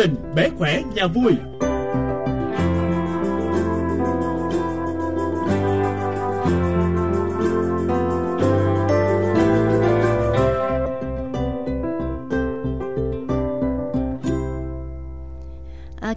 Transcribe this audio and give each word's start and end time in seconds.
trình 0.00 0.14
Bé 0.34 0.50
khỏe 0.58 0.82
nhà 0.94 1.06
vui. 1.06 1.32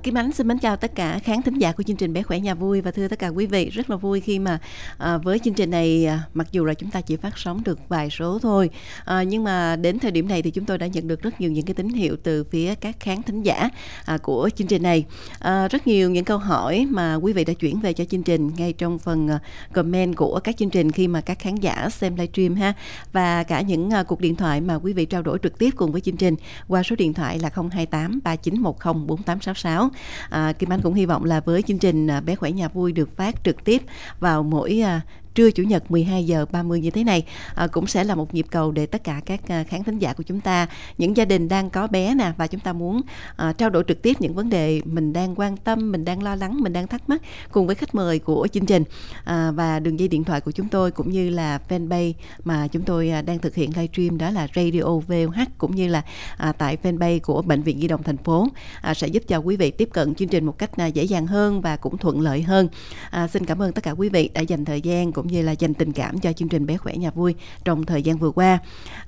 Kim 0.03 0.17
Ánh 0.17 0.31
xin 0.31 0.47
mến 0.47 0.57
chào 0.57 0.77
tất 0.77 0.95
cả 0.95 1.19
khán 1.19 1.41
thính 1.41 1.57
giả 1.57 1.71
của 1.71 1.83
chương 1.83 1.97
trình 1.97 2.13
Bé 2.13 2.23
Khỏe 2.23 2.39
Nhà 2.39 2.53
Vui. 2.53 2.81
Và 2.81 2.91
thưa 2.91 3.07
tất 3.07 3.19
cả 3.19 3.27
quý 3.27 3.45
vị 3.45 3.69
rất 3.69 3.89
là 3.89 3.95
vui 3.95 4.19
khi 4.19 4.39
mà 4.39 4.59
à, 4.97 5.17
với 5.17 5.39
chương 5.39 5.53
trình 5.53 5.71
này 5.71 6.05
à, 6.05 6.23
mặc 6.33 6.47
dù 6.51 6.65
là 6.65 6.73
chúng 6.73 6.89
ta 6.89 7.01
chỉ 7.01 7.15
phát 7.15 7.37
sóng 7.37 7.63
được 7.63 7.79
vài 7.89 8.09
số 8.09 8.39
thôi 8.41 8.69
à, 9.05 9.23
nhưng 9.23 9.43
mà 9.43 9.75
đến 9.75 9.99
thời 9.99 10.11
điểm 10.11 10.27
này 10.27 10.41
thì 10.41 10.51
chúng 10.51 10.65
tôi 10.65 10.77
đã 10.77 10.87
nhận 10.87 11.07
được 11.07 11.21
rất 11.21 11.41
nhiều 11.41 11.51
những 11.51 11.65
cái 11.65 11.73
tín 11.73 11.89
hiệu 11.89 12.15
từ 12.23 12.43
phía 12.43 12.75
các 12.75 12.95
khán 12.99 13.23
thính 13.23 13.41
giả 13.41 13.69
à, 14.05 14.17
của 14.17 14.49
chương 14.55 14.67
trình 14.67 14.83
này. 14.83 15.05
À, 15.39 15.67
rất 15.67 15.87
nhiều 15.87 16.09
những 16.09 16.25
câu 16.25 16.37
hỏi 16.37 16.87
mà 16.89 17.15
quý 17.15 17.33
vị 17.33 17.45
đã 17.45 17.53
chuyển 17.53 17.79
về 17.79 17.93
cho 17.93 18.05
chương 18.05 18.23
trình 18.23 18.51
ngay 18.57 18.73
trong 18.73 18.99
phần 18.99 19.27
à, 19.27 19.39
comment 19.73 20.15
của 20.15 20.39
các 20.43 20.57
chương 20.57 20.69
trình 20.69 20.91
khi 20.91 21.07
mà 21.07 21.21
các 21.21 21.39
khán 21.39 21.55
giả 21.55 21.89
xem 21.89 22.15
livestream 22.15 22.55
ha. 22.55 22.73
Và 23.13 23.43
cả 23.43 23.61
những 23.61 23.89
à, 23.89 24.03
cuộc 24.03 24.21
điện 24.21 24.35
thoại 24.35 24.61
mà 24.61 24.75
quý 24.75 24.93
vị 24.93 25.05
trao 25.05 25.21
đổi 25.21 25.37
trực 25.43 25.59
tiếp 25.59 25.69
cùng 25.75 25.91
với 25.91 26.01
chương 26.01 26.17
trình 26.17 26.35
qua 26.67 26.83
số 26.83 26.95
điện 26.95 27.13
thoại 27.13 27.39
là 27.39 27.49
028 27.55 28.19
3910 28.23 28.93
4866 29.07 29.92
à, 30.29 30.53
Kim 30.53 30.69
Anh 30.69 30.81
cũng 30.81 30.93
hy 30.93 31.05
vọng 31.05 31.25
là 31.25 31.39
với 31.39 31.61
chương 31.61 31.77
trình 31.77 32.07
à, 32.07 32.21
bé 32.21 32.35
khỏe 32.35 32.51
nhà 32.51 32.67
vui 32.67 32.91
được 32.91 33.17
phát 33.17 33.43
trực 33.43 33.63
tiếp 33.63 33.81
vào 34.19 34.43
mỗi 34.43 34.81
à, 34.83 35.01
trưa 35.35 35.51
chủ 35.51 35.63
nhật 35.63 35.91
12 35.91 36.25
giờ 36.25 36.45
30 36.51 36.81
như 36.81 36.91
thế 36.91 37.03
này 37.03 37.25
à, 37.55 37.67
cũng 37.67 37.87
sẽ 37.87 38.03
là 38.03 38.15
một 38.15 38.33
nhịp 38.33 38.45
cầu 38.51 38.71
để 38.71 38.85
tất 38.85 39.03
cả 39.03 39.21
các 39.25 39.39
à, 39.47 39.63
khán 39.63 39.83
thính 39.83 39.99
giả 39.99 40.13
của 40.13 40.23
chúng 40.23 40.41
ta 40.41 40.67
những 40.97 41.17
gia 41.17 41.25
đình 41.25 41.47
đang 41.47 41.69
có 41.69 41.87
bé 41.87 42.15
nè 42.15 42.31
và 42.37 42.47
chúng 42.47 42.61
ta 42.61 42.73
muốn 42.73 43.01
à, 43.35 43.53
trao 43.53 43.69
đổi 43.69 43.83
trực 43.87 44.01
tiếp 44.01 44.17
những 44.19 44.33
vấn 44.33 44.49
đề 44.49 44.81
mình 44.85 45.13
đang 45.13 45.35
quan 45.35 45.57
tâm 45.57 45.91
mình 45.91 46.05
đang 46.05 46.23
lo 46.23 46.35
lắng 46.35 46.59
mình 46.59 46.73
đang 46.73 46.87
thắc 46.87 47.09
mắc 47.09 47.21
cùng 47.51 47.67
với 47.67 47.75
khách 47.75 47.95
mời 47.95 48.19
của 48.19 48.47
chương 48.51 48.65
trình. 48.65 48.83
À, 49.23 49.51
và 49.51 49.79
đường 49.79 49.99
dây 49.99 50.07
điện 50.07 50.23
thoại 50.23 50.41
của 50.41 50.51
chúng 50.51 50.69
tôi 50.69 50.91
cũng 50.91 51.11
như 51.11 51.29
là 51.29 51.59
fanpage 51.69 52.13
mà 52.43 52.67
chúng 52.67 52.83
tôi 52.83 53.09
à, 53.09 53.21
đang 53.21 53.39
thực 53.39 53.55
hiện 53.55 53.69
livestream 53.75 54.17
đó 54.17 54.29
là 54.29 54.47
radio 54.55 54.81
VOH 54.81 55.57
cũng 55.57 55.75
như 55.75 55.87
là 55.87 56.01
à, 56.37 56.51
tại 56.51 56.77
fanpage 56.83 57.19
của 57.19 57.41
bệnh 57.41 57.63
viện 57.63 57.79
Di 57.79 57.87
động 57.87 58.03
thành 58.03 58.17
phố 58.17 58.47
à, 58.81 58.93
sẽ 58.93 59.07
giúp 59.07 59.23
cho 59.27 59.37
quý 59.37 59.55
vị 59.55 59.71
tiếp 59.71 59.89
cận 59.93 60.15
chương 60.15 60.27
trình 60.27 60.45
một 60.45 60.57
cách 60.57 60.77
à, 60.77 60.85
dễ 60.85 61.03
dàng 61.03 61.27
hơn 61.27 61.61
và 61.61 61.75
cũng 61.75 61.97
thuận 61.97 62.21
lợi 62.21 62.41
hơn. 62.41 62.67
À, 63.09 63.27
xin 63.27 63.45
cảm 63.45 63.61
ơn 63.61 63.73
tất 63.73 63.83
cả 63.83 63.91
quý 63.91 64.09
vị 64.09 64.29
đã 64.33 64.41
dành 64.41 64.65
thời 64.65 64.81
gian 64.81 65.11
cũng 65.23 65.31
như 65.31 65.41
là 65.41 65.51
dành 65.51 65.73
tình 65.73 65.91
cảm 65.91 66.19
cho 66.19 66.33
chương 66.33 66.49
trình 66.49 66.65
bé 66.65 66.77
khỏe 66.77 66.95
nhà 66.95 67.11
vui 67.11 67.35
trong 67.65 67.85
thời 67.85 68.01
gian 68.01 68.17
vừa 68.17 68.31
qua. 68.31 68.59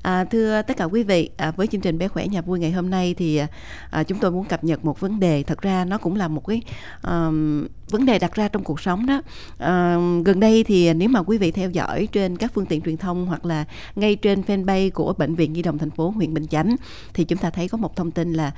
À, 0.01 0.23
thưa 0.23 0.61
tất 0.61 0.77
cả 0.77 0.85
quý 0.85 1.03
vị 1.03 1.29
à, 1.37 1.51
với 1.51 1.67
chương 1.67 1.81
trình 1.81 1.97
bé 1.97 2.07
khỏe 2.07 2.27
nhà 2.27 2.41
vui 2.41 2.59
ngày 2.59 2.71
hôm 2.71 2.89
nay 2.89 3.13
thì 3.17 3.41
à, 3.91 4.03
chúng 4.03 4.19
tôi 4.19 4.31
muốn 4.31 4.45
cập 4.45 4.63
nhật 4.63 4.85
một 4.85 4.99
vấn 4.99 5.19
đề. 5.19 5.43
Thật 5.43 5.61
ra 5.61 5.85
nó 5.85 5.97
cũng 5.97 6.15
là 6.15 6.27
một 6.27 6.47
cái 6.47 6.61
um, 7.03 7.65
vấn 7.89 8.05
đề 8.05 8.19
đặt 8.19 8.33
ra 8.33 8.47
trong 8.47 8.63
cuộc 8.63 8.79
sống 8.79 9.05
đó. 9.05 9.21
À, 9.57 9.97
gần 10.25 10.39
đây 10.39 10.63
thì 10.63 10.93
nếu 10.93 11.09
mà 11.09 11.23
quý 11.23 11.37
vị 11.37 11.51
theo 11.51 11.69
dõi 11.69 12.07
trên 12.11 12.37
các 12.37 12.51
phương 12.53 12.65
tiện 12.65 12.81
truyền 12.81 12.97
thông 12.97 13.25
hoặc 13.25 13.45
là 13.45 13.65
ngay 13.95 14.15
trên 14.15 14.41
fanpage 14.41 14.89
của 14.93 15.13
bệnh 15.17 15.35
viện 15.35 15.53
Nhi 15.53 15.61
đồng 15.61 15.77
thành 15.77 15.91
phố 15.91 16.09
huyện 16.09 16.33
Bình 16.33 16.47
Chánh 16.47 16.75
thì 17.13 17.23
chúng 17.23 17.39
ta 17.39 17.49
thấy 17.49 17.67
có 17.67 17.77
một 17.77 17.95
thông 17.95 18.11
tin 18.11 18.33
là 18.33 18.51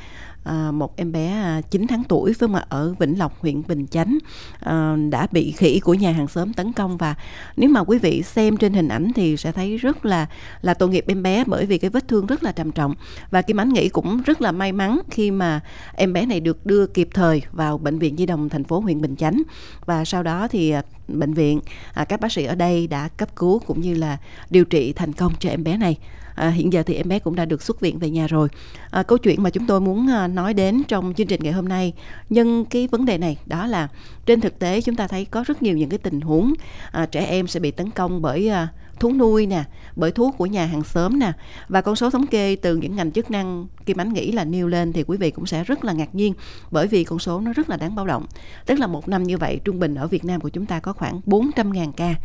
à, 0.48 0.72
một 0.72 0.96
em 0.96 1.12
bé 1.12 1.32
à, 1.32 1.62
9 1.70 1.88
tháng 1.88 2.04
tuổi 2.04 2.34
phải 2.34 2.50
mà 2.50 2.64
ở 2.70 2.96
Vĩnh 3.00 3.20
Lộc 3.20 3.42
huyện 3.42 3.62
Bình 3.68 3.88
Chánh 3.88 4.18
à, 4.60 4.96
đã 5.10 5.28
bị 5.32 5.52
khỉ 5.52 5.80
của 5.80 5.94
nhà 5.94 6.12
hàng 6.12 6.28
xóm 6.28 6.54
tấn 6.54 6.74
công. 6.74 6.98
Và 6.98 7.16
nếu 7.58 7.70
mà 7.70 7.84
quý 7.84 8.00
vị 8.00 8.24
xem 8.24 8.58
trên 8.58 8.74
hình 8.74 8.88
ảnh 8.88 9.12
thì 9.16 9.38
sẽ 9.38 9.52
thấy 9.52 9.78
rất 9.78 10.06
là 10.06 10.28
là 10.62 10.74
tội 10.74 10.90
nghiệp 10.90 11.06
em 11.08 11.24
bé 11.24 11.44
bởi 11.48 11.66
vì 11.66 11.78
cái 11.78 11.90
vết 11.90 12.08
thương 12.08 12.26
rất 12.26 12.44
là 12.44 12.52
trầm 12.52 12.72
trọng. 12.72 12.96
Và 13.30 13.42
Kim 13.42 13.60
Ánh 13.60 13.70
nghĩ 13.70 13.90
cũng 13.90 14.22
rất 14.22 14.42
là 14.42 14.52
may 14.52 14.72
mắn 14.72 15.00
khi 15.12 15.32
mà 15.32 15.60
em 15.96 16.14
bé 16.14 16.26
này 16.26 16.40
được 16.40 16.66
đưa 16.66 16.88
kịp 16.88 17.10
thời 17.14 17.42
vào 17.52 17.78
bệnh 17.78 18.00
viện 18.00 18.16
Nhi 18.16 18.26
đồng 18.26 18.50
thành 18.50 18.64
phố 18.64 18.80
huyện 18.80 19.02
Bình 19.02 19.16
Chánh. 19.16 19.42
Và 19.86 20.06
sau 20.06 20.24
đó 20.24 20.48
thì 20.48 20.70
à, 20.70 20.82
bệnh 21.08 21.34
viện 21.34 21.60
à, 21.94 22.06
các 22.06 22.20
bác 22.20 22.32
sĩ 22.32 22.46
ở 22.46 22.56
đây 22.56 22.88
đã 22.88 23.08
cấp 23.08 23.36
cứu 23.36 23.60
cũng 23.60 23.82
như 23.82 23.96
là 23.96 24.18
điều 24.50 24.66
trị 24.66 24.94
thành 24.94 25.14
công 25.14 25.34
cho 25.40 25.50
em 25.50 25.64
bé 25.64 25.78
này 25.78 25.98
à, 26.38 26.50
hiện 26.50 26.74
giờ 26.74 26.84
thì 26.84 26.94
em 26.94 27.08
bé 27.08 27.20
cũng 27.20 27.36
đã 27.36 27.46
được 27.46 27.62
xuất 27.62 27.80
viện 27.82 28.00
về 28.00 28.10
nhà 28.10 28.28
rồi. 28.28 28.48
À, 28.92 29.04
câu 29.04 29.18
chuyện 29.18 29.44
mà 29.44 29.50
chúng 29.50 29.68
tôi 29.68 29.82
muốn 29.82 30.10
à, 30.10 30.28
nói 30.28 30.54
đến 30.54 30.84
trong 30.88 31.14
chương 31.14 31.28
trình 31.28 31.44
ngày 31.44 31.54
hôm 31.54 31.68
nay 31.68 31.94
nhân 32.30 32.66
cái 32.66 32.88
vấn 32.88 33.06
đề 33.06 33.18
này 33.18 33.38
đó 33.46 33.68
là 33.68 33.88
trên 34.26 34.42
thực 34.42 34.60
tế 34.60 34.82
chúng 34.82 34.96
ta 34.96 35.08
thấy 35.08 35.26
có 35.26 35.44
rất 35.48 35.64
nhiều 35.64 35.78
những 35.78 35.90
cái 35.90 35.98
tình 35.98 36.22
huống 36.22 36.54
à, 36.92 37.06
trẻ 37.06 37.26
em 37.26 37.48
sẽ 37.48 37.60
bị 37.60 37.72
tấn 37.72 37.92
công 37.92 38.22
bởi 38.22 38.50
à, 38.50 38.68
thú 39.00 39.14
nuôi 39.14 39.46
nè 39.46 39.64
bởi 39.96 40.12
thuốc 40.12 40.36
của 40.38 40.46
nhà 40.46 40.66
hàng 40.66 40.84
xóm 40.84 41.20
nè. 41.20 41.32
Và 41.68 41.82
con 41.82 41.96
số 41.96 42.10
thống 42.10 42.28
kê 42.28 42.56
từ 42.56 42.76
những 42.76 42.96
ngành 42.96 43.12
chức 43.12 43.32
năng 43.32 43.68
Kim 43.86 44.02
Ánh 44.02 44.14
nghĩ 44.14 44.32
là 44.32 44.44
nêu 44.44 44.68
lên 44.68 44.94
thì 44.94 45.04
quý 45.04 45.18
vị 45.18 45.32
cũng 45.32 45.46
sẽ 45.46 45.64
rất 45.64 45.86
là 45.86 45.94
ngạc 45.94 46.16
nhiên 46.16 46.34
bởi 46.72 46.88
vì 46.88 47.04
con 47.04 47.20
số 47.20 47.40
nó 47.40 47.54
rất 47.54 47.70
là 47.70 47.78
đáng 47.78 47.96
báo 47.96 48.06
động. 48.06 48.26
Tức 48.66 48.80
là 48.80 48.88
một 48.88 49.08
năm 49.08 49.24
như 49.24 49.38
vậy 49.38 49.60
trung 49.64 49.80
bình 49.80 49.96
ở 49.96 50.08
Việt 50.08 50.26
Nam 50.26 50.42
của 50.42 50.50
chúng 50.50 50.66
ta 50.66 50.80
có 50.80 50.94
khoảng 50.94 51.22
400.000 51.26 51.92
ca 51.92 52.16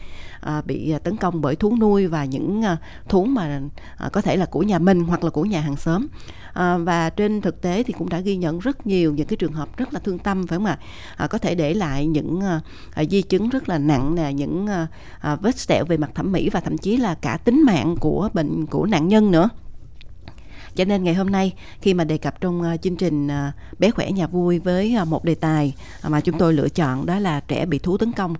à, 0.41 0.63
bị 0.67 0.91
à, 0.91 0.99
tấn 0.99 1.17
công 1.17 1.41
bởi 1.41 1.57
thú 1.57 1.77
nuôi 1.81 2.07
và 2.07 2.25
những 2.25 2.63
à, 2.63 2.77
thú 3.09 3.25
mà 3.25 3.61
à, 3.97 4.09
có 4.13 4.21
thể 4.21 4.37
là 4.37 4.47
của 4.47 4.63
nhà 4.63 4.79
mình 4.79 5.05
hoặc 5.05 5.25
là 5.25 5.31
của 5.31 5.45
nhà 5.45 5.61
hàng 5.61 5.77
xóm. 5.77 6.07
À, 6.53 6.79
và 6.79 7.11
trên 7.11 7.41
thực 7.41 7.63
tế 7.63 7.83
thì 7.83 7.93
cũng 7.93 8.09
đã 8.09 8.21
ghi 8.21 8.37
nhận 8.37 8.59
rất 8.59 8.87
nhiều 8.87 9.15
những 9.15 9.27
cái 9.27 9.37
trường 9.37 9.53
hợp 9.53 9.77
rất 9.77 9.95
là 9.95 10.01
thương 10.01 10.19
tâm 10.19 10.47
phải 10.47 10.59
không 10.59 10.67
ạ? 10.67 10.79
À, 11.17 11.27
có 11.27 11.39
thể 11.39 11.55
để 11.55 11.75
lại 11.75 12.07
những 12.07 12.41
à, 12.41 12.61
à 12.95 13.05
di 13.05 13.23
chứng 13.23 13.49
rất 13.49 13.69
là 13.69 13.79
nặng 13.79 14.15
nè 14.15 14.33
những 14.33 14.67
à, 14.67 14.87
à 15.21 15.37
vết 15.37 15.59
sẹo 15.59 15.85
về 15.85 15.97
mặt 15.97 16.11
thẩm 16.15 16.33
mỹ 16.33 16.51
và 16.51 16.61
thậm 16.65 16.79
chí 16.79 16.97
là 16.97 17.15
cả 17.15 17.37
tính 17.37 17.63
mạng 17.67 17.97
của 18.01 18.29
bệnh, 18.33 18.67
của 18.67 18.87
nạn 18.87 19.09
nhân 19.09 19.31
nữa. 19.31 19.49
Cho 20.75 20.85
nên 20.85 21.05
ngày 21.05 21.15
hôm 21.15 21.31
nay, 21.31 21.53
khi 21.81 21.95
mà 21.95 22.05
đề 22.05 22.19
cập 22.19 22.41
trong 22.41 22.63
ờ, 22.63 22.77
chương 22.77 22.97
trình 22.97 23.29
ờ, 23.29 23.53
bé 23.79 23.91
khỏe 23.91 24.11
nhà 24.11 24.27
vui 24.27 24.59
với 24.59 24.95
ờ, 24.95 25.05
một 25.05 25.25
đề 25.25 25.35
tài 25.35 25.75
mà 26.09 26.21
chúng 26.21 26.39
tôi 26.39 26.53
lựa 26.53 26.69
chọn 26.69 27.07
đó 27.07 27.19
là 27.19 27.41
trẻ 27.41 27.67
bị 27.67 27.79
thú 27.79 27.97
tấn 27.97 28.13
công 28.13 28.35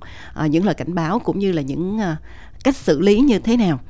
những 0.49 0.65
lời 0.65 0.75
cảnh 0.75 0.95
báo 0.95 1.19
cũng 1.19 1.39
như 1.39 1.53
là 1.53 1.63
những 1.63 2.01
cách 2.65 2.77
xử 2.77 3.01
lý 3.01 3.21
như 3.21 3.39
thế 3.39 3.57
nào. 3.57 3.81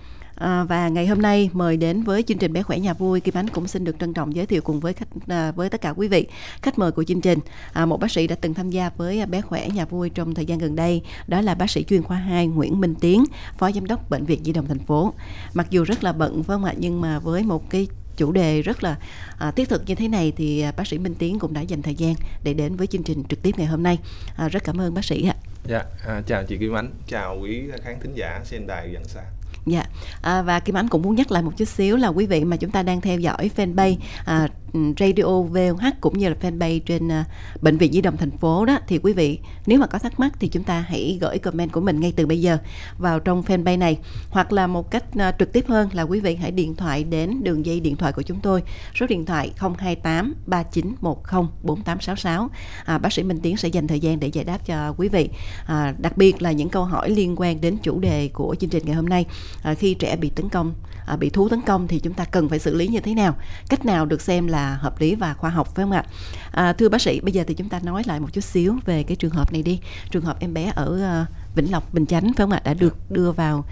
À, 0.42 0.64
và 0.64 0.88
ngày 0.88 1.06
hôm 1.06 1.22
nay 1.22 1.50
mời 1.52 1.76
đến 1.76 2.02
với 2.02 2.22
chương 2.22 2.38
trình 2.38 2.52
bé 2.52 2.62
khỏe 2.62 2.78
nhà 2.78 2.92
vui 2.92 3.20
Kim 3.20 3.36
Ánh 3.36 3.48
cũng 3.48 3.68
xin 3.68 3.84
được 3.84 3.96
trân 4.00 4.14
trọng 4.14 4.36
giới 4.36 4.46
thiệu 4.46 4.62
cùng 4.62 4.80
với 4.80 4.92
khách 4.92 5.08
à, 5.28 5.52
với 5.52 5.70
tất 5.70 5.80
cả 5.80 5.90
quý 5.90 6.08
vị 6.08 6.26
khách 6.62 6.78
mời 6.78 6.92
của 6.92 7.04
chương 7.04 7.20
trình 7.20 7.38
à, 7.72 7.86
một 7.86 8.00
bác 8.00 8.10
sĩ 8.10 8.26
đã 8.26 8.36
từng 8.40 8.54
tham 8.54 8.70
gia 8.70 8.90
với 8.96 9.26
bé 9.26 9.40
khỏe 9.40 9.68
nhà 9.68 9.84
vui 9.84 10.10
trong 10.10 10.34
thời 10.34 10.46
gian 10.46 10.58
gần 10.58 10.76
đây 10.76 11.02
đó 11.26 11.40
là 11.40 11.54
bác 11.54 11.70
sĩ 11.70 11.84
chuyên 11.84 12.02
khoa 12.02 12.16
2 12.16 12.46
Nguyễn 12.46 12.80
Minh 12.80 12.94
Tiến 12.94 13.24
phó 13.58 13.72
giám 13.72 13.86
đốc 13.86 14.10
bệnh 14.10 14.24
viện 14.24 14.44
Di 14.44 14.52
đồng 14.52 14.66
thành 14.66 14.78
phố 14.78 15.14
mặc 15.54 15.66
dù 15.70 15.84
rất 15.84 16.04
là 16.04 16.12
bận 16.12 16.42
phải 16.42 16.54
không 16.54 16.64
ạ 16.64 16.74
nhưng 16.78 17.00
mà 17.00 17.18
với 17.18 17.42
một 17.42 17.70
cái 17.70 17.88
chủ 18.16 18.32
đề 18.32 18.62
rất 18.62 18.84
là 18.84 18.96
à, 19.38 19.50
thiết 19.50 19.68
thực 19.68 19.82
như 19.86 19.94
thế 19.94 20.08
này 20.08 20.32
thì 20.36 20.60
à, 20.60 20.72
bác 20.76 20.86
sĩ 20.86 20.98
Minh 20.98 21.14
Tiến 21.14 21.38
cũng 21.38 21.54
đã 21.54 21.60
dành 21.60 21.82
thời 21.82 21.94
gian 21.94 22.14
để 22.44 22.54
đến 22.54 22.76
với 22.76 22.86
chương 22.86 23.02
trình 23.02 23.24
trực 23.28 23.42
tiếp 23.42 23.54
ngày 23.58 23.66
hôm 23.66 23.82
nay 23.82 23.98
à, 24.36 24.48
rất 24.48 24.64
cảm 24.64 24.80
ơn 24.80 24.94
bác 24.94 25.04
sĩ 25.04 25.28
ạ. 25.28 25.36
Dạ, 25.68 25.84
à, 26.06 26.22
chào 26.26 26.44
chị 26.44 26.56
Kim 26.56 26.76
Ánh, 26.76 26.90
chào 27.06 27.38
quý 27.42 27.62
khán 27.84 28.00
thính 28.00 28.14
giả 28.14 28.40
trên 28.50 28.66
đài 28.66 28.88
gần 28.88 29.04
xa. 29.04 29.22
Dạ, 29.66 29.84
à, 30.22 30.42
và 30.42 30.60
Kim 30.60 30.76
Ánh 30.76 30.88
cũng 30.88 31.02
muốn 31.02 31.14
nhắc 31.14 31.32
lại 31.32 31.42
một 31.42 31.52
chút 31.56 31.68
xíu 31.68 31.96
là 31.96 32.08
quý 32.08 32.26
vị 32.26 32.44
mà 32.44 32.56
chúng 32.56 32.70
ta 32.70 32.82
đang 32.82 33.00
theo 33.00 33.18
dõi 33.18 33.50
fanpage 33.56 33.96
à, 34.24 34.48
Radio 34.72 35.42
VOH 35.42 36.00
cũng 36.00 36.18
như 36.18 36.28
là 36.28 36.34
fanpage 36.40 36.80
trên 36.86 37.08
à, 37.08 37.24
bệnh 37.60 37.76
viện 37.76 37.92
Di 37.92 38.00
động 38.00 38.16
thành 38.16 38.30
phố 38.30 38.64
đó 38.64 38.78
thì 38.88 38.98
quý 39.02 39.12
vị 39.12 39.38
nếu 39.66 39.78
mà 39.78 39.86
có 39.86 39.98
thắc 39.98 40.20
mắc 40.20 40.32
thì 40.40 40.48
chúng 40.48 40.64
ta 40.64 40.80
hãy 40.80 41.18
gửi 41.20 41.38
comment 41.38 41.72
của 41.72 41.80
mình 41.80 42.00
ngay 42.00 42.12
từ 42.16 42.26
bây 42.26 42.40
giờ 42.40 42.58
vào 42.98 43.20
trong 43.20 43.42
fanpage 43.42 43.78
này. 43.78 43.98
Hoặc 44.30 44.52
là 44.52 44.66
một 44.66 44.90
cách 44.90 45.04
à, 45.18 45.32
trực 45.38 45.52
tiếp 45.52 45.64
hơn 45.68 45.88
là 45.92 46.02
quý 46.02 46.20
vị 46.20 46.34
hãy 46.34 46.50
điện 46.50 46.76
thoại 46.76 47.04
đến 47.04 47.44
đường 47.44 47.66
dây 47.66 47.80
điện 47.80 47.96
thoại 47.96 48.12
của 48.12 48.22
chúng 48.22 48.40
tôi 48.40 48.62
số 48.94 49.06
điện 49.06 49.26
thoại 49.26 49.52
028 49.56 50.34
3910 50.46 51.14
4866 51.62 52.50
à, 52.84 52.98
bác 52.98 53.12
sĩ 53.12 53.22
Minh 53.22 53.40
Tiến 53.42 53.56
sẽ 53.56 53.68
dành 53.68 53.86
thời 53.86 54.00
gian 54.00 54.20
để 54.20 54.28
giải 54.28 54.44
đáp 54.44 54.66
cho 54.66 54.94
quý 54.96 55.08
vị. 55.08 55.28
À, 55.66 55.94
đặc 55.98 56.16
biệt 56.16 56.42
là 56.42 56.52
những 56.52 56.68
câu 56.68 56.84
hỏi 56.84 57.10
liên 57.10 57.34
quan 57.36 57.60
đến 57.60 57.76
chủ 57.82 58.00
đề 58.00 58.30
của 58.32 58.56
chương 58.60 58.70
trình 58.70 58.82
ngày 58.86 58.94
hôm 58.94 59.08
nay 59.08 59.26
à, 59.62 59.74
khi 59.74 59.94
trẻ 59.94 60.16
bị 60.16 60.30
tấn 60.30 60.48
công 60.48 60.74
à, 61.06 61.16
bị 61.16 61.30
thú 61.30 61.48
tấn 61.48 61.62
công 61.62 61.88
thì 61.88 61.98
chúng 61.98 62.14
ta 62.14 62.24
cần 62.24 62.48
phải 62.48 62.58
xử 62.58 62.74
lý 62.74 62.88
như 62.88 63.00
thế 63.00 63.14
nào 63.14 63.36
cách 63.68 63.84
nào 63.84 64.06
được 64.06 64.20
xem 64.20 64.46
là 64.46 64.74
hợp 64.74 65.00
lý 65.00 65.14
và 65.14 65.34
khoa 65.34 65.50
học 65.50 65.74
phải 65.74 65.84
không 65.84 65.92
ạ 65.92 66.04
à, 66.52 66.72
thưa 66.72 66.88
bác 66.88 67.02
sĩ 67.02 67.20
bây 67.20 67.32
giờ 67.32 67.44
thì 67.46 67.54
chúng 67.54 67.68
ta 67.68 67.80
nói 67.82 68.02
lại 68.06 68.20
một 68.20 68.32
chút 68.32 68.40
xíu 68.40 68.78
về 68.84 69.02
cái 69.02 69.16
trường 69.16 69.30
hợp 69.30 69.52
này 69.52 69.62
đi 69.62 69.80
trường 70.10 70.24
hợp 70.24 70.40
em 70.40 70.54
bé 70.54 70.72
ở 70.74 71.22
uh, 71.22 71.54
Vĩnh 71.54 71.72
Lộc, 71.72 71.94
Bình 71.94 72.06
Chánh 72.06 72.22
phải 72.22 72.34
không 72.36 72.50
ạ 72.50 72.60
đã 72.64 72.74
được 72.74 73.10
đưa 73.10 73.32
vào 73.32 73.64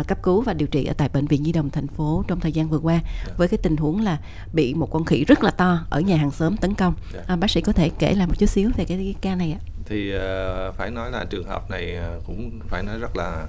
uh, 0.00 0.08
cấp 0.08 0.18
cứu 0.22 0.42
và 0.42 0.52
điều 0.52 0.68
trị 0.68 0.84
ở 0.84 0.94
tại 0.94 1.08
bệnh 1.08 1.26
viện 1.26 1.42
Nhi 1.42 1.52
đồng 1.52 1.70
thành 1.70 1.86
phố 1.86 2.24
trong 2.28 2.40
thời 2.40 2.52
gian 2.52 2.68
vừa 2.68 2.78
qua 2.78 3.00
dạ. 3.26 3.32
với 3.36 3.48
cái 3.48 3.58
tình 3.62 3.76
huống 3.76 4.04
là 4.04 4.18
bị 4.52 4.74
một 4.74 4.90
con 4.90 5.04
khỉ 5.04 5.24
rất 5.24 5.44
là 5.44 5.50
to 5.50 5.78
ở 5.90 6.00
nhà 6.00 6.16
hàng 6.16 6.30
xóm 6.30 6.56
tấn 6.56 6.74
công. 6.74 6.94
À, 7.26 7.36
bác 7.36 7.50
sĩ 7.50 7.60
có 7.60 7.72
thể 7.72 7.90
kể 7.98 8.14
lại 8.14 8.26
một 8.26 8.38
chút 8.38 8.46
xíu 8.46 8.70
về 8.76 8.84
cái, 8.84 8.96
cái 8.98 9.14
ca 9.20 9.34
này 9.34 9.52
ạ? 9.52 9.60
Thì 9.86 10.12
uh, 10.16 10.74
phải 10.74 10.90
nói 10.90 11.10
là 11.10 11.24
trường 11.30 11.48
hợp 11.48 11.70
này 11.70 11.98
cũng 12.26 12.60
phải 12.68 12.82
nói 12.82 12.98
rất 12.98 13.16
là 13.16 13.46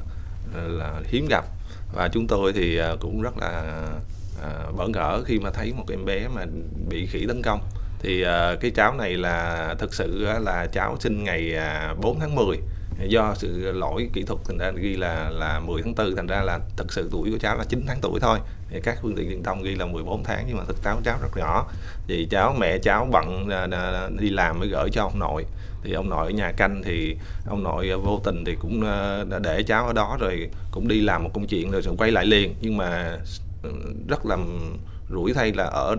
là 0.54 1.02
hiếm 1.10 1.28
gặp 1.30 1.46
và 1.94 2.08
chúng 2.08 2.28
tôi 2.28 2.54
thì 2.54 2.78
à, 2.78 2.96
cũng 3.00 3.22
rất 3.22 3.38
là 3.38 3.74
à, 4.44 4.50
bỡ 4.78 4.88
ngỡ 4.88 5.24
khi 5.26 5.40
mà 5.40 5.50
thấy 5.50 5.74
một 5.74 5.86
em 5.90 6.06
bé 6.06 6.28
mà 6.28 6.46
bị 6.90 7.06
khỉ 7.06 7.26
tấn 7.28 7.42
công. 7.42 7.60
Thì 8.00 8.22
à, 8.22 8.56
cái 8.62 8.72
cháu 8.72 8.94
này 8.94 9.18
là, 9.18 9.76
thực 9.80 9.94
sự 9.94 10.26
là 10.40 10.68
cháu 10.74 10.98
sinh 11.00 11.24
ngày 11.24 11.56
4 12.02 12.20
tháng 12.20 12.36
10 12.36 12.58
do 13.08 13.34
sự 13.38 13.72
lỗi 13.72 14.10
kỹ 14.14 14.24
thuật, 14.24 14.40
thành 14.46 14.58
ra 14.58 14.72
ghi 14.72 14.96
là 14.96 15.30
là 15.30 15.60
10 15.60 15.82
tháng 15.82 15.96
4 15.96 16.16
thành 16.16 16.28
ra 16.28 16.42
là 16.42 16.60
thực 16.78 16.94
sự 16.94 17.10
tuổi 17.12 17.32
của 17.32 17.38
cháu 17.40 17.58
là 17.58 17.64
9 17.64 17.86
tháng 17.88 18.00
tuổi 18.02 18.20
thôi 18.20 18.40
các 18.84 18.98
phương 19.02 19.16
tiện 19.16 19.30
truyền 19.30 19.44
thông 19.44 19.64
ghi 19.64 19.76
là 19.76 19.86
14 19.86 20.24
tháng 20.24 20.46
nhưng 20.48 20.58
mà 20.58 20.64
thực 20.68 20.84
tế 20.84 20.92
cháu 21.04 21.18
rất 21.22 21.38
nhỏ 21.38 21.68
thì 22.08 22.28
cháu 22.32 22.56
mẹ 22.60 22.78
cháu 22.78 23.08
bận 23.12 23.50
à, 23.50 24.10
đi 24.20 24.30
làm 24.30 24.60
mới 24.60 24.68
gửi 24.68 24.90
cho 24.92 25.04
ông 25.04 25.20
nội 25.20 25.46
thì 25.84 25.94
ông 25.94 26.10
nội 26.10 26.28
ở 26.28 26.32
nhà 26.32 26.52
canh 26.52 26.82
thì 26.86 27.18
ông 27.46 27.64
nội 27.64 27.92
vô 28.04 28.22
tình 28.24 28.44
thì 28.46 28.56
cũng 28.60 28.82
đã 29.30 29.40
để 29.44 29.64
cháu 29.64 29.88
ở 29.88 29.94
đó 29.94 30.18
rồi 30.20 30.50
cũng 30.72 30.88
đi 30.88 31.02
làm 31.02 31.24
một 31.24 31.30
công 31.34 31.48
chuyện 31.48 31.72
rồi, 31.72 31.82
rồi 31.82 31.96
quay 31.98 32.12
lại 32.12 32.26
liền 32.26 32.56
nhưng 32.62 32.78
mà 32.78 33.18
ừ, 33.64 33.72
rất 34.08 34.26
là 34.26 34.38
rủi 35.10 35.34
thay 35.34 35.54
là 35.54 35.64
ở 35.64 35.96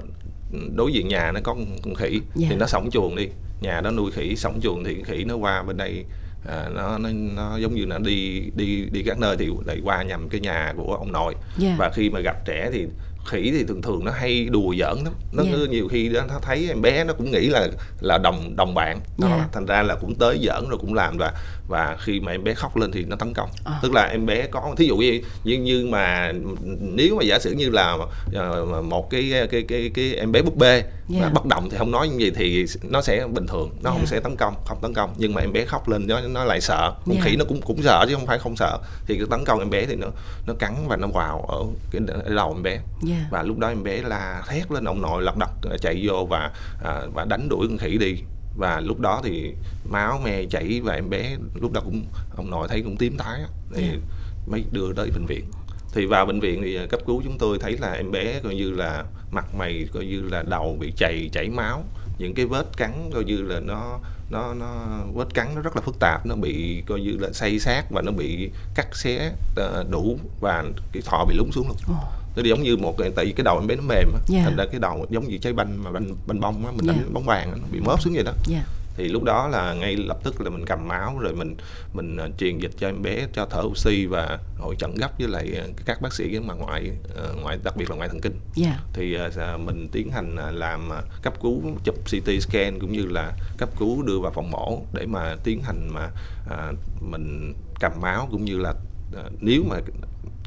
đối 0.76 0.92
diện 0.92 1.08
nhà 1.08 1.32
nó 1.32 1.40
có 1.44 1.56
con 1.82 1.94
khỉ 1.94 2.10
yeah. 2.10 2.22
thì 2.34 2.46
dạ. 2.50 2.56
nó 2.58 2.66
sống 2.66 2.90
chuồng 2.90 3.16
đi 3.16 3.28
nhà 3.60 3.80
đó 3.80 3.90
nuôi 3.90 4.10
khỉ 4.10 4.36
sống 4.36 4.60
chuồng 4.62 4.84
thì 4.84 5.02
khỉ 5.02 5.24
nó 5.24 5.36
qua 5.36 5.62
bên 5.62 5.76
đây 5.76 6.04
à, 6.48 6.68
nó, 6.74 6.98
nó 6.98 7.08
nó 7.36 7.56
giống 7.56 7.74
như 7.74 7.86
là 7.86 7.98
đi 7.98 8.42
đi 8.54 8.84
đi 8.92 9.02
các 9.02 9.18
nơi 9.18 9.36
thì 9.36 9.48
lại 9.66 9.80
qua 9.84 10.02
nhầm 10.02 10.28
cái 10.28 10.40
nhà 10.40 10.72
của 10.76 10.94
ông 10.94 11.12
nội 11.12 11.34
yeah. 11.34 11.44
Dạ. 11.58 11.74
và 11.78 11.90
khi 11.94 12.10
mà 12.10 12.20
gặp 12.20 12.44
trẻ 12.44 12.70
thì 12.72 12.86
khỉ 13.26 13.50
thì 13.50 13.64
thường 13.64 13.82
thường 13.82 14.04
nó 14.04 14.12
hay 14.12 14.44
đùa 14.50 14.74
giỡn 14.78 15.04
lắm 15.04 15.12
nó 15.32 15.42
yeah. 15.42 15.56
Dạ. 15.58 15.66
nhiều 15.70 15.88
khi 15.88 16.08
đó 16.08 16.20
nó 16.28 16.38
thấy 16.42 16.68
em 16.68 16.82
bé 16.82 17.04
nó 17.04 17.12
cũng 17.14 17.30
nghĩ 17.30 17.48
là 17.48 17.68
là 18.00 18.18
đồng 18.18 18.56
đồng 18.56 18.74
bạn 18.74 19.00
đó 19.18 19.28
yeah. 19.28 19.52
thành 19.52 19.66
ra 19.66 19.82
là 19.82 19.94
cũng 19.94 20.14
tới 20.14 20.38
giỡn 20.42 20.68
rồi 20.68 20.78
cũng 20.80 20.94
làm 20.94 21.16
và 21.18 21.32
và 21.68 21.96
khi 22.00 22.20
mà 22.20 22.32
em 22.32 22.44
bé 22.44 22.54
khóc 22.54 22.76
lên 22.76 22.92
thì 22.92 23.04
nó 23.04 23.16
tấn 23.16 23.34
công 23.34 23.50
à. 23.64 23.78
tức 23.82 23.92
là 23.92 24.06
em 24.06 24.26
bé 24.26 24.46
có 24.46 24.74
thí 24.76 24.86
dụ 24.86 24.96
như 24.96 25.20
như 25.44 25.58
như 25.58 25.86
mà 25.90 26.32
nếu 26.80 27.16
mà 27.16 27.22
giả 27.22 27.38
sử 27.38 27.52
như 27.52 27.70
là 27.70 27.92
uh, 27.92 28.84
một 28.84 29.10
cái 29.10 29.32
cái 29.50 29.62
cái 29.68 29.90
cái 29.94 30.14
em 30.14 30.32
bé 30.32 30.42
búp 30.42 30.56
bê 30.56 30.82
yeah. 31.14 31.22
mà 31.22 31.28
bất 31.28 31.46
động 31.46 31.68
thì 31.70 31.76
không 31.78 31.90
nói 31.90 32.08
như 32.08 32.18
gì 32.18 32.30
thì 32.30 32.66
nó 32.82 33.02
sẽ 33.02 33.26
bình 33.26 33.46
thường 33.46 33.70
nó 33.82 33.90
yeah. 33.90 33.98
không 33.98 34.06
sẽ 34.06 34.20
tấn 34.20 34.36
công 34.36 34.54
không 34.66 34.78
tấn 34.82 34.94
công 34.94 35.14
nhưng 35.16 35.34
mà 35.34 35.40
em 35.40 35.52
bé 35.52 35.64
khóc 35.64 35.88
lên 35.88 36.06
nó 36.06 36.20
nó 36.20 36.44
lại 36.44 36.60
sợ 36.60 36.94
con 37.06 37.14
yeah. 37.14 37.26
khỉ 37.26 37.36
nó 37.36 37.44
cũng 37.48 37.60
cũng 37.62 37.82
sợ 37.82 38.04
chứ 38.08 38.14
không 38.14 38.26
phải 38.26 38.38
không 38.38 38.56
sợ 38.56 38.78
thì 39.06 39.16
cái 39.16 39.26
tấn 39.30 39.44
công 39.44 39.58
em 39.58 39.70
bé 39.70 39.86
thì 39.86 39.96
nó 39.96 40.06
nó 40.46 40.54
cắn 40.58 40.74
và 40.88 40.96
nó 40.96 41.06
vào 41.06 41.46
ở 41.48 41.64
cái 41.90 42.02
đầu 42.34 42.52
em 42.56 42.62
bé 42.62 42.72
yeah. 43.08 43.22
và 43.30 43.42
lúc 43.42 43.58
đó 43.58 43.68
em 43.68 43.82
bé 43.82 44.02
là 44.02 44.42
thét 44.48 44.72
lên 44.72 44.84
ông 44.84 45.02
nội 45.02 45.22
lật 45.22 45.34
đật 45.36 45.78
chạy 45.80 46.04
vô 46.08 46.26
và 46.30 46.50
à, 46.84 47.02
và 47.14 47.24
đánh 47.24 47.48
đuổi 47.48 47.66
con 47.68 47.78
khỉ 47.78 47.98
đi 47.98 48.16
và 48.58 48.80
lúc 48.80 49.00
đó 49.00 49.20
thì 49.24 49.54
máu 49.90 50.20
me 50.24 50.44
chảy 50.50 50.80
và 50.84 50.94
em 50.94 51.10
bé 51.10 51.36
lúc 51.54 51.72
đó 51.72 51.80
cũng 51.84 52.04
ông 52.36 52.50
nội 52.50 52.68
thấy 52.68 52.82
cũng 52.82 52.96
tím 52.96 53.16
tái 53.16 53.40
thì 53.74 53.82
yeah. 53.82 53.94
Dạ. 53.94 54.00
mới 54.46 54.64
đưa 54.72 54.92
tới 54.92 55.10
bệnh 55.10 55.26
viện. 55.26 55.44
Thì 55.92 56.06
vào 56.06 56.26
bệnh 56.26 56.40
viện 56.40 56.60
thì 56.62 56.78
cấp 56.90 57.00
cứu 57.06 57.22
chúng 57.24 57.38
tôi 57.38 57.58
thấy 57.58 57.78
là 57.78 57.92
em 57.92 58.10
bé 58.10 58.40
coi 58.42 58.54
như 58.54 58.70
là 58.70 59.04
mặt 59.30 59.54
mày 59.54 59.88
coi 59.92 60.06
như 60.06 60.22
là 60.22 60.42
đầu 60.42 60.76
bị 60.80 60.92
chảy 60.96 61.30
chảy 61.32 61.48
máu. 61.48 61.84
Những 62.18 62.34
cái 62.34 62.46
vết 62.46 62.66
cắn 62.76 63.10
coi 63.14 63.24
như 63.24 63.42
là 63.42 63.60
nó 63.60 63.98
nó 64.30 64.54
nó 64.54 65.00
vết 65.14 65.34
cắn 65.34 65.54
nó 65.54 65.60
rất 65.60 65.76
là 65.76 65.82
phức 65.82 65.98
tạp. 66.00 66.26
Nó 66.26 66.34
bị 66.34 66.82
coi 66.86 67.00
như 67.00 67.16
là 67.20 67.32
xây 67.32 67.58
sát 67.58 67.84
và 67.90 68.02
nó 68.02 68.12
bị 68.12 68.50
cắt 68.74 68.96
xé 68.96 69.32
uh, 69.60 69.90
đủ 69.90 70.18
và 70.40 70.64
cái 70.92 71.02
thọ 71.06 71.24
bị 71.28 71.34
lún 71.36 71.50
xuống 71.52 71.68
luôn. 71.68 71.76
Oh 71.90 72.17
nó 72.36 72.42
giống 72.42 72.62
như 72.62 72.76
một 72.76 72.96
tại 73.16 73.24
vì 73.24 73.32
cái 73.32 73.44
đầu 73.44 73.58
em 73.58 73.66
bé 73.66 73.76
nó 73.76 73.82
mềm 73.82 74.12
á 74.14 74.20
yeah. 74.32 74.44
thành 74.44 74.56
ra 74.56 74.64
cái 74.70 74.80
đầu 74.80 75.06
giống 75.10 75.28
như 75.28 75.38
trái 75.38 75.52
banh 75.52 75.84
mà 75.84 75.90
banh 75.90 76.16
banh 76.26 76.40
bông 76.40 76.66
á 76.66 76.72
mình 76.72 76.86
yeah. 76.86 76.96
đánh 76.96 77.14
bóng 77.14 77.26
bàn 77.26 77.50
nó 77.50 77.66
bị 77.72 77.80
móp 77.80 78.02
xuống 78.02 78.14
vậy 78.14 78.24
đó 78.24 78.32
yeah 78.50 78.64
thì 78.98 79.08
lúc 79.08 79.24
đó 79.24 79.48
là 79.48 79.74
ngay 79.74 79.96
lập 79.96 80.18
tức 80.24 80.40
là 80.40 80.50
mình 80.50 80.64
cầm 80.66 80.88
máu 80.88 81.18
rồi 81.18 81.34
mình 81.34 81.56
mình 81.92 82.16
uh, 82.24 82.38
truyền 82.38 82.58
dịch 82.58 82.70
cho 82.78 82.88
em 82.88 83.02
bé 83.02 83.26
cho 83.32 83.46
thở 83.50 83.60
oxy 83.62 84.06
và 84.06 84.38
hội 84.58 84.76
chẩn 84.78 84.94
gấp 84.94 85.10
với 85.18 85.28
lại 85.28 85.62
uh, 85.70 85.76
các 85.86 86.02
bác 86.02 86.12
sĩ 86.14 86.40
mà 86.40 86.54
ngoại 86.54 86.90
uh, 87.30 87.42
ngoại 87.42 87.58
đặc 87.64 87.76
biệt 87.76 87.90
là 87.90 87.96
ngoại 87.96 88.08
thần 88.08 88.20
kinh 88.20 88.40
yeah. 88.62 88.76
thì 88.92 89.16
mình 89.58 89.88
tiến 89.92 90.10
hành 90.10 90.36
làm 90.52 90.90
cấp 91.22 91.34
cứu 91.42 91.62
chụp 91.84 91.94
CT 92.04 92.42
scan 92.42 92.78
cũng 92.80 92.92
như 92.92 93.06
là 93.06 93.32
cấp 93.58 93.68
cứu 93.78 94.02
đưa 94.02 94.18
vào 94.18 94.32
phòng 94.32 94.50
mổ 94.50 94.82
để 94.92 95.06
mà 95.06 95.36
tiến 95.44 95.62
hành 95.62 95.88
mà 95.92 96.10
uh, 96.46 96.76
mình 97.02 97.54
cầm 97.80 97.92
máu 98.00 98.28
cũng 98.30 98.44
như 98.44 98.58
là 98.58 98.70
uh, 98.70 99.32
nếu 99.40 99.62
mà 99.68 99.76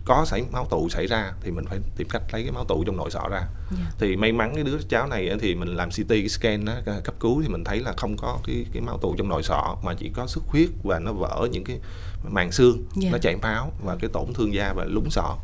có 0.05 0.25
xảy 0.25 0.43
máu 0.51 0.67
tụ 0.69 0.89
xảy 0.89 1.07
ra 1.07 1.33
thì 1.41 1.51
mình 1.51 1.65
phải 1.65 1.79
tìm 1.95 2.07
cách 2.09 2.21
lấy 2.31 2.43
cái 2.43 2.51
máu 2.51 2.65
tụ 2.65 2.83
trong 2.83 2.97
nội 2.97 3.11
sọ 3.11 3.27
ra 3.29 3.37
yeah. 3.37 3.49
Dạ. 3.71 3.91
thì 3.99 4.15
may 4.15 4.31
mắn 4.31 4.51
cái 4.55 4.63
đứa 4.63 4.77
cháu 4.89 5.07
này 5.07 5.29
thì 5.41 5.55
mình 5.55 5.75
làm 5.75 5.89
CT 5.89 6.13
scan 6.29 6.65
đó, 6.65 6.73
cấp 7.03 7.15
cứu 7.19 7.41
thì 7.41 7.47
mình 7.47 7.63
thấy 7.63 7.79
là 7.79 7.93
không 7.97 8.17
có 8.17 8.39
cái 8.47 8.65
cái 8.73 8.81
máu 8.81 8.97
tụ 8.97 9.15
trong 9.17 9.29
nội 9.29 9.43
sọ 9.43 9.77
mà 9.83 9.93
chỉ 9.93 10.11
có 10.15 10.27
xuất 10.27 10.43
huyết 10.47 10.69
và 10.83 10.99
nó 10.99 11.13
vỡ 11.13 11.47
những 11.51 11.63
cái 11.63 11.79
màng 12.23 12.51
xương 12.51 12.77
yeah. 12.77 12.95
Dạ. 12.95 13.09
nó 13.11 13.17
chảy 13.17 13.35
máu 13.35 13.71
và 13.83 13.95
cái 13.99 14.09
tổn 14.13 14.33
thương 14.33 14.53
da 14.53 14.73
và 14.73 14.85
lún 14.85 15.09
sọ 15.09 15.37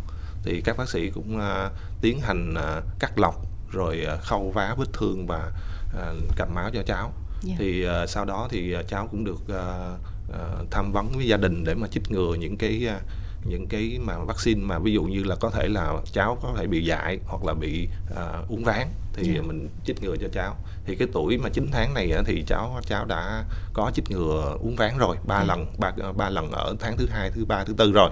thì 0.43 0.61
các 0.61 0.77
bác 0.77 0.89
sĩ 0.89 1.09
cũng 1.09 1.37
uh, 1.37 1.71
tiến 2.01 2.19
hành 2.19 2.53
uh, 2.53 2.83
cắt 2.99 3.19
lọc 3.19 3.35
rồi 3.71 4.07
uh, 4.13 4.21
khâu 4.21 4.51
vá 4.51 4.75
vết 4.77 4.93
thương 4.93 5.27
và 5.27 5.51
uh, 5.87 6.23
cầm 6.35 6.55
máu 6.55 6.69
cho 6.73 6.83
cháu 6.83 7.03
yeah. 7.03 7.13
Dạ. 7.43 7.55
thì 7.59 7.87
uh, 7.87 8.09
sau 8.09 8.25
đó 8.25 8.47
thì 8.51 8.75
uh, 8.79 8.87
cháu 8.87 9.07
cũng 9.11 9.23
được 9.23 9.41
uh, 9.41 9.99
uh, 10.29 10.71
tham 10.71 10.91
vấn 10.91 11.11
với 11.15 11.27
gia 11.27 11.37
đình 11.37 11.63
để 11.63 11.75
mà 11.75 11.87
chích 11.87 12.11
ngừa 12.11 12.35
những 12.35 12.57
cái 12.57 12.87
uh, 12.95 13.01
những 13.49 13.67
cái 13.67 13.99
mà 14.01 14.17
vaccine 14.17 14.61
mà 14.61 14.79
ví 14.79 14.93
dụ 14.93 15.03
như 15.03 15.23
là 15.23 15.35
có 15.35 15.49
thể 15.49 15.67
là 15.67 15.93
cháu 16.13 16.37
có 16.41 16.53
thể 16.57 16.67
bị 16.67 16.85
dại 16.85 17.19
hoặc 17.25 17.43
là 17.45 17.53
bị 17.53 17.87
uh, 18.11 18.49
uống 18.49 18.63
ván 18.63 18.87
thì 19.13 19.23
yeah. 19.23 19.35
Dạ. 19.35 19.47
mình 19.47 19.69
chích 19.85 20.03
ngừa 20.03 20.15
cho 20.21 20.27
cháu 20.33 20.55
thì 20.85 20.95
cái 20.95 21.07
tuổi 21.13 21.37
mà 21.37 21.49
9 21.49 21.69
tháng 21.71 21.93
này 21.93 22.11
thì 22.25 22.43
cháu 22.47 22.79
cháu 22.87 23.05
đã 23.05 23.43
có 23.73 23.91
chích 23.93 24.09
ngừa 24.09 24.57
uống 24.59 24.75
ván 24.75 24.97
rồi 24.97 25.17
ba 25.27 25.35
yeah. 25.35 25.47
Dạ. 25.47 25.55
lần 25.55 25.65
ba 25.77 25.91
ba 26.17 26.29
lần 26.29 26.51
ở 26.51 26.75
tháng 26.79 26.97
thứ 26.97 27.07
hai 27.11 27.31
thứ 27.31 27.45
ba 27.45 27.63
thứ 27.63 27.73
tư 27.77 27.91
rồi 27.91 28.09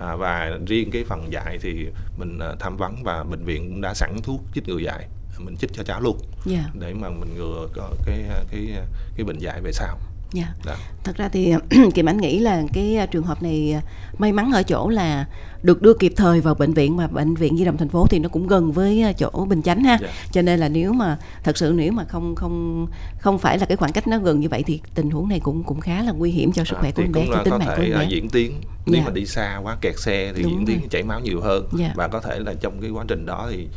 à, 0.00 0.16
và 0.16 0.58
riêng 0.66 0.90
cái 0.90 1.04
phần 1.04 1.32
dại 1.32 1.58
thì 1.60 1.86
mình 2.18 2.38
uh, 2.52 2.60
tham 2.60 2.76
vấn 2.76 3.02
và 3.04 3.24
bệnh 3.24 3.44
viện 3.44 3.68
cũng 3.68 3.80
đã 3.80 3.94
sẵn 3.94 4.16
thuốc 4.22 4.40
chích 4.54 4.68
ngừa 4.68 4.78
dại 4.78 5.08
mình 5.38 5.56
chích 5.56 5.70
cho 5.72 5.82
cháu 5.82 6.00
luôn 6.00 6.18
yeah. 6.50 6.64
Dạ. 6.64 6.70
để 6.80 6.94
mà 6.94 7.08
mình 7.10 7.34
ngừa 7.34 7.68
cái 8.06 8.24
cái 8.50 8.68
cái 9.16 9.24
bệnh 9.24 9.38
dại 9.38 9.60
về 9.60 9.72
sau 9.72 9.98
Dạ. 10.34 10.54
Đó. 10.66 10.74
Thật 11.04 11.16
ra 11.16 11.28
thì 11.28 11.54
Kim 11.94 12.08
Anh 12.08 12.16
nghĩ 12.16 12.38
là 12.38 12.62
cái 12.72 12.96
à, 12.96 13.06
trường 13.06 13.24
hợp 13.24 13.42
này 13.42 13.72
à, 13.72 13.82
may 14.18 14.32
mắn 14.32 14.52
ở 14.52 14.62
chỗ 14.62 14.88
là 14.88 15.26
được 15.62 15.82
đưa 15.82 15.94
kịp 15.94 16.12
thời 16.16 16.40
vào 16.40 16.54
bệnh 16.54 16.72
viện 16.72 16.96
mà 16.96 17.06
bệnh 17.06 17.34
viện 17.34 17.56
Di 17.56 17.64
động 17.64 17.76
thành 17.76 17.88
phố 17.88 18.06
thì 18.06 18.18
nó 18.18 18.28
cũng 18.28 18.46
gần 18.46 18.72
với 18.72 19.02
à, 19.02 19.12
chỗ 19.12 19.46
Bình 19.48 19.62
Chánh 19.62 19.84
ha. 19.84 19.98
Dạ. 20.00 20.08
Cho 20.32 20.42
nên 20.42 20.60
là 20.60 20.68
nếu 20.68 20.92
mà 20.92 21.18
thật 21.44 21.56
sự 21.56 21.72
nếu 21.76 21.92
mà 21.92 22.04
không 22.04 22.34
không 22.34 22.86
không 23.18 23.38
phải 23.38 23.58
là 23.58 23.66
cái 23.66 23.76
khoảng 23.76 23.92
cách 23.92 24.06
nó 24.08 24.18
gần 24.18 24.40
như 24.40 24.48
vậy 24.48 24.62
thì 24.66 24.80
tình 24.94 25.10
huống 25.10 25.28
này 25.28 25.40
cũng 25.40 25.62
cũng 25.62 25.80
khá 25.80 26.02
là 26.02 26.12
nguy 26.12 26.30
hiểm 26.30 26.52
cho 26.52 26.64
sức 26.64 26.76
khỏe 26.80 26.88
à, 26.88 26.92
của 26.96 27.02
em 27.02 27.12
bé, 27.12 27.26
cho 27.34 27.44
tính 27.44 27.58
mạng 27.58 27.68
của 27.76 27.82
em 27.82 27.98
bé. 27.98 28.06
diễn 28.10 28.28
tiến 28.28 28.60
nếu 28.86 29.00
dạ. 29.00 29.04
mà 29.06 29.10
đi 29.14 29.26
xa 29.26 29.60
quá 29.62 29.76
kẹt 29.80 29.98
xe 29.98 30.32
thì 30.36 30.42
Đúng 30.42 30.52
diễn 30.52 30.66
tiến 30.66 30.88
chảy 30.90 31.02
máu 31.02 31.20
nhiều 31.20 31.40
hơn 31.40 31.68
dạ. 31.78 31.92
và 31.96 32.08
có 32.08 32.20
thể 32.20 32.38
là 32.38 32.54
trong 32.60 32.80
cái 32.80 32.90
quá 32.90 33.04
trình 33.08 33.26
đó 33.26 33.48
thì 33.50 33.68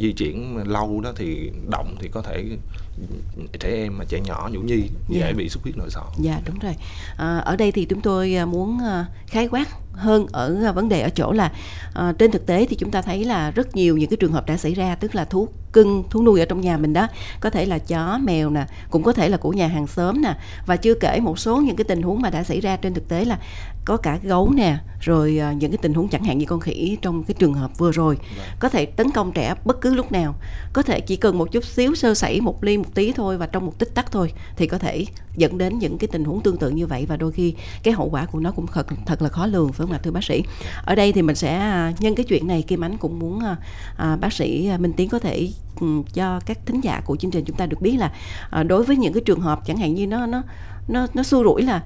di 0.00 0.12
chuyển 0.12 0.56
lâu 0.66 1.00
đó 1.00 1.12
thì 1.16 1.50
động 1.70 1.96
thì 2.00 2.08
có 2.08 2.22
thể 2.22 2.44
trẻ 3.60 3.68
em 3.68 3.98
mà 3.98 4.04
trẻ 4.08 4.20
nhỏ 4.20 4.48
nhũ 4.52 4.60
nhi 4.60 4.82
dễ 5.08 5.20
dạ. 5.20 5.32
bị 5.36 5.48
xuất 5.48 5.62
huyết 5.62 5.76
nội 5.76 5.90
sọ. 5.90 6.04
Dạ 6.18 6.40
đúng 6.46 6.58
rồi. 6.58 6.74
À, 7.16 7.38
ở 7.38 7.56
đây 7.56 7.72
thì 7.72 7.84
chúng 7.84 8.00
tôi 8.00 8.34
à, 8.34 8.46
muốn 8.46 8.78
à, 8.78 9.06
khái 9.26 9.48
quát 9.48 9.68
hơn 9.92 10.26
ở 10.32 10.56
à, 10.64 10.72
vấn 10.72 10.88
đề 10.88 11.00
ở 11.00 11.08
chỗ 11.08 11.32
là 11.32 11.52
à, 11.94 12.12
trên 12.18 12.30
thực 12.30 12.46
tế 12.46 12.66
thì 12.66 12.76
chúng 12.76 12.90
ta 12.90 13.02
thấy 13.02 13.24
là 13.24 13.50
rất 13.50 13.76
nhiều 13.76 13.96
những 13.96 14.10
cái 14.10 14.16
trường 14.16 14.32
hợp 14.32 14.46
đã 14.46 14.56
xảy 14.56 14.74
ra 14.74 14.94
tức 14.94 15.14
là 15.14 15.24
thuốc 15.24 15.52
cưng 15.72 16.04
thú 16.10 16.22
nuôi 16.22 16.40
ở 16.40 16.46
trong 16.46 16.60
nhà 16.60 16.76
mình 16.76 16.92
đó. 16.92 17.08
Có 17.40 17.50
thể 17.50 17.66
là 17.66 17.78
chó 17.78 18.18
mèo 18.22 18.50
nè 18.50 18.66
cũng 18.90 19.02
có 19.02 19.12
thể 19.12 19.28
là 19.28 19.36
của 19.36 19.50
nhà 19.50 19.66
hàng 19.66 19.86
xóm 19.86 20.22
nè. 20.22 20.34
Và 20.66 20.76
chưa 20.76 20.94
kể 20.94 21.20
một 21.20 21.38
số 21.38 21.56
những 21.56 21.76
cái 21.76 21.84
tình 21.84 22.02
huống 22.02 22.20
mà 22.20 22.30
đã 22.30 22.44
xảy 22.44 22.60
ra 22.60 22.76
trên 22.76 22.94
thực 22.94 23.08
tế 23.08 23.24
là 23.24 23.38
có 23.84 23.96
cả 23.96 24.18
gấu 24.22 24.52
nè 24.54 24.78
rồi 25.00 25.40
uh, 25.50 25.56
những 25.56 25.70
cái 25.70 25.78
tình 25.82 25.94
huống 25.94 26.08
chẳng 26.08 26.24
hạn 26.24 26.38
như 26.38 26.46
con 26.46 26.60
khỉ 26.60 26.98
trong 27.02 27.24
cái 27.24 27.34
trường 27.38 27.54
hợp 27.54 27.78
vừa 27.78 27.92
rồi. 27.92 28.18
Vâng. 28.36 28.46
có 28.58 28.68
thể 28.68 28.86
tấn 28.86 29.10
công 29.10 29.32
trẻ 29.32 29.54
bất 29.64 29.80
cứ 29.80 29.94
lúc 29.94 30.12
nào. 30.12 30.34
Có 30.72 30.82
thể 30.82 31.00
chỉ 31.00 31.16
cần 31.16 31.38
một 31.38 31.52
chút 31.52 31.64
xíu 31.64 31.94
sơ 31.94 32.14
sẩy 32.14 32.40
một 32.40 32.64
ly 32.64 32.78
một 32.78 32.94
tí 32.94 33.12
thôi 33.12 33.38
và 33.38 33.46
trong 33.46 33.66
một 33.66 33.78
tích 33.78 33.94
tắc 33.94 34.12
thôi 34.12 34.32
thì 34.56 34.66
có 34.66 34.78
thể 34.78 35.06
dẫn 35.36 35.58
đến 35.58 35.78
những 35.78 35.98
cái 35.98 36.08
tình 36.12 36.24
huống 36.24 36.40
tương 36.40 36.56
tự 36.56 36.70
như 36.70 36.86
vậy. 36.86 37.06
Và 37.08 37.16
đôi 37.16 37.32
khi 37.32 37.54
cái 37.82 37.94
hậu 37.94 38.08
quả 38.10 38.26
của 38.26 38.40
nó 38.40 38.50
cũng 38.50 38.66
thật 38.66 38.86
thật 39.06 39.22
là 39.22 39.28
khó 39.28 39.46
lường 39.46 39.72
phải 39.72 39.81
không 39.82 39.92
ạ 39.92 40.00
thưa 40.02 40.10
bác 40.10 40.24
sĩ 40.24 40.42
ở 40.84 40.94
đây 40.94 41.12
thì 41.12 41.22
mình 41.22 41.36
sẽ 41.36 41.56
à, 41.58 41.92
nhân 42.00 42.14
cái 42.14 42.26
chuyện 42.28 42.46
này 42.46 42.62
Kim 42.62 42.84
Ánh 42.84 42.96
cũng 42.96 43.18
muốn 43.18 43.40
à, 43.40 43.56
à 43.96 44.16
bác 44.16 44.32
sĩ 44.32 44.70
Minh 44.78 44.92
Tiến 44.92 45.08
có 45.08 45.18
thể 45.18 45.48
cho 46.14 46.40
các 46.46 46.58
thính 46.66 46.80
giả 46.80 47.00
của 47.04 47.16
chương 47.16 47.30
trình 47.30 47.44
chúng 47.44 47.56
ta 47.56 47.66
được 47.66 47.80
biết 47.80 47.96
là 47.96 48.12
à, 48.50 48.62
đối 48.62 48.84
với 48.84 48.96
những 48.96 49.12
cái 49.12 49.22
trường 49.26 49.40
hợp 49.40 49.60
chẳng 49.66 49.76
hạn 49.76 49.94
như 49.94 50.06
nó 50.06 50.26
nó 50.26 50.42
nó 50.88 51.06
nó 51.14 51.22
xui 51.22 51.44
rủi 51.44 51.62
là 51.62 51.82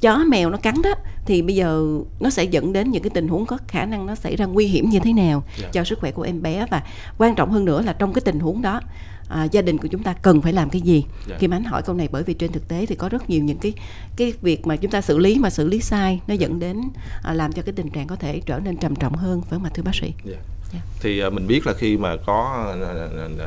chó 0.00 0.16
mèo 0.16 0.50
nó 0.50 0.56
cắn 0.56 0.82
đó 0.82 0.94
thì 1.26 1.42
bây 1.42 1.54
giờ 1.54 1.84
nó 2.20 2.30
sẽ 2.30 2.44
dẫn 2.44 2.72
đến 2.72 2.90
những 2.90 3.02
cái 3.02 3.10
tình 3.10 3.28
huống 3.28 3.46
có 3.46 3.58
khả 3.68 3.84
năng 3.84 4.06
nó 4.06 4.14
xảy 4.14 4.36
ra 4.36 4.46
nguy 4.46 4.66
hiểm 4.66 4.90
như 4.90 4.98
thế 4.98 5.12
nào 5.12 5.42
yeah. 5.46 5.60
Dạ. 5.60 5.68
cho 5.72 5.84
sức 5.84 5.98
khỏe 5.98 6.10
của 6.10 6.22
em 6.22 6.42
bé 6.42 6.66
và 6.70 6.82
quan 7.18 7.34
trọng 7.34 7.50
hơn 7.50 7.64
nữa 7.64 7.82
là 7.82 7.92
trong 7.92 8.12
cái 8.12 8.22
tình 8.24 8.40
huống 8.40 8.62
đó 8.62 8.80
à, 9.30 9.44
gia 9.44 9.62
đình 9.62 9.78
của 9.78 9.88
chúng 9.88 10.02
ta 10.02 10.14
cần 10.22 10.42
phải 10.42 10.52
làm 10.52 10.70
cái 10.70 10.80
gì 10.80 10.94
yeah. 10.94 11.28
Dạ. 11.28 11.36
khi 11.38 11.48
mà 11.48 11.56
anh 11.56 11.64
hỏi 11.64 11.82
câu 11.82 11.94
này 11.94 12.08
bởi 12.12 12.22
vì 12.22 12.34
trên 12.34 12.52
thực 12.52 12.68
tế 12.68 12.86
thì 12.86 12.94
có 12.94 13.08
rất 13.08 13.30
nhiều 13.30 13.44
những 13.44 13.58
cái 13.58 13.72
cái 14.16 14.32
việc 14.42 14.66
mà 14.66 14.76
chúng 14.76 14.90
ta 14.90 15.00
xử 15.00 15.18
lý 15.18 15.38
mà 15.38 15.50
xử 15.50 15.68
lý 15.68 15.80
sai 15.80 16.20
nó 16.26 16.34
dẫn 16.34 16.58
đến 16.58 16.80
à, 17.22 17.32
làm 17.32 17.52
cho 17.52 17.62
cái 17.62 17.72
tình 17.72 17.90
trạng 17.90 18.06
có 18.06 18.16
thể 18.16 18.40
trở 18.46 18.58
nên 18.58 18.76
trầm 18.76 18.96
trọng 18.96 19.14
hơn 19.14 19.40
phải 19.40 19.50
không 19.50 19.64
ạ 19.64 19.70
thưa 19.74 19.82
bác 19.82 19.94
sĩ 19.94 20.06
yeah. 20.06 20.38
Dạ. 20.72 20.78
Yeah. 20.78 20.84
thì 21.00 21.24
uh, 21.26 21.32
mình 21.32 21.46
biết 21.46 21.66
là 21.66 21.72
khi 21.72 21.96
mà 21.96 22.16
có 22.26 22.72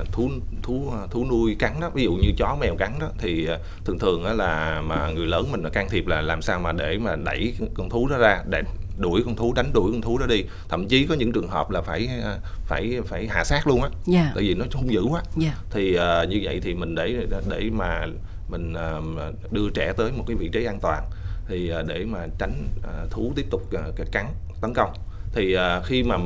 uh, 0.02 0.12
thú 0.12 0.30
thú 0.64 0.92
thú 1.12 1.26
nuôi 1.26 1.56
cắn 1.60 1.80
đó 1.80 1.90
ví 1.94 2.04
dụ 2.04 2.14
như 2.14 2.30
chó 2.38 2.58
mèo 2.62 2.76
cắn 2.76 2.92
đó 3.00 3.10
thì 3.18 3.48
uh, 3.54 3.86
thường 3.86 4.00
thường 4.00 4.24
là 4.24 4.82
mà 4.82 5.10
người 5.10 5.28
lớn 5.28 5.52
mình 5.52 5.64
can 5.74 5.90
thiệp 5.90 6.08
là 6.08 6.22
làm 6.22 6.42
sao 6.42 6.60
mà 6.60 6.72
để 6.72 6.98
mà 6.98 7.16
đẩy 7.16 7.54
con 7.74 7.90
thú 7.90 8.08
đó 8.08 8.18
ra 8.18 8.44
để 8.50 8.62
đuổi 8.98 9.22
con 9.26 9.36
thú 9.36 9.54
đánh 9.54 9.74
đuổi 9.74 9.92
con 9.92 10.02
thú 10.02 10.18
đó 10.18 10.26
đi 10.26 10.44
thậm 10.70 10.88
chí 10.88 11.06
có 11.06 11.16
những 11.16 11.32
trường 11.32 11.48
hợp 11.48 11.70
là 11.72 11.82
phải 11.82 12.10
phải 12.66 13.00
phải 13.06 13.28
hạ 13.28 13.44
sát 13.44 13.68
luôn 13.68 13.82
á 13.82 13.90
yeah. 13.90 14.26
Dạ. 14.26 14.32
tại 14.36 14.44
vì 14.44 14.54
nó 14.54 14.66
hung 14.74 14.94
dữ 14.94 15.04
quá 15.04 15.22
yeah. 15.42 15.54
Dạ. 15.54 15.64
thì 15.72 15.98
uh, 15.98 16.30
như 16.30 16.40
vậy 16.44 16.60
thì 16.64 16.74
mình 16.74 16.96
để 16.96 17.28
để 17.50 17.70
mà 17.72 18.08
mình 18.50 18.74
uh, 18.74 19.52
đưa 19.52 19.70
trẻ 19.70 19.94
tới 19.98 20.12
một 20.12 20.24
cái 20.28 20.38
vị 20.38 20.50
trí 20.54 20.66
an 20.66 20.80
toàn 20.82 21.04
thì 21.48 21.72
uh, 21.80 21.88
để 21.88 22.06
mà 22.06 22.28
tránh 22.40 22.68
uh, 22.78 23.12
thú 23.12 23.34
tiếp 23.36 23.46
tục 23.50 23.62
uh, 23.90 24.12
cắn 24.12 24.26
tấn 24.62 24.74
công 24.74 24.94
thì 25.34 25.56
uh, 25.56 25.86
khi 25.86 26.04
mà 26.04 26.18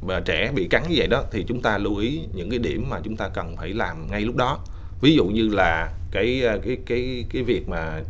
và 0.00 0.20
trẻ 0.20 0.52
bị 0.54 0.68
cắn 0.68 0.82
như 0.88 0.94
vậy 0.96 1.06
đó 1.06 1.24
thì 1.30 1.44
chúng 1.48 1.62
ta 1.62 1.78
lưu 1.78 1.96
ý 1.96 2.20
những 2.34 2.50
cái 2.50 2.58
điểm 2.58 2.86
mà 2.90 3.00
chúng 3.04 3.16
ta 3.16 3.28
cần 3.28 3.56
phải 3.56 3.68
làm 3.68 4.10
ngay 4.10 4.20
lúc 4.20 4.36
đó 4.36 4.58
ví 5.00 5.14
dụ 5.14 5.24
như 5.24 5.48
là 5.48 5.92
cái 6.10 6.42
cái 6.64 6.76
cái 6.86 7.24
cái 7.30 7.42
việc 7.42 7.68
mà 7.68 8.00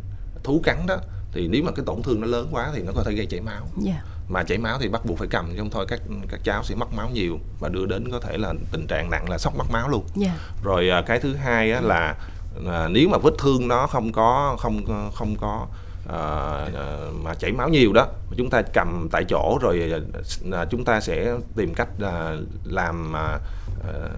thú 0.44 0.60
cắn 0.64 0.76
đó 0.86 0.96
thì 1.32 1.48
nếu 1.48 1.62
mà 1.62 1.72
cái 1.72 1.84
tổn 1.84 2.02
thương 2.02 2.20
nó 2.20 2.26
lớn 2.26 2.48
quá 2.50 2.70
thì 2.74 2.82
nó 2.82 2.92
có 2.92 3.02
thể 3.04 3.12
gây 3.12 3.26
chảy 3.26 3.40
máu 3.40 3.68
yeah. 3.86 4.04
mà 4.28 4.42
chảy 4.42 4.58
máu 4.58 4.78
thì 4.80 4.88
bắt 4.88 5.04
buộc 5.04 5.18
phải 5.18 5.28
cầm 5.28 5.48
chứ 5.50 5.58
không 5.58 5.70
thôi 5.70 5.86
các 5.88 6.00
các 6.28 6.40
cháu 6.44 6.64
sẽ 6.64 6.74
mất 6.74 6.92
máu 6.92 7.10
nhiều 7.10 7.38
và 7.60 7.68
đưa 7.68 7.86
đến 7.86 8.10
có 8.12 8.20
thể 8.20 8.38
là 8.38 8.54
tình 8.72 8.86
trạng 8.86 9.10
nặng 9.10 9.30
là 9.30 9.38
sốc 9.38 9.56
mất 9.56 9.70
máu 9.70 9.88
luôn 9.88 10.04
yeah. 10.22 10.36
rồi 10.64 10.90
à, 10.90 11.02
cái 11.02 11.20
thứ 11.20 11.34
hai 11.34 11.72
á, 11.72 11.80
là 11.80 12.16
à, 12.66 12.88
nếu 12.88 13.08
mà 13.08 13.18
vết 13.18 13.34
thương 13.38 13.68
nó 13.68 13.86
không 13.86 14.12
có 14.12 14.56
không 14.60 14.84
không 15.14 15.36
có 15.40 15.66
à, 16.08 16.18
à, 16.74 16.96
mà 17.22 17.34
chảy 17.34 17.52
máu 17.52 17.68
nhiều 17.68 17.92
đó 17.92 18.06
chúng 18.36 18.50
ta 18.50 18.62
cầm 18.72 19.08
tại 19.12 19.24
chỗ 19.28 19.58
rồi 19.62 19.92
à, 20.52 20.64
chúng 20.70 20.84
ta 20.84 21.00
sẽ 21.00 21.34
tìm 21.56 21.74
cách 21.74 21.88
à, 22.02 22.36
làm 22.64 23.16
à, 23.16 23.38
à, 23.88 24.08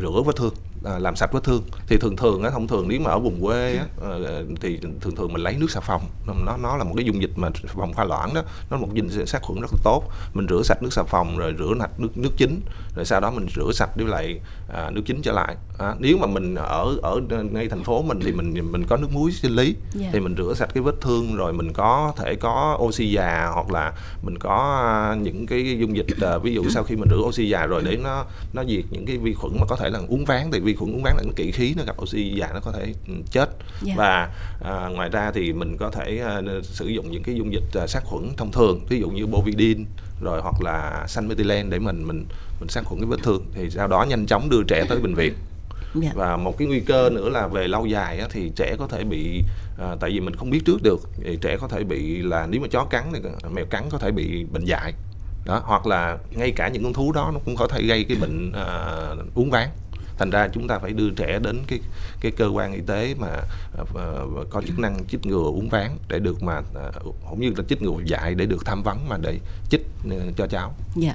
rửa 0.00 0.22
vết 0.26 0.36
thương 0.36 0.54
à, 0.54 0.71
làm 0.84 1.16
sạch 1.16 1.32
vết 1.32 1.44
thương. 1.44 1.62
Thì 1.86 1.96
thường 1.96 2.16
thường 2.16 2.42
á 2.42 2.50
thông 2.50 2.68
thường 2.68 2.88
nếu 2.88 3.00
mà 3.00 3.10
ở 3.10 3.18
vùng 3.18 3.42
quê 3.42 3.76
á 3.76 3.84
ờ, 4.00 4.44
thì 4.60 4.78
thường 5.00 5.16
thường 5.16 5.32
mình 5.32 5.42
lấy 5.42 5.56
nước 5.56 5.70
xà 5.70 5.80
phòng. 5.80 6.02
Nó 6.26 6.56
nó 6.56 6.76
là 6.76 6.84
một 6.84 6.92
cái 6.96 7.04
dung 7.04 7.22
dịch 7.22 7.30
mà 7.36 7.48
phòng 7.66 7.92
pha 7.92 8.04
loãng 8.04 8.34
đó. 8.34 8.42
Nó 8.70 8.76
là 8.76 8.80
một 8.80 8.94
dung 8.94 9.26
sát 9.26 9.42
khuẩn 9.42 9.60
rất 9.60 9.72
là 9.72 9.78
tốt. 9.84 10.04
Mình 10.34 10.46
rửa 10.48 10.62
sạch 10.62 10.82
nước 10.82 10.92
xà 10.92 11.02
phòng 11.02 11.36
rồi 11.36 11.54
rửa 11.58 11.74
sạch 11.78 12.00
nước 12.00 12.18
nước 12.18 12.30
chính 12.36 12.60
rồi 12.96 13.04
sau 13.04 13.20
đó 13.20 13.30
mình 13.30 13.46
rửa 13.56 13.72
sạch 13.72 13.90
với 13.96 14.06
lại 14.06 14.40
à, 14.72 14.90
nước 14.90 15.02
chính 15.06 15.22
trở 15.22 15.32
lại. 15.32 15.56
À, 15.78 15.94
nếu 15.98 16.18
mà 16.18 16.26
mình 16.26 16.54
ở 16.54 16.96
ở 17.02 17.20
ngay 17.52 17.68
thành 17.68 17.84
phố 17.84 18.02
mình 18.02 18.20
thì 18.24 18.32
mình 18.32 18.72
mình 18.72 18.84
có 18.88 18.96
nước 18.96 19.08
muối 19.12 19.32
sinh 19.32 19.52
lý. 19.52 19.76
Dạ. 19.94 20.08
thì 20.12 20.20
mình 20.20 20.34
rửa 20.36 20.54
sạch 20.54 20.70
cái 20.74 20.82
vết 20.82 21.00
thương 21.00 21.36
rồi 21.36 21.52
mình 21.52 21.72
có 21.72 22.12
thể 22.16 22.34
có 22.34 22.78
oxy 22.80 23.10
già 23.10 23.50
hoặc 23.54 23.70
là 23.70 23.92
mình 24.22 24.38
có 24.38 24.80
à, 24.82 25.14
những 25.14 25.46
cái 25.46 25.76
dung 25.80 25.96
dịch 25.96 26.06
à, 26.20 26.38
ví 26.38 26.54
dụ 26.54 26.64
sau 26.70 26.84
khi 26.84 26.96
mình 26.96 27.08
rửa 27.10 27.22
oxy 27.22 27.48
già 27.48 27.66
rồi 27.66 27.82
để 27.84 27.96
nó 27.96 28.24
nó 28.52 28.64
diệt 28.64 28.84
những 28.90 29.06
cái 29.06 29.18
vi 29.18 29.34
khuẩn 29.34 29.52
mà 29.60 29.66
có 29.68 29.76
thể 29.76 29.90
là 29.90 30.00
uống 30.08 30.24
ván 30.24 30.50
thì 30.52 30.60
vi 30.72 30.76
khuẩn 30.76 30.94
uống 30.94 31.02
ván 31.02 31.16
là 31.16 31.22
cái 31.22 31.32
kỵ 31.36 31.52
khí 31.52 31.74
nó 31.76 31.84
gặp 31.84 32.02
oxy 32.02 32.34
già 32.36 32.48
nó 32.54 32.60
có 32.60 32.72
thể 32.72 32.94
ừ, 33.08 33.14
chết. 33.30 33.50
Dạ. 33.82 33.94
và 33.96 34.30
à, 34.60 34.88
ngoài 34.88 35.08
ra 35.08 35.30
thì 35.34 35.52
mình 35.52 35.76
có 35.76 35.90
thể 35.90 36.18
à, 36.24 36.40
sử 36.62 36.86
dụng 36.86 37.10
những 37.10 37.22
cái 37.22 37.34
dung 37.34 37.52
dịch 37.52 37.80
à, 37.80 37.86
sát 37.86 38.02
khuẩn 38.04 38.30
thông 38.36 38.52
thường 38.52 38.80
ví 38.88 39.00
dụ 39.00 39.10
như 39.10 39.26
bovidin 39.26 39.84
rồi 40.22 40.40
hoặc 40.42 40.62
là 40.62 41.04
xanh 41.08 41.28
để 41.36 41.78
mình 41.78 42.06
mình 42.06 42.24
mình 42.60 42.68
sát 42.68 42.84
khuẩn 42.84 43.00
cái 43.00 43.06
vết 43.06 43.22
thương. 43.22 43.44
Thì 43.54 43.70
sau 43.70 43.88
đó 43.88 44.04
nhanh 44.08 44.26
chóng 44.26 44.50
đưa 44.50 44.62
trẻ 44.62 44.84
tới 44.88 44.98
bệnh 44.98 45.14
viện. 45.14 45.34
Dạ. 45.94 46.10
và 46.14 46.36
một 46.36 46.58
cái 46.58 46.68
nguy 46.68 46.80
cơ 46.80 47.10
nữa 47.12 47.28
là 47.28 47.46
về 47.46 47.68
lâu 47.68 47.86
dài 47.86 48.18
á, 48.18 48.26
thì 48.30 48.50
trẻ 48.56 48.76
có 48.78 48.86
thể 48.86 49.04
bị 49.04 49.42
à, 49.78 49.96
tại 50.00 50.10
vì 50.10 50.20
mình 50.20 50.36
không 50.36 50.50
biết 50.50 50.60
trước 50.64 50.82
được 50.82 51.00
thì 51.24 51.38
trẻ 51.40 51.56
có 51.60 51.68
thể 51.68 51.84
bị 51.84 52.22
là 52.22 52.46
nếu 52.46 52.60
mà 52.60 52.68
chó 52.70 52.84
cắn 52.84 53.12
thì 53.12 53.20
mèo 53.50 53.64
cắn 53.64 53.84
có 53.90 53.98
thể 53.98 54.10
bị 54.10 54.44
bệnh 54.52 54.64
dại 54.64 54.92
đó 55.44 55.62
hoặc 55.64 55.86
là 55.86 56.18
ngay 56.30 56.52
cả 56.56 56.68
những 56.68 56.82
con 56.82 56.92
thú 56.92 57.12
đó 57.12 57.30
nó 57.34 57.40
cũng 57.44 57.56
có 57.56 57.66
thể 57.66 57.82
gây 57.82 58.04
cái 58.04 58.16
bệnh 58.20 58.52
à, 58.52 58.96
uống 59.34 59.50
ván 59.50 59.68
thành 60.22 60.30
ra 60.30 60.48
chúng 60.52 60.68
ta 60.68 60.78
phải 60.78 60.92
đưa 60.92 61.10
trẻ 61.10 61.38
đến 61.42 61.58
cái 61.66 61.78
cái 62.20 62.32
cơ 62.32 62.46
quan 62.46 62.72
y 62.72 62.80
tế 62.86 63.14
mà 63.18 63.28
à, 63.96 64.04
có 64.50 64.62
chức 64.66 64.78
năng 64.78 65.04
chích 65.08 65.26
ngừa 65.26 65.44
uống 65.44 65.68
ván 65.68 65.90
để 66.08 66.18
được 66.18 66.42
mà 66.42 66.54
à, 66.74 66.90
cũng 67.30 67.40
như 67.40 67.52
là 67.56 67.64
chích 67.68 67.82
ngừa 67.82 68.00
dại 68.04 68.34
để 68.34 68.46
được 68.46 68.64
tham 68.64 68.82
vấn 68.82 69.08
mà 69.08 69.16
để 69.22 69.38
chích 69.70 69.86
à, 70.10 70.16
cho 70.36 70.46
cháu 70.46 70.74
Dạ. 70.96 71.14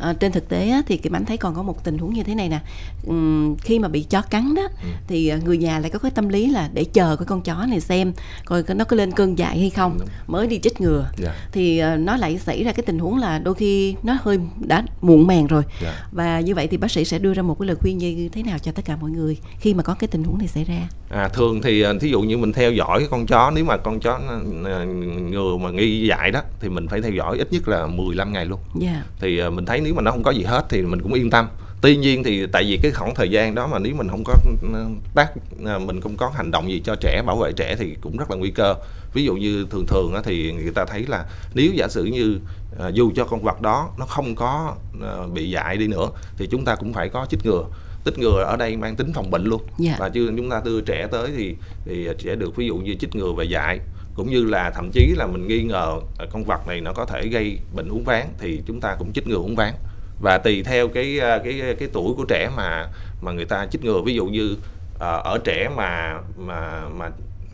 À, 0.00 0.12
trên 0.20 0.32
thực 0.32 0.48
tế 0.48 0.68
á, 0.70 0.82
thì 0.86 0.96
Kim 0.96 1.12
Ánh 1.16 1.24
thấy 1.24 1.36
còn 1.36 1.54
có 1.54 1.62
một 1.62 1.84
tình 1.84 1.98
huống 1.98 2.14
như 2.14 2.22
thế 2.22 2.34
này 2.34 2.48
nè. 2.48 2.60
Ừm, 3.06 3.56
khi 3.56 3.78
mà 3.78 3.88
bị 3.88 4.02
chó 4.02 4.22
cắn 4.22 4.54
đó 4.54 4.62
Ừ. 4.82 4.88
thì 5.08 5.32
người 5.44 5.58
nhà 5.58 5.78
lại 5.78 5.90
có 5.90 5.98
cái 5.98 6.10
tâm 6.10 6.28
lý 6.28 6.50
là 6.50 6.70
để 6.74 6.84
chờ 6.84 7.16
cái 7.16 7.26
con 7.26 7.42
chó 7.42 7.66
này 7.68 7.80
xem 7.80 8.12
coi 8.44 8.62
nó 8.74 8.84
có 8.84 8.96
lên 8.96 9.12
cơn 9.12 9.38
dại 9.38 9.58
hay 9.58 9.70
không 9.70 9.96
Đúng. 9.98 10.08
mới 10.26 10.46
đi 10.46 10.58
chích 10.58 10.80
ngừa. 10.80 11.10
Dạ. 11.16 11.34
Thì 11.52 11.78
à, 11.78 11.96
nó 11.96 12.16
lại 12.16 12.38
xảy 12.38 12.64
ra 12.64 12.72
cái 12.72 12.82
tình 12.86 12.98
huống 12.98 13.18
là 13.18 13.38
đôi 13.38 13.54
khi 13.54 13.94
nó 14.02 14.16
hơi 14.22 14.38
đã 14.66 14.84
muộn 15.00 15.26
màng 15.26 15.46
rồi. 15.46 15.62
Dạ. 15.82 16.06
Và 16.12 16.40
như 16.40 16.54
vậy 16.54 16.66
thì 16.66 16.76
bác 16.76 16.90
sĩ 16.90 17.04
sẽ 17.04 17.18
đưa 17.18 17.34
ra 17.34 17.42
một 17.42 17.56
cái 17.60 17.66
lời 17.66 17.76
khuyên 17.76 17.98
như 17.98 18.28
thế 18.32 18.42
nào 18.48 18.58
cho 18.58 18.72
tất 18.72 18.84
cả 18.84 18.96
mọi 18.96 19.10
người 19.10 19.38
khi 19.60 19.74
mà 19.74 19.82
có 19.82 19.94
cái 19.94 20.08
tình 20.08 20.24
huống 20.24 20.38
này 20.38 20.48
xảy 20.48 20.64
ra. 20.64 20.88
À, 21.10 21.28
thường 21.28 21.60
thì 21.62 21.82
à, 21.82 21.92
thí 22.00 22.08
dụ 22.10 22.20
như 22.20 22.38
mình 22.38 22.52
theo 22.52 22.72
dõi 22.72 22.98
cái 22.98 23.08
con 23.10 23.26
chó 23.26 23.50
nếu 23.54 23.64
mà 23.64 23.76
con 23.76 24.00
chó 24.00 24.18
nó, 24.18 24.32
à, 24.70 24.84
ngừa 25.30 25.56
mà 25.56 25.70
nghi 25.70 26.06
dại 26.08 26.30
đó 26.30 26.40
thì 26.60 26.68
mình 26.68 26.88
phải 26.88 27.02
theo 27.02 27.10
dõi 27.12 27.38
ít 27.38 27.52
nhất 27.52 27.68
là 27.68 27.86
15 27.86 28.32
ngày 28.32 28.44
luôn 28.46 28.60
Dạ. 28.80 29.02
thì 29.20 29.38
à, 29.38 29.50
mình 29.50 29.64
thấy 29.66 29.80
nếu 29.80 29.94
mà 29.94 30.02
nó 30.02 30.10
không 30.10 30.22
có 30.22 30.30
gì 30.30 30.42
hết 30.42 30.64
thì 30.68 30.82
mình 30.82 31.02
cũng 31.02 31.12
yên 31.12 31.30
tâm 31.30 31.48
tuy 31.80 31.96
nhiên 31.96 32.24
thì 32.24 32.46
tại 32.52 32.64
vì 32.68 32.78
cái 32.82 32.92
khoảng 32.92 33.14
thời 33.14 33.28
gian 33.30 33.54
đó 33.54 33.66
mà 33.66 33.78
nếu 33.78 33.94
mình 33.94 34.08
không 34.08 34.24
có 34.24 34.34
à, 34.74 34.84
tác 35.14 35.30
à, 35.66 35.78
mình 35.78 36.00
không 36.00 36.16
có 36.16 36.28
hành 36.34 36.50
động 36.50 36.70
gì 36.70 36.80
cho 36.84 36.94
trẻ 37.00 37.22
bảo 37.26 37.36
vệ 37.36 37.52
trẻ 37.52 37.76
thì 37.78 37.96
cũng 38.00 38.16
rất 38.16 38.30
là 38.30 38.36
nguy 38.36 38.50
cơ 38.50 38.74
ví 39.14 39.24
dụ 39.24 39.34
như 39.36 39.66
thường 39.70 39.86
thường 39.86 40.14
thì 40.24 40.52
người 40.52 40.72
ta 40.74 40.84
thấy 40.84 41.06
là 41.08 41.24
nếu 41.54 41.72
giả 41.74 41.88
sử 41.88 42.04
như 42.04 42.38
à, 42.80 42.88
dù 42.88 43.12
cho 43.16 43.24
con 43.24 43.42
vật 43.42 43.60
đó 43.62 43.90
nó 43.98 44.06
không 44.06 44.34
có 44.34 44.74
à, 45.02 45.12
bị 45.34 45.50
dại 45.50 45.76
đi 45.76 45.86
nữa 45.86 46.08
thì 46.36 46.46
chúng 46.50 46.64
ta 46.64 46.74
cũng 46.74 46.92
phải 46.92 47.08
có 47.08 47.26
chích 47.30 47.44
ngừa 47.46 47.64
chích 48.04 48.18
ngừa 48.18 48.42
ở 48.42 48.56
đây 48.56 48.76
mang 48.76 48.96
tính 48.96 49.12
phòng 49.14 49.30
bệnh 49.30 49.44
luôn. 49.44 49.62
Dạ. 49.78 49.96
và 49.98 50.08
chứ 50.08 50.32
chúng 50.36 50.50
ta 50.50 50.62
đưa 50.64 50.80
trẻ 50.80 51.06
tới 51.10 51.30
thì 51.36 51.56
thì 51.84 52.08
sẽ 52.18 52.34
được 52.34 52.56
ví 52.56 52.66
dụ 52.66 52.76
như 52.76 52.94
chích 53.00 53.16
ngừa 53.16 53.32
về 53.32 53.44
dại 53.44 53.80
cũng 54.14 54.30
như 54.30 54.44
là 54.44 54.70
thậm 54.70 54.90
chí 54.92 55.14
là 55.16 55.26
mình 55.26 55.48
nghi 55.48 55.62
ngờ 55.62 56.00
con 56.32 56.44
vật 56.44 56.66
này 56.66 56.80
nó 56.80 56.92
có 56.92 57.04
thể 57.04 57.28
gây 57.28 57.58
bệnh 57.74 57.88
uống 57.88 58.04
ván 58.04 58.26
thì 58.38 58.62
chúng 58.66 58.80
ta 58.80 58.96
cũng 58.98 59.12
chích 59.12 59.26
ngừa 59.26 59.36
uống 59.36 59.56
ván. 59.56 59.74
Và 60.20 60.38
tùy 60.38 60.62
theo 60.62 60.88
cái 60.88 61.18
cái 61.20 61.74
cái 61.78 61.88
tuổi 61.92 62.14
của 62.16 62.24
trẻ 62.24 62.50
mà 62.56 62.86
mà 63.22 63.32
người 63.32 63.44
ta 63.44 63.66
chích 63.70 63.84
ngừa. 63.84 64.02
Ví 64.02 64.14
dụ 64.14 64.26
như 64.26 64.56
à, 65.00 65.08
ở 65.08 65.38
trẻ 65.44 65.70
mà 65.76 66.20
mà 66.36 66.88
mà 66.96 67.10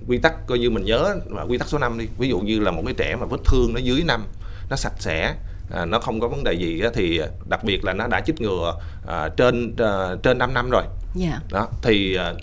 quy 0.08 0.18
tắc 0.18 0.46
coi 0.46 0.58
như 0.58 0.70
mình 0.70 0.84
nhớ 0.84 1.14
là 1.30 1.42
quy 1.42 1.58
tắc 1.58 1.68
số 1.68 1.78
5 1.78 1.98
đi. 1.98 2.06
Ví 2.18 2.28
dụ 2.28 2.38
như 2.38 2.60
là 2.60 2.70
một 2.70 2.82
cái 2.84 2.94
trẻ 2.94 3.16
mà 3.20 3.26
vết 3.26 3.40
thương 3.44 3.74
nó 3.74 3.80
dưới 3.80 4.02
năm 4.06 4.24
nó 4.70 4.76
sạch 4.76 4.94
sẽ 4.98 5.34
à, 5.70 5.84
nó 5.84 5.98
không 5.98 6.20
có 6.20 6.28
vấn 6.28 6.44
đề 6.44 6.52
gì 6.52 6.80
á, 6.80 6.90
thì 6.94 7.20
đặc 7.48 7.64
biệt 7.64 7.84
là 7.84 7.92
nó 7.92 8.06
đã 8.06 8.20
chích 8.20 8.40
ngừa 8.40 8.74
à, 9.06 9.28
trên 9.28 9.74
à, 9.78 10.16
trên 10.22 10.38
5 10.38 10.54
năm 10.54 10.70
rồi. 10.70 10.82
Dạ. 11.14 11.40
đó 11.50 11.68
thì 11.82 12.16
à, 12.16 12.34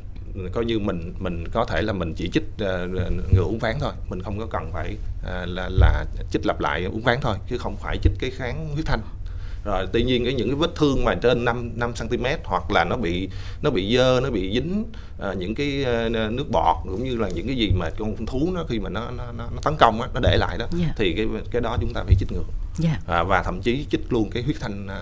coi 0.53 0.65
như 0.65 0.79
mình 0.79 1.13
mình 1.19 1.47
có 1.51 1.65
thể 1.65 1.81
là 1.81 1.93
mình 1.93 2.13
chỉ 2.13 2.29
chích 2.33 2.43
à, 2.59 2.85
ngừa 3.31 3.43
uống 3.43 3.59
ván 3.59 3.75
thôi. 3.79 3.93
Mình 4.09 4.21
không 4.21 4.39
có 4.39 4.45
cần 4.45 4.71
phải 4.73 4.95
à, 5.25 5.45
là 5.45 5.69
là 5.69 6.05
chích 6.31 6.45
lặp 6.45 6.59
lại 6.59 6.85
uống 6.85 7.01
ván 7.01 7.17
thôi 7.21 7.37
chứ 7.49 7.57
không 7.57 7.75
phải 7.77 7.97
chích 7.97 8.13
cái 8.19 8.31
kháng 8.31 8.69
huyết 8.73 8.85
thanh 8.85 9.01
rồi 9.63 9.87
tuy 9.93 10.03
nhiên 10.03 10.25
cái 10.25 10.33
những 10.33 10.47
cái 10.49 10.55
vết 10.55 10.75
thương 10.75 11.05
mà 11.05 11.15
trên 11.15 11.45
5 11.45 11.71
5 11.75 11.93
cm 11.99 12.25
hoặc 12.43 12.71
là 12.71 12.83
nó 12.83 12.97
bị 12.97 13.29
nó 13.61 13.69
bị 13.69 13.95
dơ 13.97 14.19
nó 14.23 14.29
bị 14.29 14.51
dính 14.53 14.85
à, 15.21 15.33
những 15.33 15.55
cái 15.55 15.83
à, 15.85 16.09
nước 16.09 16.45
bọt 16.51 16.75
cũng 16.83 17.03
như 17.03 17.15
là 17.17 17.29
những 17.29 17.47
cái 17.47 17.55
gì 17.55 17.71
mà 17.79 17.89
con 17.99 18.25
thú 18.25 18.49
nó 18.53 18.63
khi 18.69 18.79
mà 18.79 18.89
nó 18.89 19.11
nó, 19.17 19.23
nó, 19.37 19.47
tấn 19.63 19.73
công 19.79 20.01
á, 20.01 20.07
nó 20.13 20.19
để 20.23 20.37
lại 20.37 20.57
đó 20.57 20.67
Dạ. 20.79 20.87
thì 20.97 21.13
cái 21.17 21.25
cái 21.51 21.61
đó 21.61 21.77
chúng 21.81 21.93
ta 21.93 22.03
phải 22.03 22.15
chích 22.19 22.31
ngừa 22.31 22.43
Dạ. 22.77 22.99
à, 23.07 23.23
và 23.23 23.43
thậm 23.43 23.61
chí 23.61 23.85
chích 23.91 24.13
luôn 24.13 24.29
cái 24.29 24.43
huyết 24.43 24.55
thanh 24.59 24.87
à, 24.87 25.01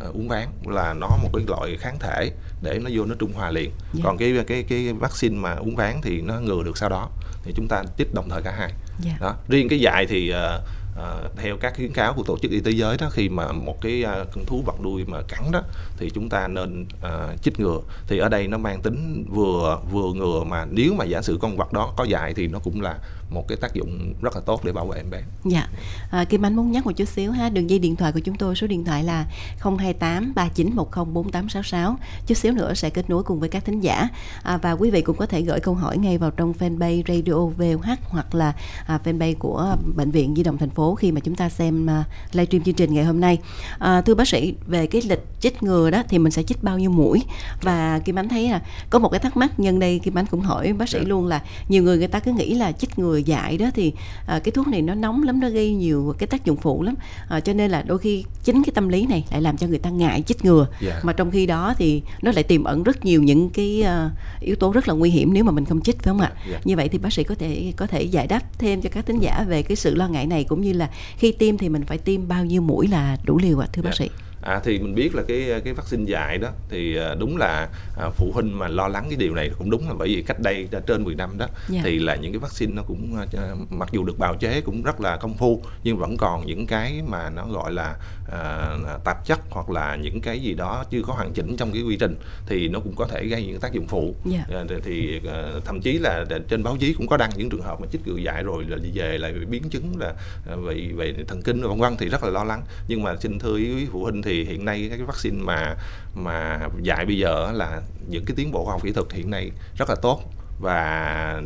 à, 0.00 0.06
uống 0.14 0.28
ván 0.28 0.48
là 0.66 0.94
nó 1.00 1.06
một 1.22 1.30
cái 1.32 1.44
loại 1.48 1.76
kháng 1.80 1.98
thể 1.98 2.30
để 2.62 2.78
nó 2.84 2.90
vô 2.94 3.04
nó 3.04 3.14
trung 3.18 3.32
hòa 3.32 3.50
liền 3.50 3.70
Dạ. 3.92 4.00
còn 4.04 4.18
cái 4.18 4.34
cái 4.46 4.62
cái 4.62 4.92
vaccine 4.92 5.36
mà 5.38 5.54
uống 5.54 5.76
ván 5.76 6.00
thì 6.02 6.20
nó 6.20 6.40
ngừa 6.40 6.62
được 6.62 6.78
sau 6.78 6.88
đó 6.88 7.08
thì 7.42 7.52
chúng 7.56 7.68
ta 7.68 7.82
chích 7.98 8.14
đồng 8.14 8.28
thời 8.28 8.42
cả 8.42 8.54
hai 8.58 8.72
Dạ. 9.04 9.12
đó 9.20 9.34
riêng 9.48 9.68
cái 9.68 9.80
dại 9.80 10.06
thì 10.06 10.30
à, 10.30 10.58
à, 11.02 11.28
theo 11.36 11.56
các 11.56 11.76
khuyến 11.76 11.92
cáo 11.92 12.14
của 12.14 12.22
tổ 12.22 12.38
chức 12.38 12.50
y 12.50 12.60
tế 12.60 12.70
giới 12.70 12.96
đó 12.96 13.08
khi 13.10 13.28
mà 13.28 13.52
một 13.52 13.80
cái 13.80 14.04
à, 14.04 14.24
con 14.32 14.44
thú 14.44 14.62
vật 14.66 14.80
nuôi 14.82 15.04
mà 15.06 15.22
cắn 15.28 15.50
đó 15.52 15.60
thì 15.96 16.10
chúng 16.14 16.28
ta 16.28 16.48
nên 16.48 16.86
à, 17.02 17.36
chích 17.42 17.60
ngừa. 17.60 17.80
Thì 18.06 18.18
ở 18.18 18.28
đây 18.28 18.48
nó 18.48 18.58
mang 18.58 18.80
tính 18.82 19.24
vừa 19.28 19.80
vừa 19.92 20.12
ngừa 20.12 20.44
mà 20.44 20.66
nếu 20.70 20.94
mà 20.94 21.04
giả 21.04 21.22
sử 21.22 21.38
con 21.40 21.56
vật 21.56 21.72
đó 21.72 21.94
có 21.96 22.04
dại 22.04 22.34
thì 22.34 22.46
nó 22.46 22.58
cũng 22.58 22.80
là 22.80 22.98
một 23.30 23.48
cái 23.48 23.58
tác 23.60 23.74
dụng 23.74 24.14
rất 24.22 24.34
là 24.34 24.40
tốt 24.46 24.64
để 24.64 24.72
bảo 24.72 24.86
vệ 24.86 24.96
em 24.96 25.10
bé 25.10 25.22
Dạ, 25.44 25.68
à, 26.10 26.24
Kim 26.24 26.46
Anh 26.46 26.56
muốn 26.56 26.72
nhắc 26.72 26.86
một 26.86 26.92
chút 26.92 27.08
xíu 27.08 27.32
ha, 27.32 27.48
đường 27.48 27.70
dây 27.70 27.78
điện 27.78 27.96
thoại 27.96 28.12
của 28.12 28.20
chúng 28.20 28.36
tôi 28.36 28.56
số 28.56 28.66
điện 28.66 28.84
thoại 28.84 29.04
là 29.04 29.26
028 29.60 30.32
3910 30.34 31.04
4866. 31.04 31.96
Chút 32.26 32.34
xíu 32.34 32.52
nữa 32.52 32.74
sẽ 32.74 32.90
kết 32.90 33.10
nối 33.10 33.22
cùng 33.22 33.40
với 33.40 33.48
các 33.48 33.64
thính 33.64 33.80
giả 33.80 34.08
à, 34.42 34.56
và 34.56 34.72
quý 34.72 34.90
vị 34.90 35.02
cũng 35.02 35.16
có 35.16 35.26
thể 35.26 35.42
gửi 35.42 35.60
câu 35.60 35.74
hỏi 35.74 35.98
ngay 35.98 36.18
vào 36.18 36.30
trong 36.30 36.52
fanpage 36.58 37.02
Radio 37.08 37.34
VOH 37.46 37.98
hoặc 38.08 38.34
là 38.34 38.52
à, 38.86 39.00
fanpage 39.04 39.34
của 39.38 39.76
bệnh 39.96 40.10
viện 40.10 40.34
Di 40.36 40.42
động 40.42 40.58
thành 40.58 40.70
phố 40.70 40.94
khi 40.94 41.12
mà 41.12 41.20
chúng 41.20 41.34
ta 41.34 41.48
xem 41.48 41.90
à, 41.90 42.04
livestream 42.32 42.62
chương 42.64 42.74
trình 42.74 42.94
ngày 42.94 43.04
hôm 43.04 43.20
nay. 43.20 43.38
À, 43.78 44.00
thưa 44.00 44.14
bác 44.14 44.28
sĩ 44.28 44.54
về 44.66 44.86
cái 44.86 45.02
lịch 45.02 45.24
chích 45.40 45.62
ngừa 45.62 45.90
đó 45.90 46.02
thì 46.08 46.18
mình 46.18 46.32
sẽ 46.32 46.42
chích 46.42 46.62
bao 46.62 46.78
nhiêu 46.78 46.90
mũi 46.90 47.22
và 47.62 47.98
Kim 48.04 48.18
Ánh 48.18 48.28
thấy 48.28 48.50
là 48.50 48.62
có 48.90 48.98
một 48.98 49.08
cái 49.08 49.20
thắc 49.20 49.36
mắc 49.36 49.60
nhân 49.60 49.78
đây 49.78 49.98
Kim 49.98 50.18
Ánh 50.18 50.26
cũng 50.26 50.40
hỏi 50.40 50.72
bác 50.72 50.88
sĩ 50.88 50.98
Dạ. 51.00 51.08
luôn 51.08 51.26
là 51.26 51.42
nhiều 51.68 51.82
người 51.82 51.98
người 51.98 52.08
ta 52.08 52.20
cứ 52.20 52.32
nghĩ 52.32 52.54
là 52.54 52.72
chích 52.72 52.98
ngừa 52.98 53.19
dại 53.22 53.56
đó 53.58 53.66
thì 53.74 53.92
à, 54.26 54.38
cái 54.38 54.52
thuốc 54.52 54.68
này 54.68 54.82
nó 54.82 54.94
nóng 54.94 55.22
lắm 55.22 55.40
nó 55.40 55.48
gây 55.48 55.74
nhiều 55.74 56.14
cái 56.18 56.26
tác 56.26 56.44
dụng 56.44 56.56
phụ 56.56 56.82
lắm 56.82 56.94
à, 57.28 57.40
cho 57.40 57.52
nên 57.52 57.70
là 57.70 57.82
đôi 57.82 57.98
khi 57.98 58.24
chính 58.44 58.62
cái 58.62 58.72
tâm 58.74 58.88
lý 58.88 59.06
này 59.06 59.24
lại 59.30 59.42
làm 59.42 59.56
cho 59.56 59.66
người 59.66 59.78
ta 59.78 59.90
ngại 59.90 60.22
chích 60.26 60.44
ngừa 60.44 60.66
Dạ. 60.80 61.00
mà 61.02 61.12
trong 61.12 61.30
khi 61.30 61.46
đó 61.46 61.74
thì 61.78 62.02
nó 62.22 62.32
lại 62.32 62.42
tiềm 62.42 62.64
ẩn 62.64 62.82
rất 62.82 63.04
nhiều 63.04 63.22
những 63.22 63.50
cái 63.50 63.82
à, 63.82 64.10
yếu 64.40 64.56
tố 64.56 64.72
rất 64.72 64.88
là 64.88 64.94
nguy 64.94 65.10
hiểm 65.10 65.32
nếu 65.32 65.44
mà 65.44 65.52
mình 65.52 65.64
không 65.64 65.80
chích 65.80 65.96
phải 66.02 66.04
không 66.12 66.20
ạ 66.20 66.32
Dạ, 66.34 66.52
dạ. 66.52 66.60
như 66.64 66.76
vậy 66.76 66.88
thì 66.88 66.98
bác 66.98 67.12
sĩ 67.12 67.24
có 67.24 67.34
thể 67.34 67.72
có 67.76 67.86
thể 67.86 68.02
giải 68.02 68.26
đáp 68.26 68.58
thêm 68.58 68.80
cho 68.80 68.90
các 68.92 69.06
thính 69.06 69.18
giả 69.18 69.44
về 69.48 69.62
cái 69.62 69.76
sự 69.76 69.94
lo 69.94 70.08
ngại 70.08 70.26
này 70.26 70.44
cũng 70.44 70.60
như 70.60 70.72
là 70.72 70.90
khi 71.16 71.32
tiêm 71.32 71.58
thì 71.58 71.68
mình 71.68 71.82
phải 71.86 71.98
tiêm 71.98 72.28
bao 72.28 72.44
nhiêu 72.44 72.62
mũi 72.62 72.88
là 72.88 73.16
đủ 73.24 73.38
liều 73.38 73.58
ạ 73.58 73.68
thưa 73.72 73.82
bác 73.82 73.90
Dạ. 73.90 74.04
sĩ 74.04 74.10
À, 74.42 74.60
thì 74.64 74.78
mình 74.78 74.94
biết 74.94 75.14
là 75.14 75.22
cái 75.28 75.60
cái 75.64 75.74
vaccine 75.74 76.04
dạy 76.04 76.38
đó 76.38 76.48
thì 76.68 76.96
à, 76.96 77.14
đúng 77.14 77.36
là 77.36 77.68
à, 77.98 78.10
phụ 78.10 78.30
huynh 78.34 78.58
mà 78.58 78.68
lo 78.68 78.88
lắng 78.88 79.04
cái 79.08 79.16
điều 79.16 79.34
này 79.34 79.50
cũng 79.58 79.70
đúng 79.70 79.88
là 79.88 79.94
bởi 79.98 80.08
vì 80.08 80.22
cách 80.22 80.40
đây 80.40 80.68
đã 80.70 80.80
trên 80.86 81.04
10 81.04 81.14
năm 81.14 81.38
đó 81.38 81.46
Dạ. 81.68 81.80
thì 81.84 81.98
là 81.98 82.14
những 82.14 82.32
cái 82.32 82.38
vaccine 82.38 82.72
nó 82.74 82.82
cũng 82.82 83.16
à, 83.16 83.54
mặc 83.70 83.88
dù 83.92 84.04
được 84.04 84.18
bào 84.18 84.34
chế 84.36 84.60
cũng 84.60 84.82
rất 84.82 85.00
là 85.00 85.16
công 85.16 85.34
phu 85.34 85.62
nhưng 85.84 85.96
vẫn 85.98 86.16
còn 86.16 86.46
những 86.46 86.66
cái 86.66 87.02
mà 87.08 87.30
nó 87.30 87.46
gọi 87.46 87.72
là 87.72 87.96
à, 88.32 88.76
tạp 89.04 89.26
chất 89.26 89.40
hoặc 89.50 89.70
là 89.70 89.96
những 89.96 90.20
cái 90.20 90.40
gì 90.40 90.54
đó 90.54 90.84
chưa 90.90 91.02
có 91.02 91.12
hoàn 91.14 91.32
chỉnh 91.32 91.56
trong 91.56 91.72
cái 91.72 91.82
quy 91.82 91.96
trình 91.96 92.16
thì 92.46 92.68
nó 92.68 92.80
cũng 92.80 92.94
có 92.96 93.06
thể 93.06 93.26
gây 93.26 93.46
những 93.46 93.60
tác 93.60 93.72
dụng 93.72 93.86
phụ 93.86 94.14
Dạ. 94.24 94.44
À, 94.52 94.64
thì 94.84 95.20
à, 95.32 95.44
thậm 95.64 95.80
chí 95.80 95.98
là 95.98 96.24
trên 96.48 96.62
báo 96.62 96.76
chí 96.80 96.92
cũng 96.94 97.06
có 97.06 97.16
đăng 97.16 97.30
những 97.36 97.50
trường 97.50 97.62
hợp 97.62 97.80
mà 97.80 97.86
chích 97.92 98.06
ngừa 98.06 98.16
dại 98.16 98.42
rồi 98.42 98.64
là 98.68 98.76
về 98.94 99.18
lại 99.18 99.32
biến 99.48 99.62
chứng 99.70 99.92
là 99.98 100.14
về 100.56 100.90
về 100.96 101.14
thần 101.28 101.42
kinh 101.42 101.62
vân 101.62 101.78
vân 101.80 101.96
thì 101.96 102.08
rất 102.08 102.24
là 102.24 102.30
lo 102.30 102.44
lắng 102.44 102.62
nhưng 102.88 103.02
mà 103.02 103.16
xin 103.16 103.38
thưa 103.38 103.56
ý 103.56 103.86
phụ 103.92 104.02
huynh 104.02 104.22
thì 104.22 104.29
hiện 104.32 104.64
nay 104.64 104.86
cái 104.90 104.98
vaccine 105.02 105.36
mà 105.42 105.74
mà 106.14 106.60
dạy 106.82 107.06
bây 107.06 107.18
giờ 107.18 107.52
là 107.52 107.80
những 108.08 108.24
cái 108.24 108.34
tiến 108.36 108.52
bộ 108.52 108.64
khoa 108.64 108.72
học 108.74 108.82
kỹ 108.84 108.92
thuật 108.92 109.12
hiện 109.12 109.30
nay 109.30 109.50
rất 109.78 109.88
là 109.88 109.94
tốt 110.02 110.22
và 110.60 111.42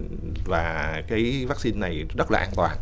và 0.46 1.02
cái 1.08 1.44
vaccine 1.48 1.78
này 1.78 2.04
rất 2.16 2.30
là 2.30 2.38
an 2.38 2.50
toàn 2.56 2.76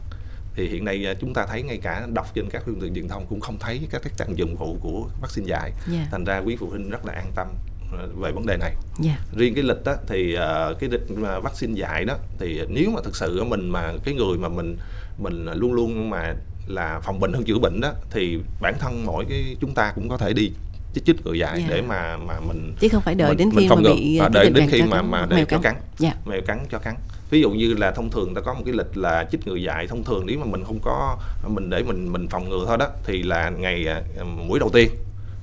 thì 0.54 0.68
hiện 0.68 0.84
nay 0.84 1.06
à, 1.06 1.14
chúng 1.20 1.34
ta 1.34 1.46
thấy 1.46 1.62
ngay 1.62 1.78
cả 1.82 2.06
đọc 2.14 2.26
trên 2.34 2.48
các 2.50 2.62
phương 2.66 2.80
tiện 2.80 2.94
truyền 2.94 3.08
thông 3.08 3.26
cũng 3.28 3.40
không 3.40 3.58
thấy 3.58 3.80
các 3.90 4.02
tác 4.18 4.28
dụng 4.36 4.56
phụ 4.56 4.78
của 4.80 5.08
vaccine 5.20 5.46
dạy 5.46 5.72
Dạ. 5.92 6.06
thành 6.10 6.24
ra 6.24 6.38
quý 6.38 6.56
phụ 6.60 6.70
huynh 6.70 6.90
rất 6.90 7.06
là 7.06 7.12
an 7.12 7.30
tâm 7.34 7.46
à, 7.92 8.06
về 8.20 8.32
vấn 8.32 8.46
đề 8.46 8.56
này 8.56 8.74
Dạ. 9.00 9.18
riêng 9.36 9.54
cái 9.54 9.64
lịch 9.64 9.84
đó 9.84 9.94
thì 10.06 10.34
ờ, 10.34 10.74
cái 10.80 10.90
lịch 10.90 11.10
mà 11.10 11.38
vaccine 11.38 11.74
dạy 11.74 12.04
đó 12.04 12.16
thì 12.38 12.60
nếu 12.68 12.90
mà 12.94 13.00
thực 13.04 13.16
sự 13.16 13.44
mình 13.44 13.68
mà 13.70 13.92
cái 14.04 14.14
người 14.14 14.38
mà 14.38 14.48
mình 14.48 14.76
mình 15.18 15.46
luôn 15.54 15.72
luôn 15.72 16.10
mà 16.10 16.34
là 16.66 17.00
phòng 17.04 17.20
bệnh 17.20 17.32
hơn 17.32 17.44
chữa 17.44 17.58
bệnh 17.58 17.80
đó 17.80 17.92
thì 18.10 18.38
bản 18.60 18.74
thân 18.78 19.06
mỗi 19.06 19.24
cái 19.28 19.56
chúng 19.60 19.74
ta 19.74 19.92
cũng 19.94 20.08
có 20.08 20.16
thể 20.16 20.32
đi 20.32 20.52
chích 20.94 21.04
chích 21.04 21.26
ngừa 21.26 21.32
dại 21.32 21.58
Dạ. 21.60 21.66
để 21.74 21.82
mà 21.82 22.16
mà 22.16 22.40
mình 22.40 22.74
chứ 22.80 22.88
không 22.88 23.02
phải 23.02 23.14
đợi 23.14 23.28
mình- 23.28 23.38
đến 23.38 23.50
khi 23.56 23.62
mà 23.62 23.66
phòng 23.68 23.82
ngừa. 23.82 23.92
bị 23.94 24.18
À, 24.18 24.22
cái 24.34 24.42
đợi 24.44 24.50
đến 24.52 24.68
khi 24.70 24.82
mà 24.82 25.02
mà 25.02 25.26
để 25.30 25.36
mèo 25.36 25.44
cho 25.44 25.58
cắn. 25.58 25.74
cắn 25.74 25.82
Dạ. 25.98 26.12
mèo 26.26 26.40
cắn 26.46 26.58
cho 26.70 26.78
cắn 26.78 26.94
ví 27.30 27.40
dụ 27.40 27.50
như 27.50 27.74
là 27.74 27.90
thông 27.90 28.10
thường 28.10 28.34
ta 28.34 28.40
có 28.40 28.54
một 28.54 28.62
cái 28.64 28.74
lịch 28.74 28.96
là 28.96 29.26
chích 29.32 29.46
ngừa 29.46 29.54
dại 29.56 29.86
thông 29.86 30.04
thường 30.04 30.26
nếu 30.26 30.38
mà 30.38 30.44
mình 30.46 30.64
không 30.64 30.78
có 30.82 31.16
mình 31.46 31.70
để 31.70 31.82
mình 31.82 32.12
mình 32.12 32.28
phòng 32.28 32.48
ngừa 32.48 32.64
thôi 32.66 32.78
đó 32.78 32.88
thì 33.04 33.22
là 33.22 33.50
ngày 33.50 33.86
à, 33.88 34.02
mũi 34.24 34.58
đầu 34.60 34.68
tiên 34.72 34.90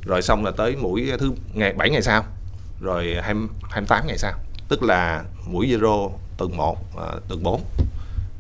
rồi 0.06 0.22
xong 0.22 0.46
là 0.46 0.52
tới 0.52 0.76
mũi 0.76 1.12
thứ 1.20 1.32
ngày 1.54 1.74
7 1.74 1.90
ngày 1.90 2.02
sau 2.02 2.24
rồi 2.82 3.16
20, 3.22 3.48
28 3.72 4.08
ngày 4.08 4.18
sau 4.18 4.34
tức 4.70 4.84
là 4.84 5.24
mũi 5.48 5.68
zero 5.68 6.12
tuần 6.38 6.58
1 6.58 6.78
tuần 7.28 7.44
4 7.44 7.62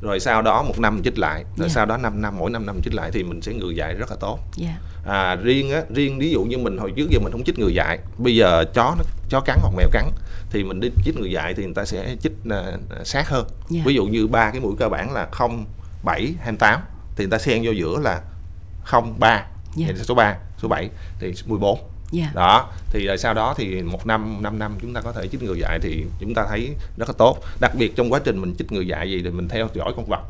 rồi 0.01 0.19
sau 0.19 0.41
đó 0.41 0.63
một 0.63 0.79
năm 0.79 1.01
chích 1.03 1.17
lại 1.19 1.43
rồi 1.57 1.69
Dạ. 1.69 1.73
sau 1.73 1.85
đó 1.85 1.97
5 1.97 2.21
năm 2.21 2.37
mỗi 2.39 2.49
5 2.51 2.65
năm 2.65 2.81
chích 2.83 2.93
lại 2.93 3.11
thì 3.13 3.23
mình 3.23 3.41
sẽ 3.41 3.53
ngừa 3.53 3.69
dại 3.71 3.93
rất 3.93 4.09
là 4.09 4.15
tốt 4.19 4.39
Dạ. 4.55 4.77
à, 5.05 5.35
riêng 5.35 5.71
á 5.71 5.81
riêng 5.95 6.19
ví 6.19 6.31
dụ 6.31 6.43
như 6.43 6.57
mình 6.57 6.77
hồi 6.77 6.93
trước 6.95 7.07
giờ 7.09 7.19
mình 7.19 7.31
không 7.31 7.43
chích 7.43 7.59
ngừa 7.59 7.67
dại 7.67 7.99
bây 8.17 8.35
giờ 8.35 8.63
chó 8.73 8.95
nó 8.97 9.03
chó 9.29 9.39
cắn 9.39 9.57
hoặc 9.61 9.73
mèo 9.77 9.89
cắn 9.91 10.05
thì 10.49 10.63
mình 10.63 10.79
đi 10.79 10.89
chích 11.05 11.17
ngừa 11.19 11.25
dại 11.27 11.53
thì 11.53 11.63
người 11.63 11.73
ta 11.73 11.85
sẽ 11.85 12.15
chích 12.21 12.33
à, 12.49 12.63
sát 13.03 13.29
hơn 13.29 13.45
Dạ. 13.69 13.81
ví 13.85 13.93
dụ 13.95 14.05
như 14.05 14.27
ba 14.27 14.51
cái 14.51 14.59
mũi 14.59 14.73
cơ 14.79 14.89
bản 14.89 15.11
là 15.13 15.27
0 15.31 15.65
7 16.03 16.33
28 16.41 16.81
thì 17.15 17.23
người 17.25 17.31
ta 17.31 17.37
xen 17.37 17.61
vô 17.65 17.71
giữa 17.71 17.99
là 18.03 18.21
0 18.85 19.15
3 19.19 19.45
Dạ. 19.75 19.87
thì 19.89 19.93
số 20.03 20.15
3 20.15 20.35
số 20.61 20.67
7 20.67 20.89
thì 21.19 21.33
14 21.45 21.79
Dạ. 22.11 22.31
đó 22.35 22.69
thì 22.91 23.07
rồi 23.07 23.17
sau 23.17 23.33
đó 23.33 23.53
thì 23.57 23.81
một 23.81 24.05
năm 24.07 24.37
5 24.41 24.59
năm 24.59 24.75
chúng 24.81 24.93
ta 24.93 25.01
có 25.01 25.11
thể 25.11 25.27
chích 25.27 25.43
ngừa 25.43 25.53
dại 25.53 25.79
thì 25.81 26.05
chúng 26.19 26.33
ta 26.33 26.45
thấy 26.49 26.69
rất 26.97 27.09
là 27.09 27.13
tốt. 27.17 27.37
Đặc 27.61 27.71
biệt 27.75 27.95
trong 27.95 28.13
quá 28.13 28.19
trình 28.23 28.41
mình 28.41 28.55
chích 28.57 28.71
ngừa 28.71 28.81
dại 28.81 29.11
gì 29.11 29.21
thì 29.23 29.29
mình 29.29 29.47
theo 29.47 29.67
dõi 29.73 29.93
con 29.95 30.05
vật 30.05 30.21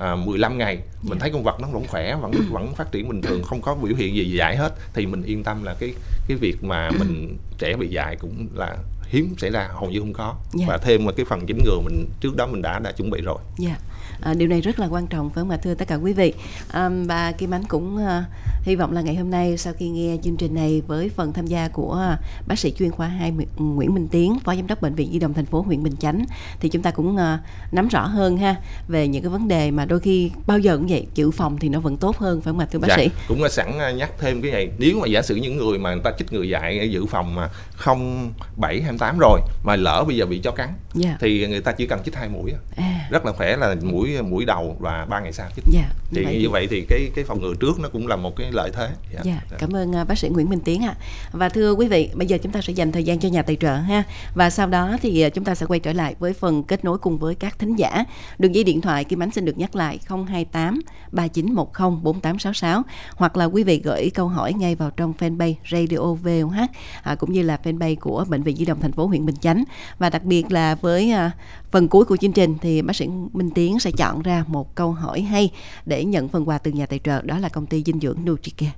à, 0.00 0.14
15 0.14 0.58
ngày. 0.58 0.76
Mình 0.76 1.12
Dạ. 1.12 1.16
thấy 1.20 1.30
con 1.30 1.42
vật 1.44 1.60
nó 1.60 1.68
vẫn 1.68 1.84
khỏe 1.88 2.16
vẫn 2.20 2.32
vẫn 2.50 2.74
phát 2.74 2.92
triển 2.92 3.08
bình 3.08 3.22
thường 3.22 3.42
không 3.44 3.62
có 3.62 3.74
biểu 3.74 3.94
hiện 3.96 4.14
gì 4.14 4.36
dại 4.38 4.56
hết. 4.56 4.72
Thì 4.94 5.06
mình 5.06 5.22
yên 5.22 5.44
tâm 5.44 5.64
là 5.64 5.74
cái 5.80 5.94
cái 6.28 6.36
việc 6.36 6.64
mà 6.64 6.90
mình 6.98 7.36
trẻ 7.58 7.76
bị 7.76 7.88
dại 7.88 8.16
cũng 8.20 8.48
là 8.54 8.76
hiếm 9.08 9.34
xảy 9.38 9.50
ra 9.50 9.68
hầu 9.74 9.90
như 9.90 10.00
không 10.00 10.12
có. 10.12 10.34
Dạ. 10.54 10.64
và 10.68 10.78
thêm 10.78 11.04
một 11.04 11.12
cái 11.16 11.26
phần 11.28 11.46
chích 11.46 11.56
ngừa 11.64 11.78
mình 11.84 12.06
trước 12.20 12.36
đó 12.36 12.46
mình 12.46 12.62
đã 12.62 12.78
đã 12.78 12.92
chuẩn 12.92 13.10
bị 13.10 13.20
rồi. 13.20 13.38
Dạ, 13.58 13.76
à, 14.20 14.34
điều 14.34 14.48
này 14.48 14.60
rất 14.60 14.78
là 14.78 14.86
quan 14.86 15.06
trọng 15.06 15.30
phải 15.30 15.42
không 15.42 15.50
ạ 15.50 15.56
thưa 15.62 15.74
tất 15.74 15.88
cả 15.88 15.94
quý 15.94 16.12
vị? 16.12 16.32
À, 16.70 16.88
và 17.06 17.32
Kim 17.32 17.54
Ánh 17.54 17.64
cũng 17.64 17.96
à, 18.06 18.24
hy 18.62 18.76
vọng 18.76 18.92
là 18.92 19.00
ngày 19.00 19.14
hôm 19.14 19.30
nay 19.30 19.56
sau 19.58 19.72
khi 19.78 19.88
nghe 19.88 20.16
chương 20.22 20.36
trình 20.36 20.54
này 20.54 20.82
với 20.86 21.08
phần 21.08 21.32
tham 21.32 21.46
gia 21.46 21.68
của 21.68 21.92
à, 21.94 22.18
bác 22.46 22.58
sĩ 22.58 22.72
chuyên 22.78 22.90
khoa 22.90 23.06
2 23.08 23.32
Nguyễn 23.58 23.94
Minh 23.94 24.08
Tiến 24.08 24.38
phó 24.44 24.54
giám 24.54 24.66
đốc 24.66 24.80
bệnh 24.82 24.94
viện 24.94 25.10
Nhi 25.10 25.18
đồng 25.18 25.34
thành 25.34 25.46
phố 25.46 25.60
huyện 25.62 25.82
Bình 25.82 25.96
Chánh 25.96 26.24
thì 26.60 26.68
chúng 26.68 26.82
ta 26.82 26.90
cũng 26.90 27.16
à, 27.16 27.38
nắm 27.72 27.88
rõ 27.88 28.06
hơn 28.06 28.36
ha 28.36 28.56
về 28.88 29.08
những 29.08 29.22
cái 29.22 29.30
vấn 29.30 29.48
đề 29.48 29.70
mà 29.70 29.84
đôi 29.84 30.00
khi 30.00 30.30
bao 30.46 30.58
giờ 30.58 30.76
cũng 30.76 30.86
vậy 30.86 31.06
dự 31.14 31.30
phòng 31.30 31.58
thì 31.58 31.68
nó 31.68 31.80
vẫn 31.80 31.96
tốt 31.96 32.16
hơn 32.18 32.40
phải 32.40 32.52
không 32.52 32.58
ạ 32.58 32.66
thưa 32.72 32.78
bác 32.78 32.88
Dạ, 32.88 32.96
sĩ? 32.96 33.10
cũng 33.28 33.48
sẵn 33.48 33.72
nhắc 33.96 34.10
thêm 34.18 34.42
cái 34.42 34.50
này. 34.52 34.68
Nếu 34.78 35.00
mà 35.00 35.06
giả 35.06 35.22
sử 35.22 35.36
những 35.36 35.56
người 35.56 35.78
mà 35.78 35.90
người 35.94 36.02
ta 36.04 36.12
chích 36.18 36.32
ngừa 36.32 36.42
dại 36.42 36.78
ở 36.78 36.84
dự 36.84 37.06
phòng 37.06 37.34
mà 37.34 37.48
không 37.72 38.32
bảy 38.56 38.82
hai 38.82 38.92
tám 38.98 39.18
rồi 39.18 39.40
mà 39.64 39.76
lỡ 39.76 40.04
bây 40.06 40.16
giờ 40.16 40.26
bị 40.26 40.38
chó 40.38 40.50
cắn 40.50 40.68
dạ. 40.94 41.16
thì 41.20 41.46
người 41.46 41.60
ta 41.60 41.72
chỉ 41.72 41.86
cần 41.86 42.00
chích 42.04 42.14
hai 42.16 42.28
mũi 42.28 42.52
à. 42.76 43.08
Rất 43.10 43.26
là 43.26 43.32
khỏe 43.32 43.56
là 43.56 43.74
mũi 43.82 44.05
mũi 44.22 44.44
đầu 44.44 44.76
và 44.80 45.06
ba 45.10 45.20
ngày 45.20 45.32
sau 45.32 45.48
chích 45.56 45.64
dạ 45.70 45.90
thì 46.10 46.24
vậy 46.24 46.38
như 46.42 46.50
vậy 46.50 46.66
thì 46.70 46.86
cái 46.88 47.10
cái 47.14 47.24
phòng 47.24 47.42
ngừa 47.42 47.54
trước 47.60 47.80
nó 47.80 47.88
cũng 47.88 48.06
là 48.06 48.16
một 48.16 48.36
cái 48.36 48.52
lợi 48.52 48.70
thế 48.74 48.88
dạ. 49.14 49.20
Dạ, 49.24 49.40
cảm 49.58 49.76
ơn 49.76 49.94
à, 49.94 50.04
bác 50.04 50.18
sĩ 50.18 50.28
Nguyễn 50.28 50.50
Minh 50.50 50.60
Tiến 50.60 50.84
ạ. 50.84 50.94
Và 51.32 51.48
thưa 51.48 51.72
quý 51.72 51.88
vị, 51.88 52.10
bây 52.14 52.26
giờ 52.26 52.38
chúng 52.42 52.52
ta 52.52 52.60
sẽ 52.60 52.72
dành 52.72 52.92
thời 52.92 53.04
gian 53.04 53.18
cho 53.18 53.28
nhà 53.28 53.42
tài 53.42 53.56
trợ 53.56 53.74
ha. 53.74 54.02
Và 54.34 54.50
sau 54.50 54.66
đó 54.66 54.96
thì 55.02 55.20
à, 55.20 55.28
chúng 55.28 55.44
ta 55.44 55.54
sẽ 55.54 55.66
quay 55.66 55.80
trở 55.80 55.92
lại 55.92 56.14
với 56.18 56.32
phần 56.32 56.62
kết 56.62 56.84
nối 56.84 56.98
cùng 56.98 57.18
với 57.18 57.34
các 57.34 57.58
thính 57.58 57.76
giả. 57.76 58.04
Đường 58.38 58.54
dây 58.54 58.64
điện 58.64 58.80
thoại 58.80 59.04
Kim 59.04 59.22
Ánh 59.22 59.30
xin 59.30 59.44
được 59.44 59.58
nhắc 59.58 59.76
lại 59.76 59.98
028 60.08 60.80
3910 61.12 61.90
4866 62.02 62.82
hoặc 63.16 63.36
là 63.36 63.44
quý 63.44 63.62
vị 63.62 63.80
gửi 63.84 64.10
câu 64.14 64.28
hỏi 64.28 64.52
ngay 64.52 64.74
vào 64.74 64.90
trong 64.90 65.12
fanpage 65.18 65.54
Radio 65.70 65.98
VOH 65.98 66.56
à, 67.02 67.14
cũng 67.14 67.32
như 67.32 67.42
là 67.42 67.58
fanpage 67.64 67.96
của 68.00 68.24
bệnh 68.28 68.42
viện 68.42 68.56
Di 68.56 68.64
động 68.64 68.78
thành 68.80 68.92
phố 68.92 69.06
huyện 69.06 69.26
Bình 69.26 69.36
Chánh. 69.40 69.64
Và 69.98 70.10
đặc 70.10 70.24
biệt 70.24 70.52
là 70.52 70.74
với 70.74 71.10
à, 71.10 71.30
phần 71.76 71.88
cuối 71.88 72.04
của 72.04 72.16
chương 72.16 72.32
trình 72.32 72.56
thì 72.62 72.82
bác 72.82 72.96
sĩ 72.96 73.08
Minh 73.32 73.50
Tiến 73.50 73.80
sẽ 73.80 73.90
chọn 73.90 74.22
ra 74.22 74.44
một 74.46 74.74
câu 74.74 74.92
hỏi 74.92 75.20
hay 75.20 75.50
để 75.86 76.04
nhận 76.04 76.28
phần 76.28 76.48
quà 76.48 76.58
từ 76.58 76.70
nhà 76.70 76.86
tài 76.86 77.00
trợ 77.04 77.22
đó 77.22 77.38
là 77.38 77.48
công 77.48 77.66
ty 77.66 77.82
dinh 77.86 78.00
dưỡng 78.00 78.16
Nutricare. 78.24 78.72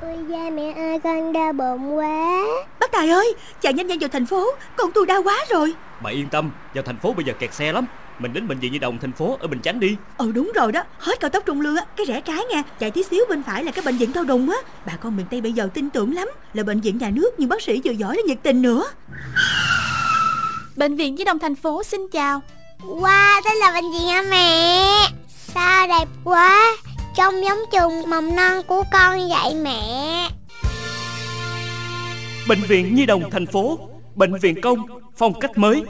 Ôi 0.00 0.16
da 0.28 0.50
mẹ 0.50 0.72
ơi 0.72 0.98
con 1.04 1.32
đau 1.32 1.52
bụng 1.52 1.96
quá 1.96 2.44
Bác 2.80 2.92
Tài 2.92 3.08
ơi, 3.08 3.34
chạy 3.60 3.72
nhanh 3.72 3.86
nhanh 3.86 3.98
vào 3.98 4.08
thành 4.08 4.26
phố, 4.26 4.46
con 4.76 4.90
tôi 4.94 5.06
đau 5.06 5.22
quá 5.22 5.44
rồi. 5.50 5.74
Bà 6.02 6.10
yên 6.10 6.28
tâm, 6.28 6.50
vào 6.74 6.84
thành 6.84 6.98
phố 6.98 7.12
bây 7.12 7.24
giờ 7.24 7.32
kẹt 7.38 7.54
xe 7.54 7.72
lắm 7.72 7.86
Mình 8.18 8.32
đến 8.32 8.48
bệnh 8.48 8.58
viện 8.58 8.72
Nhi 8.72 8.78
đồng 8.78 8.98
thành 8.98 9.12
phố 9.12 9.36
ở 9.40 9.46
Bình 9.46 9.60
Chánh 9.62 9.80
đi 9.80 9.96
Ừ 10.18 10.32
đúng 10.32 10.52
rồi 10.54 10.72
đó, 10.72 10.82
hết 10.98 11.20
cao 11.20 11.30
tốc 11.30 11.42
Trung 11.46 11.60
Lương 11.60 11.76
á, 11.76 11.84
cái 11.96 12.06
rẽ 12.06 12.20
trái 12.20 12.44
nha, 12.50 12.62
chạy 12.78 12.90
tí 12.90 13.02
xíu 13.02 13.24
bên 13.28 13.42
phải 13.42 13.64
là 13.64 13.72
cái 13.72 13.84
bệnh 13.84 13.96
viện 13.96 14.12
Thao 14.12 14.24
Đùng 14.24 14.50
á. 14.50 14.56
Bà 14.86 14.96
con 14.96 15.16
miền 15.16 15.26
Tây 15.30 15.40
bây 15.40 15.52
giờ 15.52 15.68
tin 15.74 15.90
tưởng 15.90 16.14
lắm, 16.14 16.28
là 16.52 16.62
bệnh 16.62 16.80
viện 16.80 16.98
nhà 16.98 17.10
nước 17.10 17.30
nhưng 17.38 17.48
bác 17.48 17.62
sĩ 17.62 17.80
vừa 17.84 17.92
giỏi 17.92 18.16
lại 18.16 18.22
nhiệt 18.26 18.38
tình 18.42 18.62
nữa. 18.62 18.84
Bệnh 20.76 20.96
viện 20.96 21.16
Di 21.16 21.24
động 21.24 21.38
thành 21.38 21.54
phố 21.54 21.82
xin 21.82 22.00
chào. 22.12 22.42
Wow 22.80 23.40
đây 23.44 23.56
là 23.56 23.72
bệnh 23.72 23.92
viện 23.92 24.08
hả 24.08 24.22
mẹ? 24.30 24.82
Sao 25.28 25.86
đẹp 25.86 26.08
quá. 26.24 26.76
Trông 27.16 27.34
giống 27.44 27.58
trường 27.72 28.10
mầm 28.10 28.36
non 28.36 28.62
của 28.66 28.82
con 28.92 29.28
vậy 29.28 29.54
mẹ. 29.54 30.28
Bệnh 32.48 32.62
viện 32.62 32.94
Nhi 32.94 33.06
đồng 33.06 33.30
thành 33.30 33.46
phố 33.46 33.78
Bệnh 34.14 34.38
viện 34.38 34.60
công, 34.60 34.86
phong 35.16 35.40
cách 35.40 35.58
mới 35.58 35.82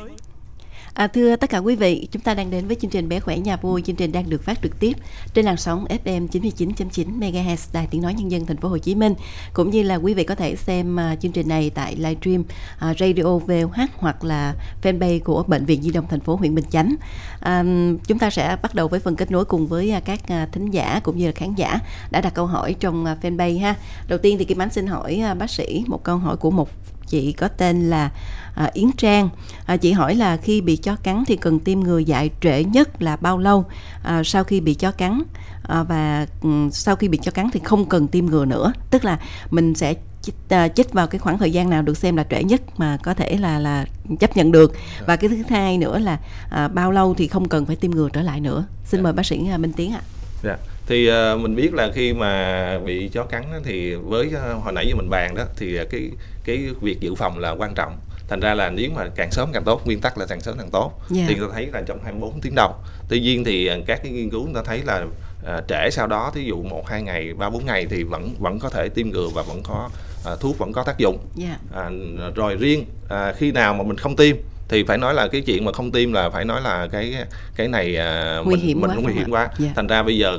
À, 0.97 1.07
thưa 1.07 1.37
tất 1.37 1.51
cả 1.51 1.59
quý 1.59 1.77
vị, 1.77 2.09
chúng 2.13 2.23
ta 2.23 2.35
đang 2.35 2.51
đến 2.51 2.67
với 2.67 2.77
chương 2.81 2.91
trình 2.91 3.09
Bé 3.09 3.21
khỏe 3.21 3.39
nhà 3.39 3.57
vui. 3.57 3.83
Chương 3.83 3.97
trình 3.97 4.13
đang 4.13 4.31
được 4.31 4.43
phát 4.43 4.59
trực 4.63 4.81
tiếp 4.81 4.93
trên 5.35 5.45
làn 5.45 5.57
sóng 5.57 5.85
FM 6.05 6.29
99.9 6.29 7.19
MHz 7.19 7.57
Đài 7.73 7.87
Tiếng 7.91 8.03
nói 8.03 8.15
Nhân 8.15 8.31
dân 8.31 8.47
Thành 8.47 8.57
phố 8.57 8.69
Hồ 8.69 8.79
Chí 8.79 8.95
Minh, 8.95 9.15
cũng 9.53 9.71
như 9.71 9.83
là 9.83 9.97
quý 9.97 10.15
vị 10.15 10.25
có 10.25 10.35
thể 10.35 10.57
xem 10.57 10.99
uh, 11.13 11.21
chương 11.21 11.33
trình 11.33 11.49
này 11.49 11.71
tại 11.71 11.97
livestream 11.97 12.41
uh, 12.41 12.99
Radio 12.99 13.23
VOH 13.23 13.91
hoặc 13.97 14.25
là 14.25 14.55
fanpage 14.83 15.21
của 15.25 15.43
bệnh 15.43 15.65
viện 15.65 15.83
Di 15.83 15.91
động 15.91 16.07
Thành 16.11 16.21
phố 16.21 16.37
huyện 16.37 16.55
Bình 16.55 16.65
Chánh. 16.71 16.95
À, 17.41 17.65
chúng 18.07 18.19
ta 18.19 18.31
sẽ 18.31 18.57
bắt 18.63 18.75
đầu 18.75 18.89
với 18.89 19.01
phần 19.01 19.17
kết 19.17 19.31
nối 19.31 19.45
cùng 19.45 19.67
với 19.67 19.93
uh, 19.97 20.05
các 20.05 20.21
uh, 20.23 20.53
thính 20.53 20.71
giả 20.71 21.01
cũng 21.05 21.19
như 21.19 21.27
là 21.27 21.33
khán 21.33 21.55
giả 21.55 21.79
đã 22.11 22.21
đặt 22.21 22.35
câu 22.35 22.47
hỏi 22.47 22.75
trong 22.81 23.05
uh, 23.13 23.25
fanpage 23.25 23.61
ha. 23.61 23.75
Đầu 24.09 24.19
tiên 24.19 24.39
thì 24.39 24.45
Kim 24.45 24.63
Ánh 24.63 24.71
xin 24.71 24.87
hỏi 24.87 25.23
uh, 25.33 25.39
bác 25.39 25.51
sĩ 25.51 25.85
một 25.87 26.05
câu 26.05 26.17
hỏi 26.17 26.37
của 26.37 26.51
một 26.51 26.69
chị 27.07 27.33
có 27.33 27.49
tên 27.49 27.91
là 27.91 28.11
à, 28.55 28.71
Yến 28.73 28.93
Trang. 28.97 29.29
À, 29.67 29.77
chị 29.77 29.93
hỏi 29.93 30.15
là 30.15 30.37
khi 30.37 30.61
bị 30.61 30.77
chó 30.77 30.97
cắn 30.97 31.25
thì 31.27 31.37
cần 31.37 31.59
tiêm 31.59 31.81
ngừa 31.81 31.99
dại 31.99 32.31
trễ 32.41 32.65
nhất 32.65 33.03
là 33.03 33.17
bao 33.17 33.39
lâu? 33.39 33.65
À, 34.03 34.23
sau 34.25 34.45
khi 34.45 34.61
bị 34.61 34.75
chó 34.75 34.91
cắn 34.91 35.23
à, 35.63 35.83
và 35.83 36.27
ừ, 36.43 36.69
sau 36.73 36.97
khi 36.97 37.09
bị 37.09 37.19
chó 37.19 37.31
cắn 37.31 37.49
thì 37.53 37.61
không 37.65 37.89
cần 37.89 38.09
tiêm 38.09 38.27
ngừa 38.27 38.45
nữa. 38.45 38.73
Tức 38.91 39.05
là 39.05 39.19
mình 39.51 39.75
sẽ 39.75 39.95
chích, 40.23 40.35
à, 40.49 40.69
chích 40.69 40.93
vào 40.93 41.07
cái 41.07 41.19
khoảng 41.19 41.39
thời 41.39 41.53
gian 41.53 41.71
nào 41.71 41.83
được 41.83 41.97
xem 41.97 42.17
là 42.17 42.25
trễ 42.31 42.45
nhất 42.45 42.63
mà 42.77 42.99
có 43.03 43.15
thể 43.15 43.37
là 43.37 43.59
là 43.59 43.85
chấp 44.21 44.37
nhận 44.37 44.53
được. 44.53 44.73
Và 45.07 45.17
cái 45.17 45.31
thứ 45.31 45.43
hai 45.49 45.79
nữa 45.79 45.99
là 45.99 46.19
à, 46.51 46.69
bao 46.69 46.93
lâu 46.93 47.15
thì 47.15 47.29
không 47.29 47.49
cần 47.49 47.67
phải 47.67 47.77
tiêm 47.77 47.91
ngừa 47.91 48.09
trở 48.13 48.23
lại 48.23 48.41
nữa. 48.41 48.65
Xin 48.85 49.03
mời 49.03 49.13
bác 49.13 49.27
sĩ 49.27 49.49
à, 49.49 49.59
Minh 49.59 49.73
Tiến 49.73 49.93
ạ. 49.93 50.01
Dạ. 50.43 50.57
Thì 50.87 51.07
ờ, 51.07 51.37
mình 51.37 51.57
biết 51.57 51.75
là 51.75 51.91
khi 51.95 52.13
mà 52.13 52.79
bị 52.79 53.09
chó 53.09 53.25
cắn 53.25 53.43
á, 53.53 53.59
thì 53.65 53.95
với 53.95 54.31
ờ, 54.35 54.55
hồi 54.55 54.73
nãy 54.73 54.87
như 54.87 54.95
mình 54.95 55.11
bàn 55.11 55.35
đó 55.35 55.45
thì 55.57 55.77
ờ, 55.77 55.85
cái 55.85 56.11
cái 56.45 56.69
việc 56.81 57.01
dự 57.01 57.15
phòng 57.15 57.39
là 57.39 57.51
quan 57.51 57.75
trọng. 57.75 57.97
Thành 58.29 58.41
ra 58.41 58.55
là 58.55 58.71
nếu 58.71 58.91
mà 58.95 59.09
càng 59.15 59.31
sớm 59.31 59.49
càng 59.53 59.65
tốt, 59.65 59.87
nguyên 59.87 60.01
tắc 60.01 60.19
là 60.19 60.27
càng 60.27 60.41
sớm 60.41 60.59
càng 60.59 60.71
tốt. 60.71 60.93
Dạ. 61.11 61.25
Thì 61.29 61.35
người 61.35 61.49
ta 61.49 61.55
thấy 61.55 61.67
là 61.73 61.83
trong 61.87 61.99
24 62.05 62.41
tiếng 62.41 62.55
đầu. 62.57 62.75
Tuy 63.09 63.21
nhiên 63.21 63.45
thì 63.45 63.71
các 63.87 64.01
cái 64.03 64.13
nghiên 64.13 64.31
cứu 64.31 64.45
người 64.45 64.55
ta 64.55 64.63
thấy 64.63 64.83
là 64.85 65.07
à, 65.47 65.61
trễ 65.69 65.91
sau 65.91 66.07
đó 66.07 66.33
thí 66.35 66.45
dụ 66.45 66.63
một 66.63 66.89
hai 66.89 67.03
ngày 67.03 67.35
ba 67.35 67.51
bốn 67.51 67.67
ngày 67.67 67.87
thì 67.91 68.03
vẫn 68.03 68.35
vẫn 68.39 68.59
có 68.59 68.69
thể 68.69 68.89
tiêm 68.89 69.11
ngừa 69.11 69.29
và 69.35 69.43
vẫn 69.43 69.63
có 69.63 69.91
à, 70.25 70.37
thuốc 70.41 70.59
vẫn 70.59 70.73
có 70.73 70.83
tác 70.83 70.99
dụng 70.99 71.19
dạ 71.35 71.59
à, 71.75 71.91
rồi 72.35 72.57
riêng 72.57 72.85
à, 73.09 73.33
khi 73.37 73.53
nào 73.53 73.75
mà 73.75 73.85
mình 73.85 73.97
không 73.97 74.17
tiêm 74.17 74.37
thì 74.69 74.85
phải 74.85 74.99
nói 74.99 75.15
là 75.15 75.29
cái 75.29 75.41
chuyện 75.41 75.65
mà 75.65 75.73
không 75.73 75.93
tiêm 75.93 76.13
là 76.13 76.31
phải 76.31 76.45
nói 76.45 76.61
là 76.61 76.89
cái 76.93 77.15
cái 77.57 77.69
này 77.69 77.97
à, 77.97 78.41
Nguy 78.45 78.57
mình 78.57 78.67
hiểm 78.67 78.81
mình 78.81 78.91
quá 78.91 78.97
nguy 79.03 79.13
hiểm 79.13 79.31
quá 79.31 79.43
ạ? 79.43 79.51
Dạ. 79.59 79.73
thành 79.77 79.87
ra 79.87 80.03
bây 80.03 80.19
giờ 80.19 80.39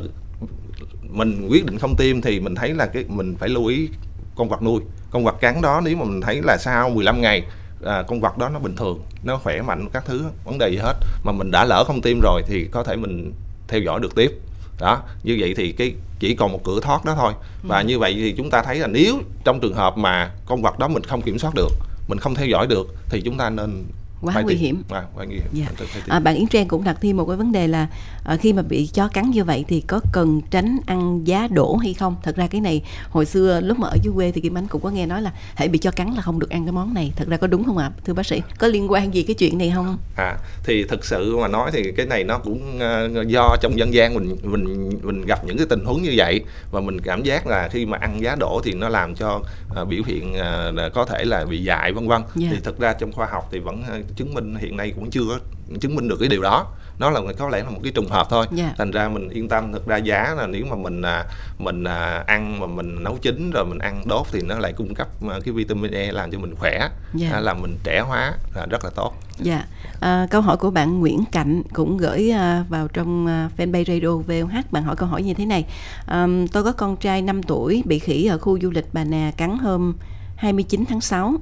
mình 1.18 1.48
quyết 1.50 1.66
định 1.66 1.80
không 1.80 1.96
tiêm 1.96 2.22
thì 2.22 2.40
mình 2.40 2.56
thấy 2.56 2.74
là 2.74 2.86
cái 2.86 3.04
mình 3.08 3.36
phải 3.40 3.50
lưu 3.50 3.66
ý 3.66 3.90
con 4.36 4.50
vật 4.50 4.62
nuôi. 4.62 4.82
Con 5.12 5.24
vật 5.24 5.36
cắn 5.42 5.62
đó 5.62 5.82
nếu 5.86 5.98
mà 5.98 6.06
mình 6.06 6.22
thấy 6.22 6.42
là 6.44 6.58
sau 6.58 6.90
15 6.90 7.22
ngày 7.22 7.44
à, 7.86 8.04
con 8.08 8.22
vật 8.22 8.38
đó 8.38 8.50
nó 8.50 8.60
bình 8.60 8.76
thường 8.76 9.00
nó 9.24 9.38
khỏe 9.38 9.62
mạnh 9.62 9.90
các 9.94 10.06
thứ 10.06 10.24
vấn 10.46 10.58
đề 10.58 10.70
gì 10.70 10.78
hết. 10.78 10.94
Mà 11.24 11.32
mình 11.32 11.52
đã 11.52 11.66
lỡ 11.66 11.84
không 11.88 12.02
tiêm 12.02 12.20
rồi 12.20 12.42
thì 12.48 12.68
có 12.72 12.84
thể 12.84 12.96
mình 12.96 13.34
theo 13.68 13.80
dõi 13.82 14.00
được 14.00 14.16
tiếp. 14.16 14.32
Đó 14.80 15.02
như 15.24 15.38
vậy 15.40 15.54
thì 15.58 15.72
cái 15.72 15.94
chỉ 16.20 16.36
còn 16.36 16.52
một 16.52 16.64
cửa 16.64 16.80
thoát 16.82 17.06
đó 17.06 17.16
thôi. 17.18 17.34
Và 17.64 17.82
như 17.82 18.00
vậy 18.00 18.14
thì 18.14 18.34
chúng 18.38 18.50
ta 18.50 18.64
thấy 18.64 18.80
là 18.80 18.88
nếu 18.88 19.22
trong 19.44 19.60
trường 19.60 19.74
hợp 19.74 19.98
mà 19.98 20.32
con 20.46 20.62
vật 20.62 20.80
đó 20.80 20.88
mình 20.88 21.04
không 21.04 21.22
kiểm 21.22 21.40
soát 21.40 21.54
được 21.56 21.72
mình 22.08 22.20
không 22.20 22.36
theo 22.36 22.48
dõi 22.48 22.68
được 22.68 22.88
thì 23.10 23.22
chúng 23.22 23.38
ta 23.38 23.50
nên 23.50 23.86
Quá 24.22 24.34
phải 24.34 24.44
nguy 24.44 24.56
hiểm. 24.56 24.84
à, 24.90 25.04
quá 25.16 25.26
nguy 25.26 25.36
hiểm 25.36 25.48
Dạ. 25.54 25.66
À, 26.08 26.20
bạn 26.20 26.36
Yến 26.36 26.48
Trang 26.48 26.68
cũng 26.68 26.84
đặt 26.84 26.98
thêm 27.02 27.18
một 27.18 27.26
cái 27.26 27.38
vấn 27.38 27.52
đề 27.52 27.68
là 27.68 27.88
à, 28.26 28.36
khi 28.36 28.54
mà 28.54 28.62
bị 28.62 28.88
chó 28.94 29.08
cắn 29.08 29.30
như 29.32 29.44
vậy 29.44 29.66
thì 29.68 29.82
có 29.82 30.00
cần 30.12 30.42
tránh 30.52 30.78
ăn 30.86 31.28
giá 31.28 31.48
đổ 31.52 31.76
hay 31.76 31.94
không? 31.94 32.16
Thật 32.24 32.36
ra 32.36 32.48
cái 32.48 32.62
này 32.62 32.82
hồi 33.10 33.26
xưa 33.26 33.62
lúc 33.62 33.80
mà 33.80 33.88
ở 33.88 33.98
dưới 34.04 34.14
quê 34.16 34.32
thì 34.32 34.42
Kim 34.42 34.58
Ánh 34.58 34.68
cũng 34.68 34.82
có 34.82 34.90
nghe 34.90 35.06
nói 35.06 35.22
là 35.22 35.32
hãy 35.56 35.68
bị 35.68 35.80
chó 35.80 35.92
cắn 35.92 36.14
là 36.14 36.22
không 36.22 36.40
được 36.40 36.50
ăn 36.50 36.66
cái 36.66 36.72
món 36.72 36.94
này. 36.94 37.12
Thật 37.16 37.28
ra 37.28 37.38
có 37.38 37.48
đúng 37.48 37.64
không 37.64 37.78
ạ? 37.78 37.92
Thưa 38.06 38.14
bác 38.14 38.26
sĩ, 38.26 38.42
có 38.60 38.68
liên 38.68 38.92
quan 38.92 39.14
gì 39.14 39.24
cái 39.24 39.34
chuyện 39.34 39.58
này 39.58 39.72
không? 39.76 39.98
À, 40.16 40.38
thì 40.64 40.84
thực 40.84 41.06
sự 41.06 41.38
mà 41.38 41.48
nói 41.48 41.72
thì 41.74 41.92
cái 41.98 42.06
này 42.06 42.24
nó 42.24 42.38
cũng 42.38 42.80
ờ, 42.80 43.10
do 43.28 43.56
trong 43.62 43.80
dân 43.80 43.94
gian 43.94 44.14
mình 44.14 44.36
mình 44.44 44.90
mình 45.04 45.22
gặp 45.26 45.46
những 45.46 45.58
cái 45.58 45.68
tình 45.70 45.86
huống 45.86 46.02
như 46.02 46.14
vậy 46.18 46.42
và 46.72 46.82
mình 46.82 47.02
cảm 47.02 47.24
giác 47.24 47.48
là 47.48 47.68
khi 47.68 47.86
mà 47.86 47.98
ăn 48.02 48.22
giá 48.22 48.36
đỗ 48.40 48.62
thì 48.64 48.74
nó 48.74 48.90
làm 48.90 49.16
cho 49.16 49.42
ờ, 49.70 49.86
biểu 49.86 50.02
hiện 50.06 50.36
là 50.76 50.90
có 50.94 51.06
thể 51.06 51.26
là 51.26 51.46
bị 51.46 51.64
dại 51.64 51.92
vân 51.92 52.08
vân. 52.08 52.22
Dạ. 52.36 52.48
Thì 52.52 52.58
thực 52.64 52.80
ra 52.80 52.94
trong 52.94 53.12
khoa 53.12 53.28
học 53.32 53.50
thì 53.52 53.60
vẫn 53.60 53.84
chứng 54.16 54.34
minh 54.34 54.56
hiện 54.56 54.78
nay 54.78 54.94
cũng 54.96 55.10
chưa 55.10 55.40
chứng 55.82 55.96
minh 55.96 56.08
được 56.08 56.18
cái 56.20 56.30
điều 56.30 56.42
đó. 56.42 56.66
Nó 57.00 57.10
là 57.10 57.22
có 57.38 57.50
lẽ 57.50 57.64
là 57.64 57.70
một 57.70 57.80
cái 57.84 57.92
trùng 57.92 58.08
hợp 58.08 58.28
thôi. 58.30 58.46
Dạ. 58.52 58.74
Thành 58.78 58.92
ra 58.92 59.10
mình 59.10 59.30
yên 59.30 59.48
tâm 59.50 59.74
thực 59.74 59.88
ra 59.88 59.98
giá 59.98 60.34
là 60.38 60.48
nếu 60.48 60.66
mà 60.70 60.76
mình 60.76 61.02
à, 61.02 61.26
mình 61.60 61.84
à, 61.84 62.24
ăn 62.28 62.60
mà 62.60 62.68
mình 62.68 63.04
nấu 63.04 63.18
chín 63.22 63.52
rồi 63.54 63.66
mình 63.66 63.78
ăn 63.80 64.04
đốt 64.06 64.28
thì 64.32 64.42
nó 64.42 64.60
lại 64.60 64.74
cung 64.74 64.94
cấp 64.94 65.08
à, 65.30 65.40
cái 65.46 65.54
vitamin 65.54 65.92
E 65.92 66.12
làm 66.12 66.32
cho 66.32 66.40
mình 66.40 66.56
khỏe, 66.56 66.90
Dạ. 67.14 67.30
à, 67.34 67.40
làm 67.40 67.62
mình 67.62 67.78
trẻ 67.84 68.00
hóa 68.00 68.34
là 68.56 68.66
rất 68.66 68.84
là 68.84 68.90
tốt. 68.96 69.14
Dạ, 69.40 69.66
à, 70.00 70.28
câu 70.32 70.42
hỏi 70.42 70.58
của 70.58 70.72
bạn 70.72 71.00
Nguyễn 71.00 71.24
Cạnh 71.32 71.62
cũng 71.74 71.98
gửi 71.98 72.32
vào 72.70 72.88
trong 72.88 73.26
fanpage 73.58 73.86
radio 73.86 74.16
VOH. 74.18 74.72
Bạn 74.72 74.84
hỏi 74.84 74.96
câu 74.96 75.10
hỏi 75.10 75.24
như 75.24 75.34
thế 75.34 75.46
này: 75.46 75.66
à, 76.06 76.28
Tôi 76.54 76.64
có 76.64 76.72
con 76.72 76.98
trai 76.98 77.22
5 77.22 77.44
tuổi 77.44 77.84
bị 77.86 78.00
khỉ 78.00 78.26
ở 78.26 78.38
khu 78.38 78.60
du 78.62 78.70
lịch 78.72 78.86
Bà 78.94 79.04
Nà 79.04 79.32
cắn 79.38 79.58
hôm 79.58 79.94
29 80.38 80.86
tháng 80.90 81.02
6. 81.02 81.34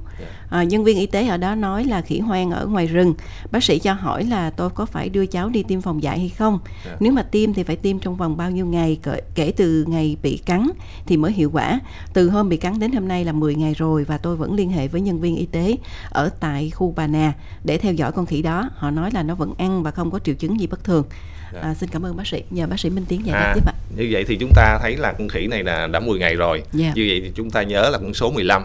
À, 0.50 0.62
nhân 0.62 0.84
viên 0.84 0.98
y 0.98 1.06
tế 1.06 1.26
ở 1.28 1.36
đó 1.36 1.54
nói 1.54 1.84
là 1.84 2.00
khỉ 2.02 2.18
hoang 2.18 2.50
ở 2.50 2.66
ngoài 2.66 2.86
rừng. 2.86 3.14
Bác 3.50 3.64
sĩ 3.64 3.78
cho 3.78 3.92
hỏi 3.92 4.24
là 4.24 4.50
tôi 4.50 4.70
có 4.70 4.86
phải 4.86 5.08
đưa 5.08 5.26
cháu 5.26 5.48
đi 5.48 5.62
tiêm 5.62 5.80
phòng 5.80 6.02
dại 6.02 6.18
hay 6.18 6.28
không? 6.28 6.58
Dạ. 6.86 6.96
Nếu 7.00 7.12
mà 7.12 7.22
tiêm 7.22 7.54
thì 7.54 7.62
phải 7.62 7.76
tiêm 7.76 7.98
trong 7.98 8.16
vòng 8.16 8.36
bao 8.36 8.50
nhiêu 8.50 8.66
ngày 8.66 8.98
kể, 9.02 9.20
kể 9.34 9.52
từ 9.56 9.84
ngày 9.88 10.16
bị 10.22 10.36
cắn 10.46 10.70
thì 11.06 11.16
mới 11.16 11.32
hiệu 11.32 11.50
quả. 11.52 11.80
Từ 12.12 12.30
hôm 12.30 12.48
bị 12.48 12.56
cắn 12.56 12.78
đến 12.78 12.92
hôm 12.92 13.08
nay 13.08 13.24
là 13.24 13.32
10 13.32 13.54
ngày 13.54 13.74
rồi 13.74 14.04
và 14.04 14.18
tôi 14.18 14.36
vẫn 14.36 14.54
liên 14.54 14.70
hệ 14.70 14.88
với 14.88 15.00
nhân 15.00 15.20
viên 15.20 15.36
y 15.36 15.46
tế 15.46 15.76
ở 16.10 16.30
tại 16.40 16.70
khu 16.70 16.92
Bà 16.96 17.06
Nà 17.06 17.32
để 17.64 17.78
theo 17.78 17.92
dõi 17.92 18.12
con 18.12 18.26
khỉ 18.26 18.42
đó. 18.42 18.70
Họ 18.76 18.90
nói 18.90 19.10
là 19.14 19.22
nó 19.22 19.34
vẫn 19.34 19.54
ăn 19.58 19.82
và 19.82 19.90
không 19.90 20.10
có 20.10 20.18
triệu 20.18 20.34
chứng 20.34 20.60
gì 20.60 20.66
bất 20.66 20.84
thường. 20.84 21.04
Dạ. 21.54 21.60
À, 21.60 21.74
xin 21.74 21.88
cảm 21.90 22.02
ơn 22.06 22.16
bác 22.16 22.26
sĩ. 22.26 22.42
Nhờ 22.50 22.66
bác 22.66 22.80
sĩ 22.80 22.90
Minh 22.90 23.04
Tiến 23.08 23.26
giải 23.26 23.34
đáp 23.34 23.46
À, 23.46 23.54
tiếp 23.54 23.62
ạ. 23.66 23.72
như 23.96 24.08
vậy 24.10 24.24
thì 24.28 24.36
chúng 24.40 24.50
ta 24.54 24.78
thấy 24.82 24.96
là 24.96 25.12
con 25.12 25.28
khỉ 25.28 25.46
này 25.46 25.62
là 25.64 25.86
đã 25.86 26.00
10 26.00 26.18
ngày 26.18 26.34
rồi. 26.34 26.62
Dạ. 26.72 26.92
Như 26.94 27.06
vậy 27.08 27.20
thì 27.24 27.32
chúng 27.34 27.50
ta 27.50 27.62
nhớ 27.62 27.90
là 27.90 27.98
con 27.98 28.14
số 28.14 28.30
15 28.30 28.62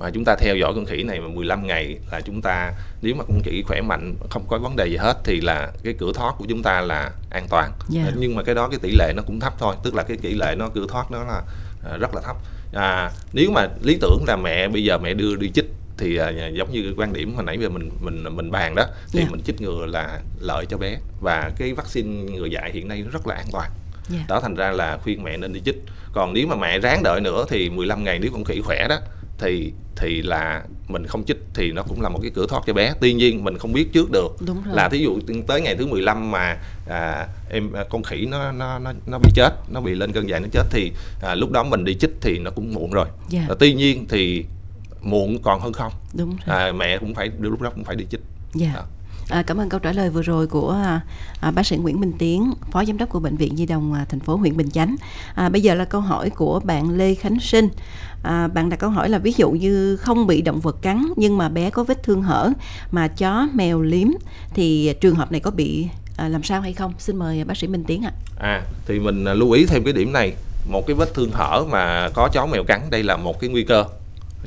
mà 0.00 0.10
chúng 0.10 0.24
ta 0.24 0.36
theo 0.36 0.56
dõi 0.56 0.72
con 0.74 0.84
khỉ 0.86 1.02
này 1.02 1.20
mà 1.20 1.28
15 1.28 1.66
ngày 1.66 1.98
là 2.12 2.20
chúng 2.20 2.42
ta 2.42 2.72
nếu 3.02 3.14
mà 3.14 3.24
con 3.28 3.40
khỉ 3.44 3.62
khỏe 3.66 3.80
mạnh 3.80 4.14
không 4.30 4.44
có 4.48 4.58
vấn 4.58 4.76
đề 4.76 4.86
gì 4.86 4.96
hết 4.96 5.16
thì 5.24 5.40
là 5.40 5.70
cái 5.84 5.94
cửa 5.98 6.12
thoát 6.14 6.34
của 6.38 6.44
chúng 6.48 6.62
ta 6.62 6.80
là 6.80 7.10
an 7.30 7.46
toàn. 7.50 7.72
Dạ. 7.88 8.02
Nhưng 8.16 8.34
mà 8.34 8.42
cái 8.42 8.54
đó 8.54 8.68
cái 8.68 8.78
tỷ 8.82 8.90
lệ 8.90 9.12
nó 9.16 9.22
cũng 9.26 9.40
thấp 9.40 9.52
thôi, 9.58 9.74
tức 9.82 9.94
là 9.94 10.02
cái 10.02 10.16
tỷ 10.16 10.34
lệ 10.34 10.54
nó 10.58 10.68
cửa 10.74 10.86
thoát 10.88 11.10
nó 11.10 11.24
là 11.24 11.42
à, 11.90 11.96
rất 11.96 12.14
là 12.14 12.20
thấp. 12.24 12.36
À, 12.74 13.10
nếu 13.32 13.50
mà 13.50 13.68
lý 13.82 13.98
tưởng 14.00 14.24
là 14.26 14.36
mẹ 14.36 14.68
bây 14.68 14.84
giờ 14.84 14.98
mẹ 14.98 15.14
đưa 15.14 15.36
đi 15.36 15.50
chích 15.54 15.70
thì 15.98 16.16
à, 16.16 16.30
giống 16.52 16.72
như 16.72 16.82
cái 16.82 16.92
quan 16.96 17.12
điểm 17.12 17.34
hồi 17.34 17.44
nãy 17.44 17.58
giờ 17.60 17.68
mình 17.68 17.90
mình 18.00 18.24
mình 18.36 18.50
bàn 18.50 18.74
đó 18.74 18.84
thì 19.12 19.20
Dạ. 19.20 19.26
mình 19.30 19.40
chích 19.42 19.60
ngừa 19.60 19.86
là 19.86 20.20
lợi 20.40 20.66
cho 20.68 20.76
bé 20.78 20.96
và 21.20 21.50
cái 21.58 21.72
vaccine 21.74 22.32
ngừa 22.32 22.46
dại 22.46 22.70
hiện 22.74 22.88
nay 22.88 23.02
nó 23.04 23.10
rất 23.10 23.26
là 23.26 23.34
an 23.34 23.46
toàn 23.52 23.70
Dạ. 24.08 24.18
đó 24.28 24.40
thành 24.40 24.54
ra 24.54 24.70
là 24.70 24.98
khuyên 25.02 25.22
mẹ 25.22 25.36
nên 25.36 25.52
đi 25.52 25.60
chích 25.64 25.76
còn 26.12 26.32
nếu 26.34 26.46
mà 26.46 26.56
mẹ 26.56 26.78
ráng 26.78 27.02
đợi 27.02 27.20
nữa 27.20 27.44
thì 27.48 27.70
15 27.70 28.04
ngày 28.04 28.18
nếu 28.18 28.30
con 28.32 28.44
khỉ 28.44 28.60
khỏe 28.64 28.86
đó 28.88 28.96
thì 29.40 29.72
thì 29.96 30.22
là 30.22 30.62
mình 30.88 31.06
không 31.06 31.24
chích 31.24 31.36
thì 31.54 31.72
nó 31.72 31.82
cũng 31.82 32.00
là 32.00 32.08
một 32.08 32.18
cái 32.22 32.30
cửa 32.34 32.46
thoát 32.48 32.62
cho 32.66 32.72
bé 32.72 32.92
tuy 33.00 33.12
nhiên 33.12 33.44
mình 33.44 33.58
không 33.58 33.72
biết 33.72 33.92
trước 33.92 34.10
được 34.10 34.36
Đúng 34.46 34.62
rồi. 34.64 34.76
là 34.76 34.88
thí 34.88 34.98
dụ 34.98 35.18
tới 35.46 35.60
ngày 35.60 35.76
thứ 35.76 35.86
15 35.86 36.30
mà 36.30 36.56
à, 36.88 37.26
em 37.50 37.72
à, 37.72 37.84
con 37.90 38.02
khỉ 38.02 38.26
nó 38.30 38.52
nó 38.52 38.78
nó 38.78 38.92
nó 39.06 39.18
bị 39.18 39.30
chết 39.34 39.50
nó 39.72 39.80
bị 39.80 39.94
lên 39.94 40.12
cơn 40.12 40.28
dại 40.28 40.40
nó 40.40 40.46
chết 40.52 40.64
thì 40.70 40.92
à, 41.22 41.34
lúc 41.34 41.50
đó 41.50 41.62
mình 41.64 41.84
đi 41.84 41.94
chích 41.94 42.10
thì 42.20 42.38
nó 42.38 42.50
cũng 42.50 42.74
muộn 42.74 42.90
rồi 42.90 43.06
Dạ. 43.28 43.44
à, 43.48 43.54
tuy 43.58 43.74
nhiên 43.74 44.06
thì 44.08 44.44
muộn 45.02 45.38
còn 45.42 45.60
hơn 45.60 45.72
không 45.72 45.92
Đúng 46.14 46.36
rồi. 46.46 46.56
à, 46.58 46.72
mẹ 46.72 46.98
cũng 46.98 47.14
phải 47.14 47.30
lúc 47.38 47.60
đó 47.60 47.70
cũng 47.74 47.84
phải 47.84 47.96
đi 47.96 48.04
chích 48.10 48.20
Dạ. 48.54 48.72
Đó. 48.74 48.82
À, 49.28 49.42
cảm 49.42 49.56
ơn 49.60 49.68
câu 49.68 49.80
trả 49.80 49.92
lời 49.92 50.10
vừa 50.10 50.22
rồi 50.22 50.46
của 50.46 50.70
à, 50.70 51.00
à, 51.40 51.50
bác 51.50 51.66
sĩ 51.66 51.76
Nguyễn 51.76 52.00
Minh 52.00 52.12
Tiến, 52.18 52.52
phó 52.72 52.84
giám 52.84 52.98
đốc 52.98 53.08
của 53.08 53.20
bệnh 53.20 53.36
viện 53.36 53.54
Nhi 53.54 53.66
đồng 53.66 53.92
à, 53.92 54.04
thành 54.08 54.20
phố 54.20 54.36
huyện 54.36 54.56
Bình 54.56 54.70
Chánh. 54.70 54.96
À, 55.34 55.48
bây 55.48 55.60
giờ 55.60 55.74
là 55.74 55.84
câu 55.84 56.00
hỏi 56.00 56.30
của 56.30 56.60
bạn 56.64 56.90
Lê 56.90 57.14
Khánh 57.14 57.40
Sinh. 57.40 57.68
À, 58.22 58.48
bạn 58.48 58.68
đặt 58.68 58.76
câu 58.76 58.90
hỏi 58.90 59.08
là 59.08 59.18
ví 59.18 59.32
dụ 59.36 59.50
như 59.50 59.96
không 59.96 60.26
bị 60.26 60.42
động 60.42 60.60
vật 60.60 60.82
cắn 60.82 61.06
nhưng 61.16 61.38
mà 61.38 61.48
bé 61.48 61.70
có 61.70 61.84
vết 61.84 62.02
thương 62.02 62.22
hở 62.22 62.50
mà 62.90 63.08
chó 63.08 63.48
mèo 63.54 63.82
liếm 63.82 64.08
thì 64.54 64.94
trường 65.00 65.14
hợp 65.14 65.32
này 65.32 65.40
có 65.40 65.50
bị 65.50 65.86
à, 66.16 66.28
làm 66.28 66.42
sao 66.42 66.60
hay 66.60 66.72
không? 66.72 66.92
Xin 66.98 67.16
mời 67.16 67.44
bác 67.44 67.56
sĩ 67.56 67.66
Minh 67.66 67.84
Tiến 67.84 68.02
ạ. 68.04 68.12
À 68.38 68.62
thì 68.86 68.98
mình 68.98 69.24
à, 69.24 69.34
lưu 69.34 69.50
ý 69.50 69.66
thêm 69.66 69.84
cái 69.84 69.92
điểm 69.92 70.12
này 70.12 70.32
một 70.70 70.86
cái 70.86 70.94
vết 70.94 71.14
thương 71.14 71.30
hở 71.32 71.64
mà 71.70 72.08
có 72.14 72.28
chó 72.32 72.46
mèo 72.46 72.64
cắn 72.64 72.80
đây 72.90 73.02
là 73.02 73.16
một 73.16 73.40
cái 73.40 73.50
nguy 73.50 73.64
cơ 73.64 73.84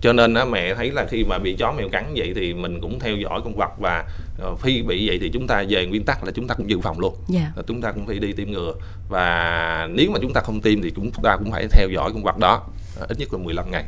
cho 0.01 0.13
nên 0.13 0.33
á, 0.33 0.45
mẹ 0.45 0.73
thấy 0.75 0.91
là 0.91 1.05
khi 1.09 1.23
mà 1.23 1.37
bị 1.37 1.55
chó 1.59 1.71
mèo 1.71 1.89
cắn 1.89 2.13
vậy 2.15 2.33
thì 2.35 2.53
mình 2.53 2.81
cũng 2.81 2.99
theo 2.99 3.15
dõi 3.15 3.41
con 3.43 3.55
vật 3.57 3.69
và 3.79 4.03
ờ, 4.39 4.55
khi 4.61 4.81
bị 4.81 5.07
vậy 5.07 5.17
thì 5.21 5.29
chúng 5.33 5.47
ta 5.47 5.63
về 5.69 5.85
nguyên 5.85 6.03
tắc 6.05 6.23
là 6.23 6.31
chúng 6.31 6.47
ta 6.47 6.55
cũng 6.55 6.69
dự 6.69 6.79
phòng 6.79 6.99
luôn 6.99 7.15
Dạ. 7.27 7.51
Là 7.55 7.63
chúng 7.67 7.81
ta 7.81 7.91
cũng 7.91 8.07
phải 8.07 8.19
đi 8.19 8.33
tiêm 8.33 8.51
ngừa 8.51 8.73
và 9.09 9.87
nếu 9.91 10.11
mà 10.11 10.19
chúng 10.21 10.33
ta 10.33 10.41
không 10.41 10.61
tiêm 10.61 10.81
thì 10.81 10.91
chúng 10.95 11.11
ta 11.23 11.37
cũng 11.37 11.51
phải 11.51 11.67
theo 11.71 11.89
dõi 11.89 12.11
con 12.13 12.23
vật 12.23 12.37
đó 12.37 12.53
ờ, 12.55 12.69
Ờ, 12.95 13.05
ít 13.09 13.19
nhất 13.19 13.33
là 13.33 13.39
15 13.39 13.71
ngày. 13.71 13.85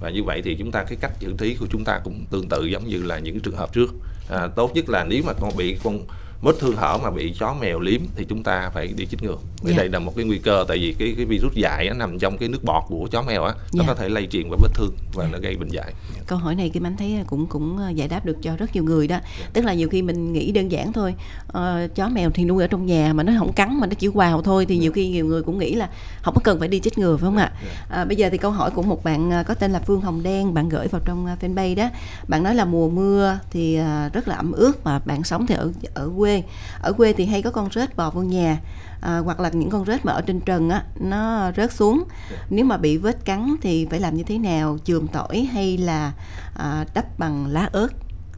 Và 0.00 0.10
như 0.10 0.22
vậy 0.24 0.42
thì 0.44 0.56
chúng 0.58 0.72
ta 0.72 0.84
cái 0.84 0.98
cách 1.00 1.12
xử 1.20 1.34
trí 1.38 1.54
của 1.54 1.66
chúng 1.70 1.84
ta 1.84 2.00
cũng 2.04 2.24
tương 2.30 2.48
tự 2.48 2.64
giống 2.64 2.88
như 2.88 3.02
là 3.02 3.18
những 3.18 3.40
trường 3.40 3.56
hợp 3.56 3.72
trước. 3.72 3.94
À, 4.28 4.48
tốt 4.56 4.70
nhất 4.74 4.88
là 4.88 5.04
nếu 5.04 5.22
mà 5.26 5.32
con 5.32 5.56
bị 5.56 5.78
con 5.84 5.98
vết 6.42 6.56
thương 6.60 6.76
hở 6.76 6.98
mà 7.02 7.10
bị 7.10 7.34
chó 7.38 7.54
mèo 7.60 7.80
liếm 7.80 8.00
thì 8.16 8.24
chúng 8.28 8.42
ta 8.42 8.70
phải 8.74 8.86
đi 8.96 9.06
chích 9.06 9.22
ngừa 9.22 9.36
vì 9.62 9.72
Dạ. 9.72 9.76
đây 9.78 9.88
là 9.88 9.98
một 9.98 10.12
cái 10.16 10.24
nguy 10.24 10.38
cơ 10.38 10.64
tại 10.68 10.78
vì 10.78 10.94
cái 10.98 11.14
cái 11.16 11.24
virus 11.26 11.52
dại 11.54 11.88
á, 11.88 11.94
nằm 11.94 12.18
trong 12.18 12.38
cái 12.38 12.48
nước 12.48 12.64
bọt 12.64 12.82
của 12.88 13.08
chó 13.10 13.22
mèo 13.22 13.44
á 13.44 13.54
nó 13.74 13.82
Dạ. 13.82 13.84
có 13.86 13.94
thể 13.94 14.08
lây 14.08 14.26
truyền 14.26 14.48
qua 14.48 14.58
vết 14.62 14.68
thương 14.74 14.92
và 15.14 15.28
nó 15.32 15.38
gây 15.38 15.56
bệnh 15.56 15.68
dại 15.68 15.92
Câu 16.26 16.38
hỏi 16.38 16.54
này 16.54 16.68
Kim 16.68 16.86
Anh 16.86 16.96
thấy 16.96 17.18
cũng 17.26 17.46
cũng 17.46 17.78
ờ, 17.78 17.90
giải 17.90 18.08
đáp 18.08 18.24
được 18.26 18.36
cho 18.42 18.56
rất 18.56 18.74
nhiều 18.74 18.84
người 18.84 19.08
đó. 19.08 19.18
Tức 19.52 19.64
là 19.64 19.74
nhiều 19.74 19.88
khi 19.88 20.02
mình 20.02 20.32
nghĩ 20.32 20.52
đơn 20.52 20.72
giản 20.72 20.92
thôi. 20.92 21.14
Ờ, 21.48 21.88
chó 21.94 22.08
mèo 22.08 22.30
thì 22.30 22.44
nuôi 22.44 22.62
ở 22.64 22.66
trong 22.66 22.86
nhà 22.86 23.12
mà 23.12 23.22
nó 23.22 23.32
không 23.38 23.52
cắn 23.52 23.80
mà 23.80 23.86
nó 23.86 23.92
chỉ 23.98 24.08
quào 24.08 24.42
thôi 24.42 24.66
thì 24.66 24.78
nhiều 24.78 24.92
khi 24.92 25.08
nhiều 25.08 25.24
người 25.26 25.42
cũng 25.42 25.58
nghĩ 25.58 25.74
là 25.74 25.88
không 26.22 26.34
có 26.34 26.40
cần 26.44 26.58
phải 26.58 26.68
đi 26.68 26.80
chích 26.80 26.98
ngừa 26.98 27.16
phải 27.16 27.26
không 27.26 27.36
ạ? 27.36 27.52
À, 27.90 28.04
bây 28.04 28.16
giờ 28.16 28.28
thì 28.32 28.38
câu 28.38 28.50
hỏi 28.50 28.70
của 28.70 28.82
một 28.82 29.04
bạn 29.04 29.44
có 29.46 29.54
tên 29.54 29.72
là 29.72 29.80
Phương 29.80 30.00
Hồng 30.00 30.22
Đen, 30.22 30.54
bạn 30.54 30.68
gửi 30.68 30.88
vào 30.88 31.00
trong 31.04 31.26
fanpage 31.40 31.76
đó. 31.76 31.88
Bạn 32.28 32.42
nói 32.42 32.54
là 32.54 32.64
mùa 32.64 32.88
mưa 32.90 33.38
thì 33.50 33.76
rất 34.12 34.28
là 34.28 34.34
ẩm 34.36 34.52
ướt 34.52 34.84
mà 34.84 34.98
bạn 34.98 35.24
sống 35.24 35.46
thì 35.46 35.54
ở 35.54 35.72
ở 35.94 36.10
quê. 36.16 36.25
Ở 36.80 36.92
quê 36.92 37.12
thì 37.12 37.24
hay 37.26 37.42
có 37.42 37.50
con 37.50 37.68
rết 37.74 37.96
bò 37.96 38.10
vô 38.10 38.20
nhà. 38.22 38.58
À, 39.00 39.18
hoặc 39.18 39.40
là 39.40 39.50
những 39.52 39.70
con 39.70 39.84
rết 39.84 40.04
mà 40.04 40.12
ở 40.12 40.20
trên 40.20 40.40
trần 40.40 40.70
á 40.70 40.82
nó 41.00 41.52
rớt 41.56 41.72
xuống 41.72 42.04
nếu 42.50 42.64
mà 42.64 42.76
bị 42.76 42.96
vết 42.96 43.24
cắn 43.24 43.54
thì 43.62 43.86
phải 43.90 44.00
làm 44.00 44.16
như 44.16 44.22
thế 44.22 44.38
nào 44.38 44.78
chườm 44.84 45.06
tỏi 45.08 45.48
hay 45.52 45.76
là 45.76 46.12
à, 46.56 46.84
đắp 46.94 47.18
bằng 47.18 47.46
lá 47.46 47.68
ớt 47.72 47.88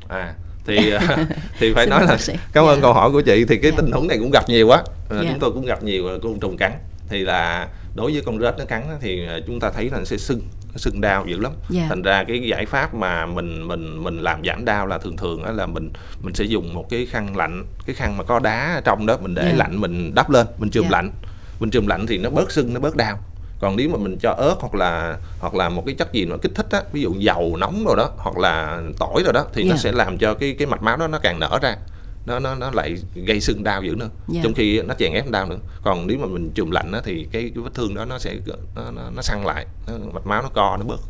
à 0.09 0.35
thì 0.67 0.91
à, 0.93 1.17
thì 1.59 1.73
phải 1.75 1.87
nói 1.87 2.05
là 2.07 2.17
cảm 2.53 2.65
ơn 2.65 2.77
Dạ. 2.77 2.83
câu 2.83 2.93
hỏi 2.93 3.11
của 3.13 3.21
chị 3.21 3.45
thì 3.49 3.57
cái 3.59 3.71
Dạ. 3.71 3.77
tình 3.77 3.91
huống 3.93 4.09
này 4.09 4.19
cũng 4.19 4.31
gặp 4.31 4.49
nhiều 4.49 4.67
quá 4.69 4.77
À, 5.11 5.17
Dạ. 5.23 5.29
chúng 5.31 5.39
tôi 5.41 5.53
cũng 5.53 5.65
gặp 5.67 5.83
nhiều 5.83 6.09
là 6.11 6.19
côn 6.23 6.41
trùng 6.41 6.57
cắn 6.57 6.73
thì 7.09 7.19
là 7.23 7.69
đối 7.95 8.13
với 8.13 8.23
con 8.27 8.41
rết 8.41 8.55
nó 8.59 8.65
cắn 8.65 8.83
thì 9.01 9.27
à, 9.27 9.39
chúng 9.47 9.61
ta 9.61 9.71
thấy 9.71 9.91
là 9.91 9.99
nó 9.99 10.05
sẽ 10.05 10.17
sưng 10.17 10.41
sưng 10.79 11.01
đau 11.01 11.25
dữ 11.27 11.39
lắm 11.41 11.53
Dạ. 11.69 11.87
thành 11.89 12.03
ra 12.03 12.25
cái 12.25 12.41
giải 12.49 12.67
pháp 12.67 12.95
mà 12.95 13.27
mình 13.27 13.69
mình 13.69 14.05
mình 14.05 14.19
làm 14.19 14.41
giảm 14.47 14.65
đau 14.65 14.87
là 14.87 14.99
thường 14.99 15.17
thường 15.17 15.43
á 15.43 15.53
là 15.53 15.67
mình 15.67 15.91
mình 16.23 16.35
sẽ 16.35 16.45
dùng 16.45 16.75
một 16.75 16.87
cái 16.91 17.07
khăn 17.07 17.37
lạnh 17.37 17.65
cái 17.87 17.95
khăn 17.95 18.17
mà 18.17 18.25
có 18.25 18.39
đá 18.39 18.75
ở 18.75 18.81
trong 18.85 19.07
đó 19.07 19.17
mình 19.23 19.35
để 19.35 19.43
Dạ. 19.51 19.57
lạnh 19.57 19.81
mình 19.81 20.15
đắp 20.15 20.31
lên 20.31 20.47
mình 20.59 20.71
chườm 20.71 20.85
Dạ. 20.85 20.91
lạnh 20.93 21.11
mình 21.61 21.71
chườm 21.71 21.87
lạnh 21.87 22.07
thì 22.07 22.19
nó 22.19 22.31
bớt 22.31 22.51
sưng 22.53 22.75
nó 22.75 22.81
bớt 22.81 22.97
đau 22.97 23.19
còn 23.61 23.77
nếu 23.77 23.89
mà 23.89 23.97
mình 23.99 24.17
cho 24.23 24.31
ớt 24.39 24.55
hoặc 24.61 24.75
là 24.75 25.17
hoặc 25.41 25.55
là 25.55 25.69
một 25.69 25.83
cái 25.87 25.95
chất 25.95 26.13
gì 26.13 26.27
mà 26.27 26.37
kích 26.37 26.53
thích 26.55 26.67
á 26.71 26.81
ví 26.93 27.01
dụ 27.03 27.15
dầu 27.19 27.57
nóng 27.61 27.85
rồi 27.87 27.97
đó 27.97 28.11
hoặc 28.19 28.39
là 28.39 28.83
tỏi 28.99 29.23
rồi 29.25 29.33
đó 29.33 29.47
thì 29.55 29.65
nó 29.65 29.75
Dạ. 29.75 29.77
sẽ 29.77 29.93
làm 29.93 30.19
cho 30.19 30.35
cái 30.35 30.55
cái 30.59 30.67
mạch 30.67 30.83
máu 30.83 30.97
đó 30.97 31.07
nó 31.07 31.19
càng 31.19 31.39
nở 31.41 31.59
ra 31.63 31.77
nó 32.29 32.39
nó 32.39 32.55
nó 32.55 32.71
lại 32.71 32.97
gây 33.15 33.41
sưng 33.41 33.65
đau 33.65 33.83
dữ 33.83 33.95
nữa 33.95 34.09
Dạ. 34.29 34.41
trong 34.45 34.55
khi 34.55 34.83
nó 34.83 34.95
chèn 34.99 35.13
ép 35.13 35.31
đau 35.31 35.47
nữa 35.47 35.59
còn 35.83 36.07
nếu 36.07 36.19
mà 36.19 36.27
mình 36.27 36.51
chùm 36.55 36.71
lạnh 36.71 36.93
á, 36.93 37.01
thì 37.05 37.29
cái, 37.33 37.43
cái 37.55 37.65
vết 37.65 37.75
thương 37.75 37.95
đó 37.95 38.05
nó 38.05 38.19
sẽ 38.19 38.37
nó, 38.75 38.91
nó, 38.91 39.11
nó 39.17 39.23
săn 39.23 39.45
lại 39.45 39.67
nó, 39.87 39.93
mạch 40.13 40.27
máu 40.27 40.43
nó 40.43 40.49
co 40.49 40.77
nó 40.77 40.85
bớt 40.85 41.01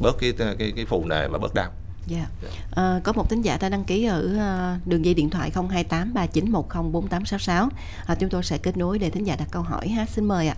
bớt 0.00 0.16
cái 0.20 0.32
cái 0.58 0.72
cái 0.76 0.84
phù 0.86 1.04
nề 1.04 1.28
và 1.28 1.38
bớt 1.38 1.54
đau 1.54 1.70
Dạ. 2.06 2.26
À, 2.70 3.00
có 3.04 3.12
một 3.12 3.30
thính 3.30 3.42
giả 3.42 3.58
đã 3.60 3.68
đăng 3.68 3.84
ký 3.84 4.04
ở 4.04 4.36
à, 4.38 4.78
đường 4.86 5.04
dây 5.04 5.14
điện 5.14 5.30
thoại 5.30 5.50
028 5.54 6.14
3910 6.14 6.62
4866. 6.92 7.68
À, 8.06 8.14
chúng 8.14 8.30
tôi 8.30 8.42
sẽ 8.42 8.58
kết 8.58 8.76
nối 8.76 8.98
để 8.98 9.10
thính 9.10 9.26
giả 9.26 9.36
đặt 9.36 9.48
câu 9.50 9.62
hỏi 9.62 9.88
ha. 9.88 10.06
Xin 10.06 10.24
mời 10.24 10.48
ạ. 10.48 10.56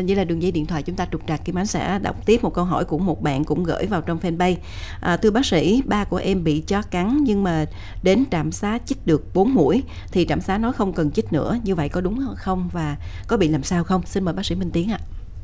Hình 0.00 0.06
như 0.06 0.14
là 0.14 0.24
đường 0.24 0.42
dây 0.42 0.52
điện 0.52 0.66
thoại 0.66 0.82
chúng 0.82 0.96
ta 0.96 1.06
trục 1.12 1.20
trặc 1.28 1.44
Kim 1.44 1.58
Ánh 1.58 1.66
sẽ 1.66 1.98
đọc 2.02 2.16
tiếp 2.26 2.42
một 2.42 2.54
câu 2.54 2.64
hỏi 2.64 2.84
của 2.84 2.98
một 2.98 3.22
bạn 3.22 3.44
cũng 3.44 3.64
gửi 3.64 3.86
vào 3.86 4.00
trong 4.00 4.18
fanpage. 4.18 4.56
À, 5.00 5.16
thưa 5.16 5.30
bác 5.30 5.46
sĩ, 5.46 5.82
ba 5.86 6.04
của 6.04 6.16
em 6.16 6.44
bị 6.44 6.60
chó 6.60 6.82
cắn 6.82 7.18
nhưng 7.22 7.42
mà 7.44 7.64
đến 8.02 8.24
trạm 8.30 8.52
xá 8.52 8.78
chích 8.86 9.06
được 9.06 9.34
4 9.34 9.54
mũi 9.54 9.82
thì 10.12 10.26
trạm 10.28 10.40
xá 10.40 10.58
nói 10.58 10.72
không 10.72 10.92
cần 10.92 11.10
chích 11.10 11.32
nữa. 11.32 11.56
Như 11.64 11.74
vậy 11.74 11.88
có 11.88 12.00
đúng 12.00 12.26
không 12.36 12.68
và 12.72 12.96
có 13.28 13.36
bị 13.36 13.48
làm 13.48 13.62
sao 13.62 13.84
không? 13.84 14.02
Xin 14.06 14.24
mời 14.24 14.34
bác 14.34 14.46
sĩ 14.46 14.54
Minh 14.54 14.70
Tiến 14.70 14.90
ạ. 14.90 14.98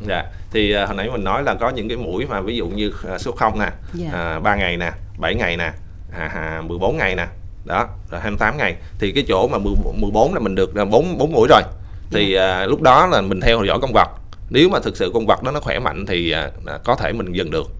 Dạ, 0.08 0.24
thì 0.50 0.72
à, 0.72 0.86
hồi 0.86 0.96
nãy 0.96 1.08
mình 1.12 1.24
nói 1.24 1.42
là 1.42 1.54
có 1.54 1.70
những 1.70 1.88
cái 1.88 1.96
mũi 1.98 2.26
mà 2.26 2.40
ví 2.40 2.56
dụ 2.56 2.66
như 2.66 2.92
à, 3.08 3.18
số 3.18 3.32
0 3.32 3.58
nè, 3.58 3.70
Dạ. 3.94 4.10
à, 4.12 4.40
3 4.40 4.56
ngày 4.56 4.76
nè, 4.76 4.92
7 5.18 5.34
ngày 5.34 5.56
nè, 5.56 5.72
à, 6.12 6.30
à, 6.34 6.62
14 6.68 6.96
ngày 6.96 7.16
nè, 7.16 7.26
đó, 7.64 7.88
rồi 8.10 8.20
28 8.20 8.56
ngày. 8.58 8.76
Thì 8.98 9.12
cái 9.12 9.24
chỗ 9.28 9.48
mà 9.48 9.58
10 9.58 9.74
14 9.94 10.34
là 10.34 10.40
mình 10.40 10.54
được 10.54 10.74
4 10.90 11.18
4 11.18 11.32
mũi 11.32 11.48
rồi. 11.50 11.62
Thì 12.10 12.34
à, 12.34 12.66
lúc 12.66 12.82
đó 12.82 13.06
là 13.06 13.20
mình 13.20 13.40
theo 13.40 13.64
dõi 13.64 13.78
con 13.82 13.92
vật. 13.92 14.08
Nếu 14.50 14.68
mà 14.68 14.78
thực 14.80 14.96
sự 14.96 15.10
con 15.14 15.26
vật 15.26 15.42
đó 15.42 15.50
nó 15.50 15.60
khỏe 15.60 15.78
mạnh 15.78 16.06
thì 16.06 16.30
à, 16.30 16.50
à, 16.66 16.78
có 16.84 16.96
thể 16.96 17.12
mình 17.12 17.32
dừng 17.32 17.50
được. 17.50 17.70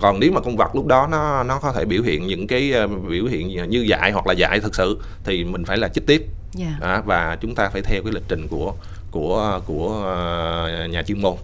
Còn 0.00 0.20
nếu 0.20 0.32
mà 0.32 0.40
con 0.40 0.56
vật 0.56 0.74
lúc 0.74 0.86
đó 0.86 1.08
nó 1.10 1.42
nó 1.42 1.58
có 1.58 1.72
thể 1.72 1.84
biểu 1.84 2.02
hiện 2.02 2.26
những 2.26 2.46
cái 2.46 2.72
à, 2.72 2.86
biểu 2.86 3.24
hiện 3.24 3.68
như 3.70 3.84
dại 3.88 4.12
hoặc 4.12 4.26
là 4.26 4.32
dại 4.32 4.60
thực 4.60 4.74
sự 4.74 4.98
thì 5.24 5.44
mình 5.44 5.64
phải 5.64 5.76
là 5.76 5.88
chích 5.88 6.06
tiếp 6.06 6.22
Dạ. 6.54 6.76
à, 6.80 7.02
và 7.06 7.38
chúng 7.40 7.54
ta 7.54 7.68
phải 7.68 7.82
theo 7.82 8.02
cái 8.02 8.12
lịch 8.12 8.22
trình 8.28 8.46
của 8.48 8.74
của 9.10 9.60
của 9.66 9.90
nhà 10.90 11.02
chuyên 11.02 11.22
môn 11.22 11.34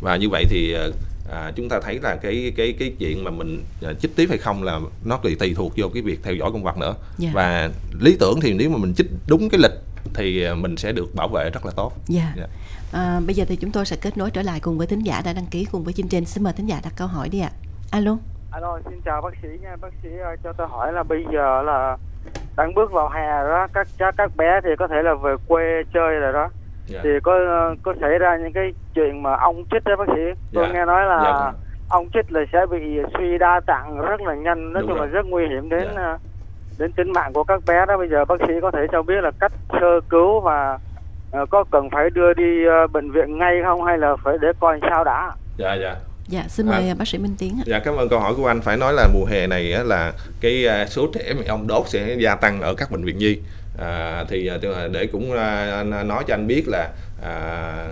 và 0.00 0.16
như 0.16 0.28
vậy 0.28 0.44
thì 0.48 0.74
à, 1.32 1.52
chúng 1.56 1.68
ta 1.68 1.80
thấy 1.80 1.98
là 2.02 2.16
cái 2.16 2.52
cái 2.56 2.74
cái 2.78 2.92
chuyện 2.98 3.24
mà 3.24 3.30
mình 3.30 3.62
à, 3.82 3.92
chích 4.02 4.16
tiếp 4.16 4.26
hay 4.28 4.38
không 4.38 4.62
là 4.62 4.80
nó 5.04 5.16
tùy 5.22 5.34
tùy 5.38 5.54
thuộc 5.56 5.72
vô 5.76 5.88
cái 5.94 6.02
việc 6.02 6.20
theo 6.22 6.34
dõi 6.34 6.50
con 6.52 6.62
vật 6.64 6.76
nữa 6.78 6.94
Dạ. 7.18 7.30
và 7.34 7.70
lý 8.00 8.16
tưởng 8.20 8.40
thì 8.40 8.52
nếu 8.52 8.70
mà 8.70 8.78
mình 8.78 8.94
chích 8.94 9.06
đúng 9.26 9.48
cái 9.50 9.60
lịch 9.62 9.78
thì 10.14 10.54
mình 10.54 10.76
sẽ 10.76 10.92
được 10.92 11.14
bảo 11.14 11.28
vệ 11.28 11.50
rất 11.50 11.66
là 11.66 11.72
tốt 11.76 11.92
Dạ. 12.08 12.32
Dạ. 12.36 12.46
À, 12.92 13.20
bây 13.26 13.34
giờ 13.34 13.44
thì 13.48 13.56
chúng 13.56 13.70
tôi 13.72 13.84
sẽ 13.86 13.96
kết 14.02 14.18
nối 14.18 14.30
trở 14.30 14.42
lại 14.42 14.60
cùng 14.62 14.78
với 14.78 14.86
thính 14.86 14.98
giả 15.06 15.22
đã 15.24 15.32
đăng 15.32 15.46
ký 15.50 15.66
cùng 15.72 15.84
với 15.84 15.92
chương 15.92 16.08
trình. 16.08 16.24
Xin 16.24 16.44
mời 16.44 16.52
thính 16.52 16.66
giả 16.66 16.80
đặt 16.84 16.92
câu 16.96 17.06
hỏi 17.08 17.28
đi 17.28 17.40
ạ. 17.40 17.50
Alo. 17.90 18.16
Alo, 18.52 18.78
xin 18.90 19.00
chào 19.04 19.22
bác 19.22 19.30
sĩ 19.42 19.48
nha. 19.62 19.76
Bác 19.80 19.92
sĩ 20.02 20.08
ơi, 20.24 20.36
cho 20.44 20.52
tôi 20.52 20.66
hỏi 20.68 20.92
là 20.92 21.02
bây 21.02 21.24
giờ 21.32 21.62
là 21.62 21.96
đang 22.56 22.74
bước 22.74 22.92
vào 22.92 23.08
hè 23.08 23.26
đó, 23.28 23.66
các 23.74 23.88
cháu 23.98 24.12
các 24.16 24.36
bé 24.36 24.60
thì 24.64 24.70
có 24.78 24.86
thể 24.88 25.02
là 25.02 25.14
về 25.14 25.34
quê 25.48 25.82
chơi 25.94 26.18
rồi 26.20 26.32
đó. 26.32 26.48
Dạ. 26.86 27.00
Thì 27.02 27.10
có 27.22 27.32
có 27.82 27.94
xảy 28.00 28.18
ra 28.18 28.36
những 28.36 28.52
cái 28.52 28.72
chuyện 28.94 29.22
mà 29.22 29.36
ong 29.36 29.64
chích 29.70 29.84
đó 29.84 29.96
bác 29.98 30.08
sĩ. 30.14 30.40
Tôi 30.52 30.64
Dạ. 30.66 30.72
nghe 30.72 30.84
nói 30.84 31.06
là 31.06 31.20
Dạ 31.24 31.32
vâng. 31.32 31.54
ong 31.88 32.08
chích 32.14 32.32
là 32.32 32.40
sẽ 32.52 32.66
bị 32.70 32.78
suy 33.18 33.38
đa 33.38 33.60
tạng 33.66 34.00
rất 34.00 34.20
là 34.20 34.34
nhanh, 34.34 34.72
nói 34.72 34.82
Đúng 34.82 34.90
chung 34.90 35.00
là 35.00 35.06
rất 35.06 35.26
nguy 35.26 35.46
hiểm 35.48 35.68
đến 35.68 35.88
Dạ. 35.96 36.02
à, 36.02 36.18
đến 36.78 36.92
tính 36.92 37.12
mạng 37.12 37.32
của 37.32 37.44
các 37.44 37.60
bé 37.66 37.86
đó. 37.86 37.96
Bây 37.98 38.08
giờ 38.08 38.24
bác 38.24 38.40
sĩ 38.48 38.52
có 38.62 38.70
thể 38.70 38.86
cho 38.92 39.02
biết 39.02 39.20
là 39.22 39.30
cách 39.40 39.52
sơ 39.72 40.00
cứu 40.08 40.40
và 40.40 40.78
có 41.50 41.64
cần 41.72 41.90
phải 41.92 42.10
đưa 42.10 42.34
đi 42.34 42.66
à, 42.68 42.86
bệnh 42.92 43.10
viện 43.12 43.38
ngay 43.38 43.54
không 43.64 43.84
hay 43.84 43.98
là 43.98 44.16
phải 44.24 44.34
để 44.40 44.48
coi 44.60 44.80
sao 44.90 45.04
đã? 45.04 45.30
dạ 45.56 45.74
dạ 45.74 45.96
Dạ, 46.28 46.44
xin 46.48 46.66
À. 46.66 46.70
mời 46.80 46.94
bác 46.98 47.08
sĩ 47.08 47.18
Minh 47.18 47.34
Tiến 47.38 47.56
ạ. 47.60 47.64
Dạ 47.66 47.78
cảm 47.84 47.96
ơn 47.96 48.08
câu 48.08 48.18
hỏi 48.20 48.34
của 48.36 48.46
anh 48.46 48.60
phải 48.60 48.76
nói 48.76 48.92
là 48.92 49.08
mùa 49.12 49.24
hè 49.24 49.46
này 49.46 49.72
á, 49.72 49.82
là 49.82 50.12
cái 50.40 50.66
số 50.88 51.06
trẻ 51.14 51.34
bị 51.38 51.44
ong 51.46 51.66
đốt 51.66 51.88
sẽ 51.88 52.16
gia 52.18 52.34
tăng 52.34 52.60
ở 52.60 52.74
các 52.74 52.90
bệnh 52.90 53.04
viện 53.04 53.18
nhi 53.18 53.38
à, 53.78 54.24
thì 54.28 54.50
để 54.92 55.06
cũng 55.12 55.32
à, 55.36 55.82
nói 56.04 56.24
cho 56.28 56.34
anh 56.34 56.46
biết 56.46 56.62
là 56.68 56.88
à, 57.24 57.86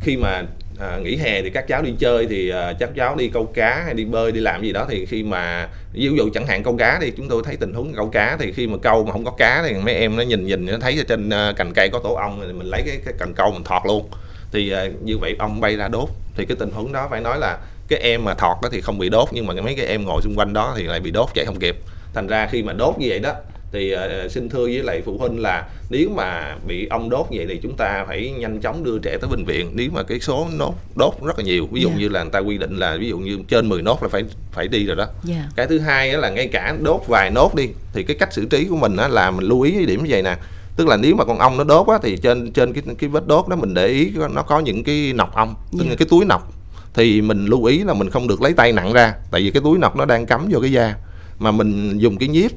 khi 0.00 0.16
mà 0.16 0.42
à, 0.80 0.98
nghỉ 1.02 1.16
hè 1.16 1.42
thì 1.42 1.50
các 1.50 1.68
cháu 1.68 1.82
đi 1.82 1.92
chơi 1.98 2.26
thì 2.26 2.50
à, 2.50 2.72
các 2.78 2.90
cháu 2.96 3.16
đi 3.16 3.28
câu 3.28 3.46
cá 3.54 3.82
hay 3.84 3.94
đi 3.94 4.04
bơi 4.04 4.32
đi 4.32 4.40
làm 4.40 4.62
gì 4.62 4.72
đó 4.72 4.86
thì 4.88 5.06
khi 5.06 5.22
mà 5.22 5.68
ví 5.92 6.10
dụ 6.16 6.30
chẳng 6.34 6.46
hạn 6.46 6.62
câu 6.62 6.76
cá 6.76 6.98
thì 7.00 7.12
chúng 7.16 7.28
tôi 7.28 7.42
thấy 7.44 7.56
tình 7.56 7.74
huống 7.74 7.94
câu 7.94 8.08
cá 8.08 8.36
thì 8.40 8.52
khi 8.52 8.66
mà 8.66 8.76
câu 8.82 9.04
mà 9.04 9.12
không 9.12 9.24
có 9.24 9.30
cá 9.30 9.62
thì 9.66 9.74
mấy 9.74 9.94
em 9.94 10.16
nó 10.16 10.22
nhìn 10.22 10.46
nhìn 10.46 10.66
nó 10.66 10.78
thấy 10.80 10.98
ở 10.98 11.04
trên 11.08 11.30
à, 11.30 11.52
cành 11.56 11.72
cây 11.72 11.88
có 11.88 11.98
tổ 11.98 12.14
ong 12.14 12.42
thì 12.46 12.52
mình 12.52 12.66
lấy 12.66 12.82
cái, 12.86 12.98
cái 13.04 13.14
cần 13.18 13.34
câu 13.34 13.50
mình 13.50 13.64
thọt 13.64 13.82
luôn. 13.86 14.10
Thì 14.52 14.72
à, 14.72 14.86
như 15.04 15.18
vậy 15.18 15.36
ong 15.38 15.60
bay 15.60 15.76
ra 15.76 15.88
đốt. 15.88 16.08
Thì 16.36 16.44
cái 16.44 16.56
tình 16.60 16.70
huống 16.70 16.92
đó 16.92 17.08
phải 17.10 17.20
nói 17.20 17.38
là 17.38 17.58
cái 17.88 17.98
em 17.98 18.24
mà 18.24 18.34
thọt 18.34 18.56
đó 18.62 18.68
thì 18.72 18.80
không 18.80 18.98
bị 18.98 19.08
đốt 19.08 19.28
nhưng 19.32 19.46
mà 19.46 19.54
mấy 19.54 19.74
cái 19.74 19.86
em 19.86 20.04
ngồi 20.04 20.22
xung 20.22 20.34
quanh 20.36 20.52
đó 20.52 20.74
thì 20.76 20.82
lại 20.82 21.00
bị 21.00 21.10
đốt 21.10 21.28
chạy 21.34 21.44
không 21.44 21.58
kịp. 21.58 21.76
Thành 22.14 22.26
ra 22.26 22.48
khi 22.52 22.62
mà 22.62 22.72
đốt 22.72 22.98
như 22.98 23.06
vậy 23.08 23.18
đó 23.18 23.34
thì 23.72 23.90
ờ, 23.90 24.28
xin 24.28 24.48
thưa 24.48 24.64
với 24.64 24.82
lại 24.82 25.02
phụ 25.04 25.18
huynh 25.18 25.40
là 25.40 25.68
nếu 25.90 26.08
mà 26.16 26.56
bị 26.66 26.86
ong 26.86 27.10
đốt 27.10 27.26
vậy 27.30 27.46
thì 27.48 27.60
chúng 27.62 27.76
ta 27.76 28.04
phải 28.06 28.30
nhanh 28.38 28.60
chóng 28.60 28.84
đưa 28.84 28.98
trẻ 28.98 29.16
tới 29.20 29.30
bệnh 29.30 29.44
viện 29.44 29.70
nếu 29.74 29.90
mà 29.92 30.02
cái 30.02 30.20
số 30.20 30.46
nốt 30.58 30.74
đốt 30.96 31.14
rất 31.26 31.38
là 31.38 31.44
nhiều 31.44 31.68
ví 31.72 31.80
dụ 31.80 31.88
Dạ. 31.88 31.94
như 31.98 32.08
là 32.08 32.22
người 32.22 32.30
ta 32.32 32.38
quy 32.38 32.58
định 32.58 32.76
là 32.76 32.96
ví 33.00 33.08
dụ 33.08 33.18
như 33.18 33.38
trên 33.48 33.68
10 33.68 33.82
nốt 33.82 34.02
là 34.02 34.08
phải 34.08 34.24
phải 34.52 34.68
đi 34.68 34.86
rồi 34.86 34.96
đó 34.96 35.06
Dạ. 35.24 35.48
cái 35.56 35.66
thứ 35.66 35.78
hai 35.78 36.12
là 36.12 36.30
ngay 36.30 36.46
cả 36.48 36.76
đốt 36.82 37.00
vài 37.08 37.30
nốt 37.30 37.54
đi 37.54 37.68
thì 37.92 38.02
cái 38.02 38.16
cách 38.20 38.32
xử 38.32 38.44
trí 38.46 38.64
của 38.64 38.76
mình 38.76 38.96
á 38.96 39.08
là 39.08 39.30
mình 39.30 39.44
lưu 39.48 39.60
ý 39.60 39.72
cái 39.72 39.86
điểm 39.86 40.00
như 40.04 40.06
vậy 40.10 40.22
nè 40.22 40.36
tức 40.76 40.88
là 40.88 40.96
nếu 40.96 41.14
mà 41.16 41.24
con 41.24 41.38
ong 41.38 41.56
nó 41.56 41.64
đốt 41.64 41.86
á 41.88 41.98
thì 42.02 42.16
trên 42.16 42.52
trên 42.52 42.72
cái 42.72 42.82
cái 42.98 43.10
vết 43.10 43.26
đốt 43.26 43.48
đó 43.48 43.56
mình 43.56 43.74
để 43.74 43.86
ý 43.86 44.12
nó 44.30 44.42
có 44.42 44.60
những 44.60 44.84
cái 44.84 45.12
nọc 45.14 45.34
ong 45.34 45.54
tức 45.72 45.78
Dạ. 45.84 45.90
là 45.90 45.96
cái 45.98 46.06
túi 46.10 46.24
nọc 46.24 46.52
thì 46.94 47.20
mình 47.22 47.46
lưu 47.46 47.64
ý 47.64 47.78
là 47.78 47.94
mình 47.94 48.10
không 48.10 48.28
được 48.28 48.42
lấy 48.42 48.52
tay 48.52 48.72
nặng 48.72 48.92
ra 48.92 49.14
tại 49.30 49.40
vì 49.40 49.50
cái 49.50 49.62
túi 49.64 49.78
nọc 49.78 49.96
nó 49.96 50.04
đang 50.04 50.26
cắm 50.26 50.46
vô 50.50 50.60
cái 50.60 50.72
da 50.72 50.94
mà 51.38 51.50
mình 51.50 51.98
dùng 51.98 52.16
cái 52.18 52.28
nhíp 52.28 52.50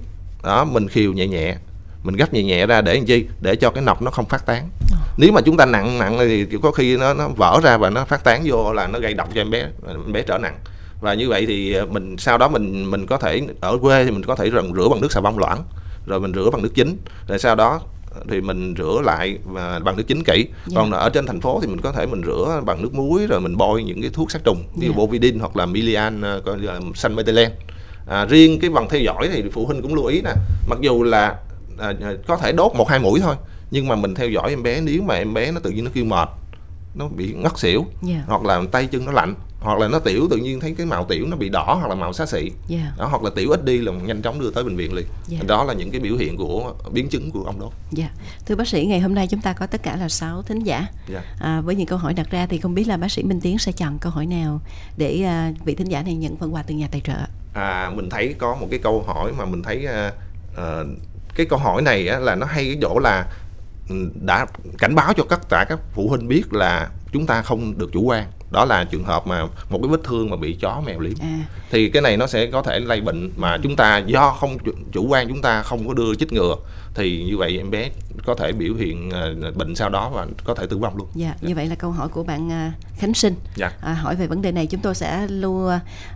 đó 0.44 0.66
mình 0.66 0.88
khiều 0.88 1.14
nhẹ 1.14 1.28
nhẹ. 1.28 1.56
Mình 2.04 2.16
gấp 2.16 2.34
nhẹ 2.34 2.44
nhẹ 2.44 2.66
ra 2.66 2.82
để 2.82 2.94
làm 2.96 3.06
chi? 3.06 3.26
Để 3.42 3.56
cho 3.56 3.70
cái 3.70 3.84
nọc 3.84 4.02
nó 4.02 4.12
không 4.12 4.26
phát 4.26 4.46
tán. 4.46 4.70
Nếu 5.18 5.32
mà 5.32 5.42
chúng 5.42 5.58
ta 5.58 5.66
nặng 5.66 6.00
nặng 6.00 6.18
thì 6.20 6.46
có 6.62 6.72
khi 6.72 6.98
nó 6.98 7.14
nó 7.14 7.28
vỡ 7.28 7.60
ra 7.64 7.78
và 7.78 7.90
nó 7.90 8.06
phát 8.06 8.24
tán 8.24 8.42
vô 8.46 8.74
là 8.74 8.88
nó 8.88 9.00
gây 9.00 9.14
độc 9.14 9.30
cho 9.36 9.42
em 9.42 9.52
bé 9.52 9.60
em 9.88 10.14
bé 10.14 10.22
trở 10.22 10.38
nặng. 10.38 10.58
Và 11.02 11.14
như 11.14 11.30
vậy 11.30 11.46
thì 11.46 11.74
ờ, 11.74 11.86
mình 11.86 12.18
sau 12.18 12.38
đó 12.38 12.48
mình 12.48 12.92
mình 12.92 13.06
có 13.06 13.18
thể 13.18 13.42
ở 13.62 13.78
quê 13.78 14.06
thì 14.06 14.12
mình 14.12 14.24
có 14.26 14.36
thể 14.36 14.50
rần 14.52 14.74
rửa 14.76 14.88
bằng 14.90 15.02
nước 15.02 15.12
xà 15.12 15.22
bông 15.22 15.40
loãng 15.40 15.64
rồi 16.06 16.20
mình 16.20 16.34
rửa 16.34 16.50
bằng 16.50 16.62
nước 16.62 16.72
chính 16.76 16.98
rồi 17.28 17.40
sau 17.40 17.56
đó 17.56 17.82
thì 18.30 18.42
mình 18.42 18.74
rửa 18.78 19.02
lại 19.04 19.38
và 19.46 19.80
bằng 19.80 19.98
nước 19.98 20.04
chính 20.08 20.24
kỹ. 20.24 20.46
Dạ. 20.66 20.76
còn 20.76 20.92
ở 20.92 21.10
trên 21.10 21.26
thành 21.26 21.42
phố 21.42 21.60
thì 21.62 21.68
mình 21.68 21.82
có 21.82 21.92
thể 21.92 22.06
mình 22.06 22.22
rửa 22.26 22.62
bằng 22.66 22.82
nước 22.82 22.94
muối 22.94 23.28
rồi 23.28 23.42
mình 23.42 23.58
bôi 23.58 23.84
những 23.84 24.02
cái 24.02 24.10
thuốc 24.14 24.32
sát 24.32 24.44
trùng 24.44 24.64
ví 24.78 24.88
dụ 24.88 24.94
Dạ. 24.94 24.98
bovidin 24.98 25.40
hoặc 25.40 25.58
là 25.58 25.66
milian 25.66 26.22
ờ, 26.22 26.42
coi 26.46 26.58
như 26.58 26.68
là 26.68 26.80
xanh 26.96 27.16
methylene 27.16 27.52
à, 28.10 28.26
riêng 28.26 28.60
cái 28.62 28.70
bằng 28.70 28.90
theo 28.90 29.02
dõi 29.02 29.30
thì 29.34 29.44
phụ 29.54 29.66
huynh 29.66 29.82
cũng 29.82 29.94
lưu 29.96 30.06
ý 30.06 30.22
nè 30.22 30.32
mặc 30.68 30.80
dù 30.82 31.04
là 31.04 31.36
à, 31.80 31.94
à, 32.02 32.12
có 32.28 32.38
thể 32.38 32.52
đốt 32.52 32.76
một 32.76 32.90
hai 32.90 33.00
mũi 33.00 33.20
thôi 33.20 33.36
nhưng 33.72 33.88
mà 33.88 33.96
mình 33.96 34.16
theo 34.16 34.30
dõi 34.30 34.50
em 34.50 34.64
bé 34.64 34.82
nếu 34.82 35.02
mà 35.02 35.16
em 35.16 35.34
bé 35.34 35.52
nó 35.52 35.60
tự 35.60 35.70
nhiên 35.70 35.84
nó 35.86 35.92
kêu 35.94 36.06
mệt 36.06 36.30
nó 36.96 37.08
bị 37.08 37.34
ngất 37.34 37.60
xỉu 37.60 37.86
Dạ. 38.02 38.24
hoặc 38.28 38.44
là 38.46 38.62
tay 38.72 38.88
chân 38.88 39.06
nó 39.06 39.12
lạnh 39.12 39.36
hoặc 39.60 39.80
là 39.80 39.88
nó 39.88 40.00
tiểu 40.00 40.28
tự 40.30 40.38
nhiên 40.38 40.60
thấy 40.60 40.76
cái 40.78 40.86
màu 40.86 41.06
tiểu 41.06 41.26
nó 41.30 41.38
bị 41.38 41.50
đỏ 41.50 41.78
hoặc 41.82 41.88
là 41.88 41.96
màu 41.96 42.14
xá 42.14 42.26
xị 42.26 42.52
Dạ. 42.68 42.92
đó 42.98 43.08
hoặc 43.08 43.24
là 43.24 43.30
tiểu 43.36 43.50
ít 43.52 43.66
đi 43.66 43.78
là 43.78 43.92
nhanh 43.92 44.22
chóng 44.22 44.40
đưa 44.40 44.52
tới 44.52 44.64
bệnh 44.64 44.76
viện 44.76 44.94
liền 44.94 45.06
Dạ. 45.28 45.40
đó 45.48 45.64
là 45.64 45.74
những 45.74 45.92
cái 45.92 46.02
biểu 46.02 46.16
hiện 46.18 46.38
của 46.38 46.74
biến 46.92 47.10
chứng 47.10 47.32
của 47.32 47.44
ong 47.44 47.60
đốt 47.60 47.72
Dạ. 47.92 48.10
Thưa 48.46 48.56
bác 48.56 48.68
sĩ, 48.68 48.86
ngày 48.86 49.00
hôm 49.00 49.16
nay 49.16 49.28
chúng 49.28 49.42
ta 49.42 49.54
có 49.54 49.66
tất 49.68 49.84
cả 49.84 49.96
là 49.96 50.10
6 50.10 50.42
thính 50.44 50.60
giả. 50.64 50.88
Dạ. 51.08 51.22
À, 51.40 51.62
với 51.62 51.76
những 51.76 51.88
câu 51.88 51.98
hỏi 51.98 52.14
đặt 52.14 52.32
ra 52.32 52.46
thì 52.46 52.58
không 52.60 52.74
biết 52.76 52.88
là 52.88 52.98
bác 52.98 53.12
sĩ 53.12 53.24
Minh 53.24 53.42
Tiến 53.42 53.58
sẽ 53.60 53.72
chọn 53.72 54.00
câu 54.00 54.12
hỏi 54.12 54.26
nào 54.26 54.62
để 54.98 55.24
à, 55.24 55.52
vị 55.66 55.76
thính 55.76 55.88
giả 55.92 56.02
này 56.04 56.16
nhận 56.16 56.38
phần 56.38 56.54
quà 56.54 56.64
từ 56.64 56.76
nhà 56.76 56.88
tài 56.92 57.02
trợ. 57.02 57.18
à, 57.54 57.92
mình 57.96 58.10
thấy 58.10 58.36
có 58.38 58.56
một 58.56 58.68
cái 58.72 58.80
câu 58.80 59.04
hỏi 59.08 59.32
mà 59.38 59.46
mình 59.46 59.64
thấy 59.64 59.86
à, 59.86 60.12
à, 60.58 60.84
cái 61.36 61.46
câu 61.50 61.60
hỏi 61.60 61.82
này 61.82 62.08
á, 62.08 62.20
là 62.20 62.36
nó 62.36 62.46
hay 62.46 62.66
cái 62.66 62.78
chỗ 62.82 63.00
là 63.00 63.26
ừ, 63.90 63.96
đã 64.26 64.46
cảnh 64.78 64.96
báo 64.96 65.14
cho 65.14 65.24
tất 65.30 65.50
cả 65.50 65.66
các 65.70 65.80
phụ 65.94 66.10
huynh 66.10 66.28
biết 66.28 66.54
là 66.54 66.90
chúng 67.12 67.26
ta 67.26 67.42
không 67.42 67.78
được 67.78 67.90
chủ 67.94 68.02
quan 68.04 68.28
đó 68.52 68.66
là 68.66 68.84
trường 68.84 69.04
hợp 69.04 69.28
mà 69.28 69.44
một 69.70 69.80
cái 69.82 69.90
vết 69.90 70.04
thương 70.04 70.30
mà 70.30 70.38
bị 70.38 70.54
chó 70.62 70.82
mèo 70.86 71.00
liếm. 71.00 71.14
À, 71.22 71.40
thì 71.72 71.90
cái 71.90 72.02
này 72.02 72.18
nó 72.18 72.28
sẽ 72.28 72.46
có 72.46 72.62
thể 72.62 72.80
lây 72.80 73.02
bệnh 73.02 73.32
mà 73.38 73.58
chúng 73.64 73.76
ta 73.76 73.98
do 73.98 74.32
không 74.32 74.58
chủ, 74.92 75.08
quan 75.08 75.28
chúng 75.28 75.42
ta 75.42 75.62
không 75.62 75.88
có 75.88 75.94
đưa 75.94 76.16
chích 76.16 76.34
ngừa 76.34 76.56
thì 76.96 77.24
như 77.24 77.38
vậy 77.38 77.58
em 77.58 77.72
bé 77.72 77.90
có 78.26 78.36
thể 78.36 78.52
biểu 78.52 78.74
hiện 78.76 79.10
à, 79.12 79.28
bệnh 79.56 79.76
sau 79.76 79.90
đó 79.90 80.10
và 80.10 80.28
có 80.44 80.56
thể 80.56 80.66
tử 80.70 80.78
vong 80.78 80.98
luôn. 80.98 81.08
Dạ, 81.16 81.36
như 81.42 81.56
vậy 81.56 81.66
là 81.66 81.76
câu 81.76 81.92
hỏi 81.92 82.08
của 82.08 82.24
bạn 82.24 82.52
à, 82.52 82.74
Khánh 82.98 83.14
Sinh. 83.14 83.36
Dạ. 83.56 83.72
À, 83.82 83.94
hỏi 83.94 84.16
về 84.16 84.28
vấn 84.28 84.42
đề 84.42 84.52
này 84.52 84.68
chúng 84.68 84.82
tôi 84.82 84.96
sẽ 84.96 85.28
lưu 85.28 85.70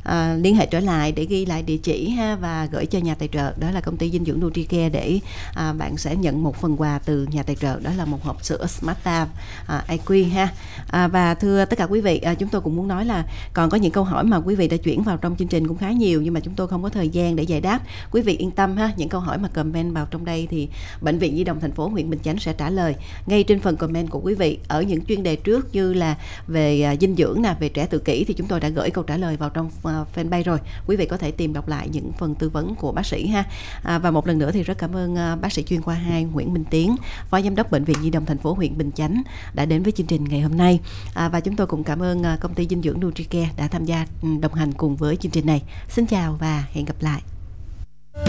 à, 0.04 0.36
liên 0.42 0.56
hệ 0.56 0.66
trở 0.66 0.80
lại 0.80 1.12
để 1.12 1.26
ghi 1.26 1.46
lại 1.46 1.62
địa 1.62 1.78
chỉ 1.78 2.10
ha 2.10 2.36
và 2.36 2.68
gửi 2.72 2.86
cho 2.86 3.00
nhà 3.00 3.16
tài 3.16 3.28
trợ. 3.28 3.54
Đó 3.58 3.72
là 3.72 3.82
công 3.82 3.98
ty 3.98 4.12
dinh 4.12 4.26
dưỡng 4.26 4.40
Nutricare 4.40 4.90
để 4.90 5.20
à, 5.56 5.74
bạn 5.74 5.98
sẽ 5.98 6.16
nhận 6.16 6.44
một 6.44 6.56
phần 6.62 6.82
quà 6.82 7.00
từ 7.06 7.28
nhà 7.32 7.44
tài 7.44 7.56
trợ. 7.56 7.80
Đó 7.80 7.92
là 7.98 8.06
một 8.06 8.24
hộp 8.24 8.44
sữa 8.44 8.66
Smarta 8.68 9.28
à, 9.68 9.86
IQ 9.88 10.30
ha. 10.32 10.50
À, 10.88 11.08
và 11.08 11.34
thưa 11.34 11.66
tất 11.66 11.80
cả 11.80 11.86
quý 11.86 12.02
vị 12.02 12.20
à, 12.24 12.34
chúng 12.34 12.50
tôi 12.50 12.62
cũng 12.62 12.76
muốn 12.76 12.88
nói 12.88 13.06
là 13.06 13.26
còn 13.54 13.70
có 13.70 13.78
những 13.78 13.92
câu 13.92 14.04
hỏi 14.04 14.24
mà 14.24 14.38
quý 14.38 14.56
vị 14.56 14.68
đã 14.68 14.78
chuyển 14.78 15.04
vào 15.04 15.18
trong 15.18 15.36
chương 15.36 15.48
trình 15.48 15.68
cũng 15.68 15.78
khá 15.78 15.92
nhiều 15.92 16.22
nhưng 16.22 16.34
mà 16.34 16.40
chúng 16.40 16.54
tôi 16.54 16.68
không 16.68 16.84
có 16.84 16.90
thời 16.90 17.10
gian 17.10 17.36
để 17.36 17.44
giải 17.44 17.62
đáp. 17.62 17.82
Quý 18.12 18.22
vị 18.22 18.38
yên 18.38 18.52
tâm 18.52 18.78
ha 18.78 18.92
những 18.98 19.10
câu 19.10 19.22
hỏi 19.22 19.38
mà 19.38 19.48
comment 19.48 19.94
vào 19.94 20.08
trong 20.12 20.26
đây 20.26 20.48
thì 20.50 20.70
bệnh 21.02 21.20
viện 21.20 21.36
di 21.36 21.44
đồng 21.44 21.60
thành 21.60 21.72
phố 21.72 21.88
huyện 21.88 22.10
Bình 22.10 22.20
Chánh 22.24 22.40
sẽ 22.40 22.54
trả 22.54 22.70
lời. 22.70 22.96
Ngay 23.26 23.44
trên 23.44 23.60
phần 23.60 23.78
comment 23.78 24.10
của 24.10 24.20
quý 24.20 24.34
vị 24.34 24.60
ở 24.68 24.82
những 24.82 25.06
chuyên 25.06 25.24
đề 25.24 25.36
trước 25.36 25.74
như 25.74 25.94
là 25.94 26.18
về 26.48 26.82
à, 26.82 26.96
dinh 26.96 27.16
dưỡng 27.16 27.42
nè 27.42 27.56
về 27.60 27.70
trẻ 27.70 27.86
tự 27.86 28.00
kỷ 28.00 28.24
thì 28.24 28.34
chúng 28.34 28.48
tôi 28.48 28.60
đã 28.60 28.70
gửi 28.70 28.90
câu 28.90 29.04
trả 29.04 29.18
lời 29.18 29.38
vào 29.38 29.50
trong 29.50 29.70
à, 29.84 30.06
fanpage 30.16 30.44
rồi. 30.44 30.60
Quý 30.88 30.96
vị 30.96 31.06
có 31.06 31.18
thể 31.18 31.32
tìm 31.32 31.54
đọc 31.54 31.68
lại 31.68 31.90
những 31.92 32.12
phần 32.20 32.36
tư 32.36 32.50
vấn 32.50 32.76
của 32.76 32.92
bác 32.92 33.06
sĩ 33.06 33.28
ha. 33.28 33.44
À, 33.84 34.00
và 34.00 34.12
một 34.12 34.28
lần 34.28 34.38
nữa 34.38 34.52
thì 34.52 34.64
rất 34.64 34.78
cảm 34.78 34.96
ơn 34.96 35.16
à, 35.16 35.36
bác 35.36 35.54
sĩ 35.54 35.64
chuyên 35.64 35.82
khoa 35.82 35.96
2 35.96 36.24
Nguyễn 36.24 36.54
Minh 36.54 36.64
Tiến 36.70 36.96
phó 37.30 37.42
giám 37.42 37.56
đốc 37.56 37.72
bệnh 37.72 37.84
viện 37.84 37.98
di 38.02 38.10
đồng 38.10 38.26
thành 38.26 38.38
phố 38.38 38.54
huyện 38.54 38.78
Bình 38.78 38.92
Chánh 38.96 39.22
đã 39.54 39.66
đến 39.66 39.84
với 39.84 39.92
chương 39.92 40.08
trình 40.08 40.24
ngày 40.24 40.42
hôm 40.42 40.58
nay. 40.58 40.80
À, 41.14 41.30
và 41.30 41.40
chúng 41.40 41.56
tôi 41.56 41.68
cũng 41.68 41.84
cảm 41.84 42.04
ơn 42.04 42.13
ơn 42.14 42.38
công 42.40 42.54
ty 42.54 42.68
dinh 42.70 42.82
dưỡng 42.82 43.00
Nutricare 43.00 43.50
đã 43.58 43.68
tham 43.68 43.86
gia 43.86 44.06
ừ, 44.22 44.30
đồng 44.42 44.54
hành 44.54 44.74
cùng 44.74 44.96
với 44.96 45.16
chương 45.16 45.32
trình 45.32 45.46
này. 45.46 45.64
Xin 45.90 46.06
chào 46.06 46.38
và 46.40 46.64
hẹn 46.74 46.86
gặp 46.86 46.96
lại. 47.00 47.22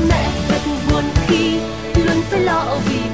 Mẹ 0.09 0.31
thật 0.49 0.61
buồn 0.90 1.05
khi 1.27 1.59
luôn 1.94 2.23
phải 2.23 2.40
lo 2.40 2.79
vì 2.88 3.13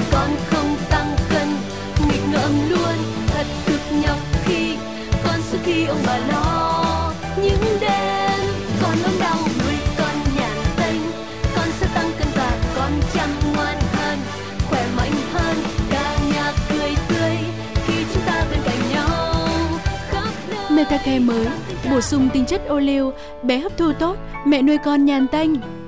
nơi 20.81 20.87
Metacare 20.90 21.19
mới, 21.19 21.47
bổ 21.90 22.01
sung 22.01 22.29
tinh 22.35 22.45
chất 22.45 22.61
ô 22.69 22.79
liu, 22.79 23.12
bé 23.43 23.59
hấp 23.59 23.79
thu 23.79 23.93
tốt, 23.93 24.16
mẹ 24.47 24.62
nuôi 24.62 24.79
con 24.85 25.05
nhàn 25.05 25.27
tanh. 25.27 25.80